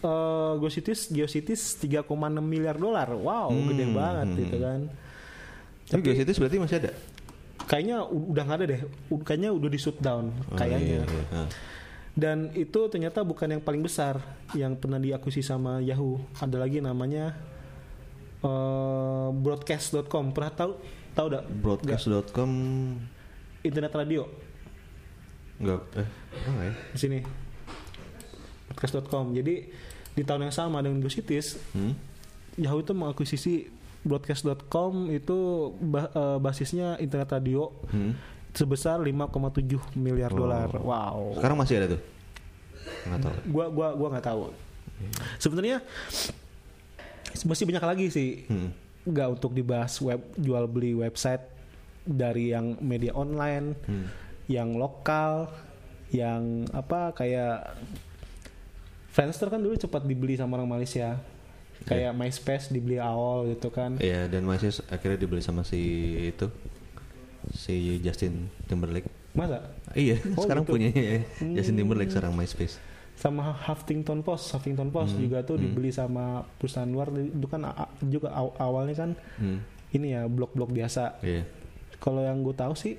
uh, 0.00 0.56
GeoCities 0.56 1.12
GeoCities 1.12 1.62
3,6 1.78 2.08
miliar 2.40 2.76
dolar. 2.76 3.08
Wow, 3.12 3.52
gede 3.68 3.84
Hmm, 3.84 3.94
banget 3.94 4.28
hmm, 4.32 4.38
gitu 4.40 4.56
kan. 4.58 4.80
Tapi 5.86 6.00
GeoCities 6.02 6.38
berarti 6.40 6.56
masih 6.58 6.76
ada. 6.80 6.90
Kayaknya 7.66 7.96
udah 8.06 8.42
nggak 8.42 8.58
ada 8.58 8.66
deh. 8.66 8.80
Kayaknya 9.22 9.50
udah 9.52 9.68
di 9.68 9.78
shutdown 9.78 10.24
Oh, 10.46 10.56
kayaknya. 10.56 11.02
iya, 11.02 11.04
iya. 11.04 11.44
Dan 12.16 12.48
itu 12.56 12.80
ternyata 12.88 13.20
bukan 13.20 13.44
yang 13.46 13.60
paling 13.60 13.84
besar 13.84 14.16
yang 14.56 14.72
pernah 14.72 14.96
diakuisisi 14.96 15.44
sama 15.44 15.78
Yahoo. 15.78 16.16
Ada 16.34 16.56
lagi 16.56 16.80
namanya 16.80 17.36
uh, 18.40 19.28
broadcast.com. 19.30 20.32
Pernah 20.32 20.48
tahu 20.50 20.72
tahu 21.12 21.26
enggak? 21.28 21.44
Broadcast.com 21.54 22.50
Internet 23.60 23.92
radio 23.94 24.24
nggak 25.56 25.80
eh 25.96 26.04
oh, 26.04 26.52
nggak 26.52 26.66
ya? 26.66 26.74
di 26.92 26.98
sini. 26.98 27.18
broadcast.com. 28.66 29.32
Jadi 29.32 29.54
di 30.12 30.22
tahun 30.22 30.48
yang 30.48 30.54
sama 30.54 30.80
dengan 30.80 31.00
GoCities, 31.00 31.60
Hmm? 31.72 31.92
Yahoo 32.56 32.80
itu 32.80 32.92
mengakuisisi 32.92 33.54
broadcast.com 34.02 35.08
itu 35.10 35.38
ba- 35.78 36.08
eh, 36.08 36.38
basisnya 36.38 36.96
internet 36.96 37.28
radio 37.30 37.72
Hmm? 37.88 38.12
Sebesar 38.56 38.96
5,7 38.98 39.78
miliar 39.94 40.32
Oh. 40.32 40.38
dolar. 40.40 40.68
Wow. 40.72 41.36
Sekarang 41.36 41.56
masih 41.56 41.74
ada 41.76 41.86
tuh? 41.92 42.02
Nggak 43.06 43.20
tahu. 43.20 43.34
Gua 43.46 43.66
gua 43.68 43.88
gua 43.92 44.08
nggak 44.10 44.26
tahu. 44.26 44.42
Sebenarnya 45.36 45.84
masih 47.44 47.64
banyak 47.64 47.84
lagi 47.84 48.06
sih. 48.08 48.30
Hmm. 48.48 48.72
Nggak 49.04 49.28
untuk 49.38 49.52
dibahas 49.52 49.92
web 50.00 50.24
jual 50.34 50.64
beli 50.66 50.96
website 50.96 51.44
dari 52.02 52.50
yang 52.50 52.80
media 52.80 53.12
online, 53.12 53.76
Hmm. 53.84 54.08
yang 54.46 54.74
lokal, 54.74 55.52
yang 56.10 56.64
apa 56.72 57.12
kayak 57.12 57.76
Friendster 59.10 59.48
kan 59.48 59.58
dulu 59.58 59.74
cepat 59.74 60.04
dibeli 60.04 60.36
sama 60.36 60.56
orang 60.56 60.76
Malaysia. 60.76 61.16
Kayak 61.84 62.12
MySpace 62.12 62.68
dibeli 62.68 62.96
awal 62.96 63.48
gitu 63.48 63.68
kan. 63.68 63.96
Iya 63.96 64.26
dan 64.26 64.44
masih 64.44 64.72
akhirnya 64.88 65.16
dibeli 65.18 65.40
sama 65.40 65.60
si 65.60 65.78
itu 66.32 66.48
si 67.50 67.98
Justin 67.98 68.48
Timberlake. 68.64 69.06
Masa? 69.32 69.60
Iya, 69.92 70.16
Oh, 70.32 70.42
sekarang 70.42 70.64
gitu. 70.64 70.72
punya 70.74 70.88
Justin 71.52 71.76
Timberlake 71.76 72.08
sekarang 72.08 72.32
MySpace. 72.32 72.80
Sama 73.14 73.52
Huffington 73.54 74.20
Post, 74.20 74.50
Huffington 74.50 74.88
Post 74.88 75.16
juga 75.16 75.40
tuh 75.40 75.56
dibeli 75.56 75.88
sama 75.88 76.40
perusahaan 76.56 76.84
luar 76.86 77.08
itu 77.12 77.46
kan 77.46 77.64
juga 78.02 78.28
aw- 78.30 78.56
awalnya 78.56 78.94
kan 78.94 79.10
Hmm. 79.36 79.60
ini 79.90 80.12
ya 80.12 80.24
blog-blog 80.26 80.68
biasa. 80.70 81.20
Iya. 81.20 81.44
Kalau 81.96 82.20
yang 82.20 82.40
gue 82.40 82.52
tahu 82.52 82.72
sih 82.72 82.96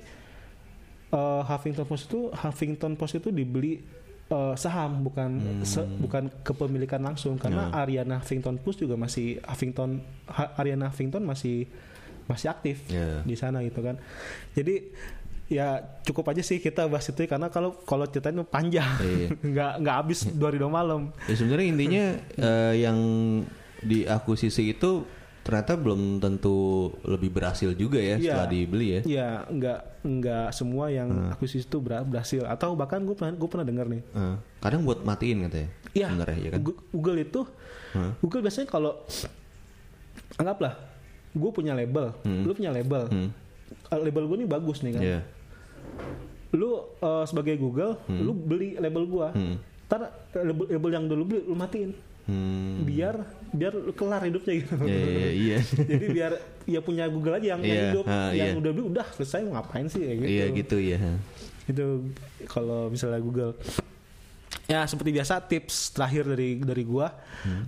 eh, 1.08 1.42
Huffington 1.42 1.86
Post 1.86 2.04
itu 2.06 2.20
Huffington 2.30 2.92
Post 2.94 3.14
itu 3.16 3.30
dibeli 3.30 3.80
eh, 4.28 4.54
saham 4.54 5.00
bukan 5.00 5.30
se- 5.62 5.86
bukan 5.98 6.28
kepemilikan 6.42 7.00
langsung 7.00 7.34
karena 7.34 7.72
Ariana 7.72 8.18
Huffington 8.18 8.58
Post 8.58 8.82
juga 8.82 8.92
masih 8.94 9.40
Huffington 9.40 10.02
Ha- 10.28 10.52
Ariana 10.54 10.90
Huffington 10.90 11.24
masih 11.24 11.64
masih 12.28 12.48
aktif 12.48 12.84
Iya. 12.86 13.24
di 13.24 13.34
sana 13.34 13.58
gitu 13.60 13.80
kan. 13.80 13.96
Jadi 14.52 14.92
ya 15.48 15.80
cukup 16.04 16.28
aja 16.28 16.44
sih 16.44 16.60
kita 16.60 16.84
bahas 16.86 17.08
itu 17.08 17.24
karena 17.24 17.48
kalau 17.48 17.72
kalau 17.82 18.04
ceritanya 18.04 18.44
panjang 18.44 18.84
Iya. 19.00 19.28
nggak 19.50 19.72
nggak 19.80 19.96
habis 19.96 20.28
dua 20.30 20.48
hari 20.48 20.58
dua 20.58 20.68
malam. 20.70 21.08
Ya 21.24 21.34
sebenarnya 21.34 21.66
intinya 21.66 22.04
eh, 22.36 22.74
yang 22.78 22.98
diakuisisi 23.80 24.70
itu 24.70 25.08
ternyata 25.38 25.80
belum 25.80 26.20
tentu 26.20 26.56
lebih 27.02 27.32
berhasil 27.32 27.72
juga 27.72 27.96
ya 27.96 28.14
Iya. 28.14 28.36
setelah 28.36 28.46
dibeli 28.46 28.86
ya. 28.90 29.00
Ya 29.08 29.28
nggak 29.48 29.78
nggak 30.04 30.46
semua 30.52 30.92
yang 30.92 31.08
Hmm. 31.08 31.32
akuisisi 31.32 31.64
itu 31.64 31.80
ber- 31.80 32.04
berhasil 32.04 32.44
atau 32.44 32.76
bahkan 32.76 33.00
gue 33.00 33.16
pernah 33.16 33.32
gue 33.32 33.48
pernah 33.48 33.64
dengar 33.64 33.88
nih 33.88 34.04
Eh, 34.04 34.36
kadang 34.60 34.84
buat 34.84 35.00
matiin 35.00 35.48
katanya. 35.48 35.68
Iya, 35.96 36.12
ya 36.36 36.50
kan. 36.52 36.60
Google 36.92 37.18
itu, 37.18 37.40
Hah? 37.96 38.12
Google 38.20 38.44
biasanya 38.44 38.68
kalau 38.68 38.92
anggaplah, 40.36 40.76
gue 41.30 41.50
punya 41.50 41.72
label, 41.72 42.14
Hmm. 42.22 42.42
lu 42.42 42.52
punya 42.52 42.70
label, 42.70 43.06
Hmm. 43.06 43.30
Eh, 43.88 44.00
label 44.00 44.24
gue 44.24 44.36
ini 44.36 44.46
bagus 44.46 44.80
nih 44.80 44.92
kan, 44.92 45.02
Iya. 45.02 45.20
lu 46.50 46.70
eh, 46.98 47.24
sebagai 47.24 47.54
Google, 47.54 48.00
lu 48.08 48.32
beli 48.32 48.74
label 48.76 49.04
gue, 49.04 49.28
Hmm. 49.30 49.56
ntar 49.86 50.00
eh, 50.30 50.44
label, 50.44 50.64
label 50.68 50.90
yang 50.90 51.04
dulu 51.06 51.22
beli 51.26 51.40
lu 51.44 51.54
matiin, 51.54 51.92
Hmm. 52.24 52.84
biar 52.84 53.16
biar 53.48 53.72
lu 53.72 53.92
kelar 53.92 54.20
hidupnya 54.20 54.52
gitu. 54.58 54.74
Iya, 54.82 55.00
iya, 55.08 55.30
iya. 55.30 55.58
Jadi 55.90 56.06
biar 56.10 56.32
ya 56.64 56.80
punya 56.80 57.04
Google 57.06 57.36
aja 57.36 57.56
yang, 57.56 57.60
Iya, 57.60 57.72
hidup, 57.88 58.04
ah, 58.04 58.28
yang 58.30 58.52
iya. 58.52 58.60
udah 58.60 58.70
beli 58.70 58.84
udah 58.86 59.06
selesai 59.10 59.40
mau 59.42 59.56
ngapain 59.56 59.88
sih 59.88 60.02
ya 60.02 60.12
gitu. 60.14 60.28
Iya 60.28 60.44
gitu 60.54 60.76
ya. 60.78 60.98
itu 61.68 61.84
kalau 62.46 62.88
misalnya 62.88 63.20
Google 63.20 63.52
ya 64.64 64.84
seperti 64.84 65.12
biasa 65.12 65.44
tips 65.44 65.92
terakhir 65.92 66.24
dari 66.24 66.56
dari 66.56 66.80
gua 66.80 67.12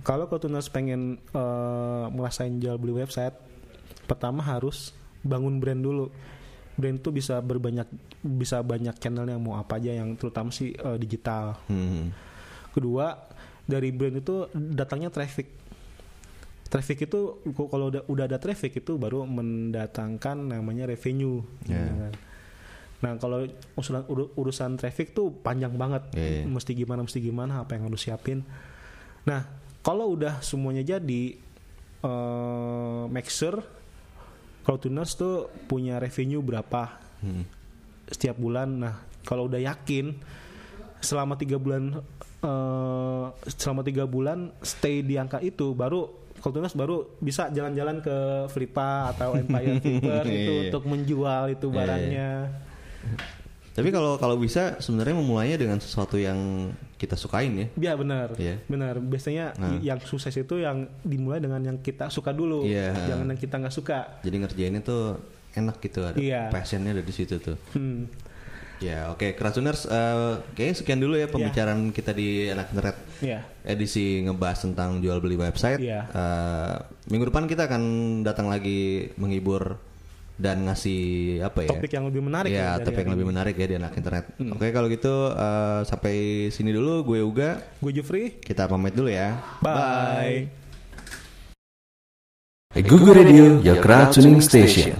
kalau 0.01 0.25
kau 0.25 0.37
tunas 0.37 0.65
pengen 0.67 1.21
eh, 1.21 2.05
ngerasain 2.09 2.57
jual 2.57 2.77
beli 2.77 2.97
website 2.97 3.37
pertama 4.11 4.43
harus 4.43 4.91
bangun 5.21 5.55
brand 5.57 5.79
dulu 5.79 6.11
brand 6.73 6.97
itu 6.97 7.09
bisa 7.09 7.39
berbanyak 7.39 7.87
bisa 8.19 8.59
banyak 8.59 8.91
channel 8.97 9.23
yang 9.23 9.39
mau 9.39 9.55
apa 9.55 9.77
aja 9.77 9.93
yang 9.93 10.11
terutama 10.13 10.51
sih 10.51 10.71
eh, 10.71 10.97
digital 10.97 11.55
Hmm. 11.65 12.11
kedua 12.69 13.15
dari 13.63 13.89
brand 13.89 14.17
itu 14.17 14.45
datangnya 14.51 15.07
traffic 15.07 15.47
traffic 16.65 17.03
itu 17.03 17.39
kalau 17.67 17.87
udah 17.87 18.03
udah 18.05 18.25
ada 18.25 18.37
traffic 18.37 18.75
itu 18.77 18.95
baru 18.95 19.23
mendatangkan 19.23 20.51
namanya 20.51 20.83
revenue 20.85 21.43
Ya. 21.65 21.79
ya 21.79 21.93
kan. 22.01 22.13
nah 23.01 23.11
kalau 23.17 23.43
urusan 23.75 24.05
uru- 24.07 24.31
urusan 24.35 24.71
traffic 24.75 25.11
tuh 25.11 25.31
panjang 25.35 25.73
banget 25.73 26.03
Ya, 26.11 26.43
ya. 26.43 26.43
mesti 26.45 26.71
gimana 26.73 27.01
mesti 27.01 27.19
gimana 27.19 27.61
apa 27.61 27.75
yang 27.75 27.87
harus 27.87 28.01
siapin 28.01 28.43
nah 29.23 29.45
kalau 29.81 30.13
udah 30.13 30.39
semuanya 30.41 30.81
jadi 30.87 31.35
eh, 32.01 33.03
make 33.07 33.27
sure 33.27 33.59
Kalau 34.61 34.77
tuners 34.77 35.13
tuh 35.13 35.35
punya 35.65 35.97
revenue 35.97 36.39
berapa 36.39 37.01
Hmm. 37.19 37.45
setiap 38.05 38.33
bulan. 38.35 38.69
Nah, 38.77 38.95
kalau 39.21 39.45
udah 39.45 39.57
yakin 39.57 40.13
selama 40.97 41.33
tiga 41.33 41.55
bulan 41.55 42.01
eh, 42.41 43.25
selama 43.51 43.81
tiga 43.81 44.03
bulan 44.03 44.49
stay 44.59 45.01
di 45.01 45.15
angka 45.15 45.37
itu 45.39 45.71
baru 45.71 46.09
kalau 46.35 46.53
tuners 46.55 46.73
baru 46.73 47.05
bisa 47.17 47.49
jalan-jalan 47.49 47.99
ke 47.99 48.17
Flipa 48.47 49.09
atau 49.09 49.33
Empire 49.35 49.77
Flipper 49.81 50.25
itu 50.25 50.51
Iya. 50.51 50.61
untuk 50.67 50.83
menjual 50.85 51.43
itu 51.51 51.67
Iya, 51.67 51.75
barangnya. 51.75 52.29
Tapi 53.71 53.87
kalau 53.87 54.19
kalau 54.19 54.35
bisa 54.35 54.75
sebenarnya 54.77 55.15
memulainya 55.15 55.55
dengan 55.55 55.79
sesuatu 55.79 56.19
yang 56.19 56.71
kita 56.99 57.15
sukain 57.15 57.55
ya. 57.55 57.67
Iya 57.79 57.93
benar, 57.95 58.27
Iya. 58.35 58.59
benar. 58.67 58.99
Biasanya 58.99 59.55
Nah. 59.55 59.79
yang 59.79 59.97
sukses 60.03 60.35
itu 60.35 60.59
yang 60.59 60.91
dimulai 61.01 61.39
dengan 61.39 61.63
yang 61.63 61.79
kita 61.79 62.11
suka 62.11 62.35
dulu, 62.35 62.67
Iya. 62.67 62.91
jangan 63.07 63.31
yang 63.31 63.39
kita 63.39 63.55
nggak 63.57 63.73
suka. 63.73 64.19
Jadi 64.21 64.35
ngerjainnya 64.37 64.81
tuh 64.83 65.17
enak 65.55 65.79
gitu 65.79 66.03
ada 66.03 66.17
Iya. 66.19 66.51
passionnya 66.51 66.91
ada 66.91 67.03
di 67.03 67.13
situ 67.15 67.39
tuh. 67.39 67.55
Hmm. 67.73 68.11
Ya 68.81 69.13
oke 69.13 69.37
Krasuners 69.37 69.85
eh, 69.85 70.41
kayaknya 70.57 70.75
sekian 70.75 70.97
dulu 70.97 71.13
ya 71.13 71.29
pembicaraan 71.29 71.93
kita 71.93 72.17
di 72.17 72.49
anak 72.49 72.73
internet 72.73 72.97
Iya. 73.21 73.39
edisi 73.61 74.25
ngebahas 74.25 74.57
tentang 74.65 74.97
jual 74.99 75.21
beli 75.21 75.37
website. 75.37 75.77
Iya. 75.77 76.09
Eh, 76.09 76.75
minggu 77.07 77.29
depan 77.29 77.45
kita 77.45 77.69
akan 77.69 77.83
datang 78.25 78.49
lagi 78.49 79.13
menghibur 79.15 79.77
dan 80.41 80.65
ngasih 80.65 81.01
apa 81.45 81.69
ya? 81.69 81.69
Topik 81.69 81.93
yang 81.93 82.09
lebih 82.09 82.25
menarik 82.25 82.49
Ya, 82.49 82.57
ya 82.57 82.69
dari 82.81 82.85
topik 82.89 83.03
yang 83.05 83.13
lebih 83.13 83.27
menarik 83.29 83.55
ya 83.55 83.67
di 83.69 83.75
anak 83.77 83.93
internet. 83.93 84.25
Oke 84.41 84.67
kalau 84.73 84.87
gitu 84.89 85.29
eh, 85.29 85.81
sampai 85.85 86.15
sini 86.49 86.73
dulu 86.73 87.05
gue 87.05 87.21
Uga. 87.21 87.61
Gue 87.77 87.93
Jufri. 87.93 88.41
Kita 88.41 88.65
pamit 88.65 88.97
dulu 88.97 89.13
ya. 89.13 89.37
Bye. 89.61 90.49
Google 92.81 93.13
Radio, 93.13 93.59
your 93.61 93.83
crowd 93.83 94.15
tuning 94.15 94.41
station. 94.41 94.95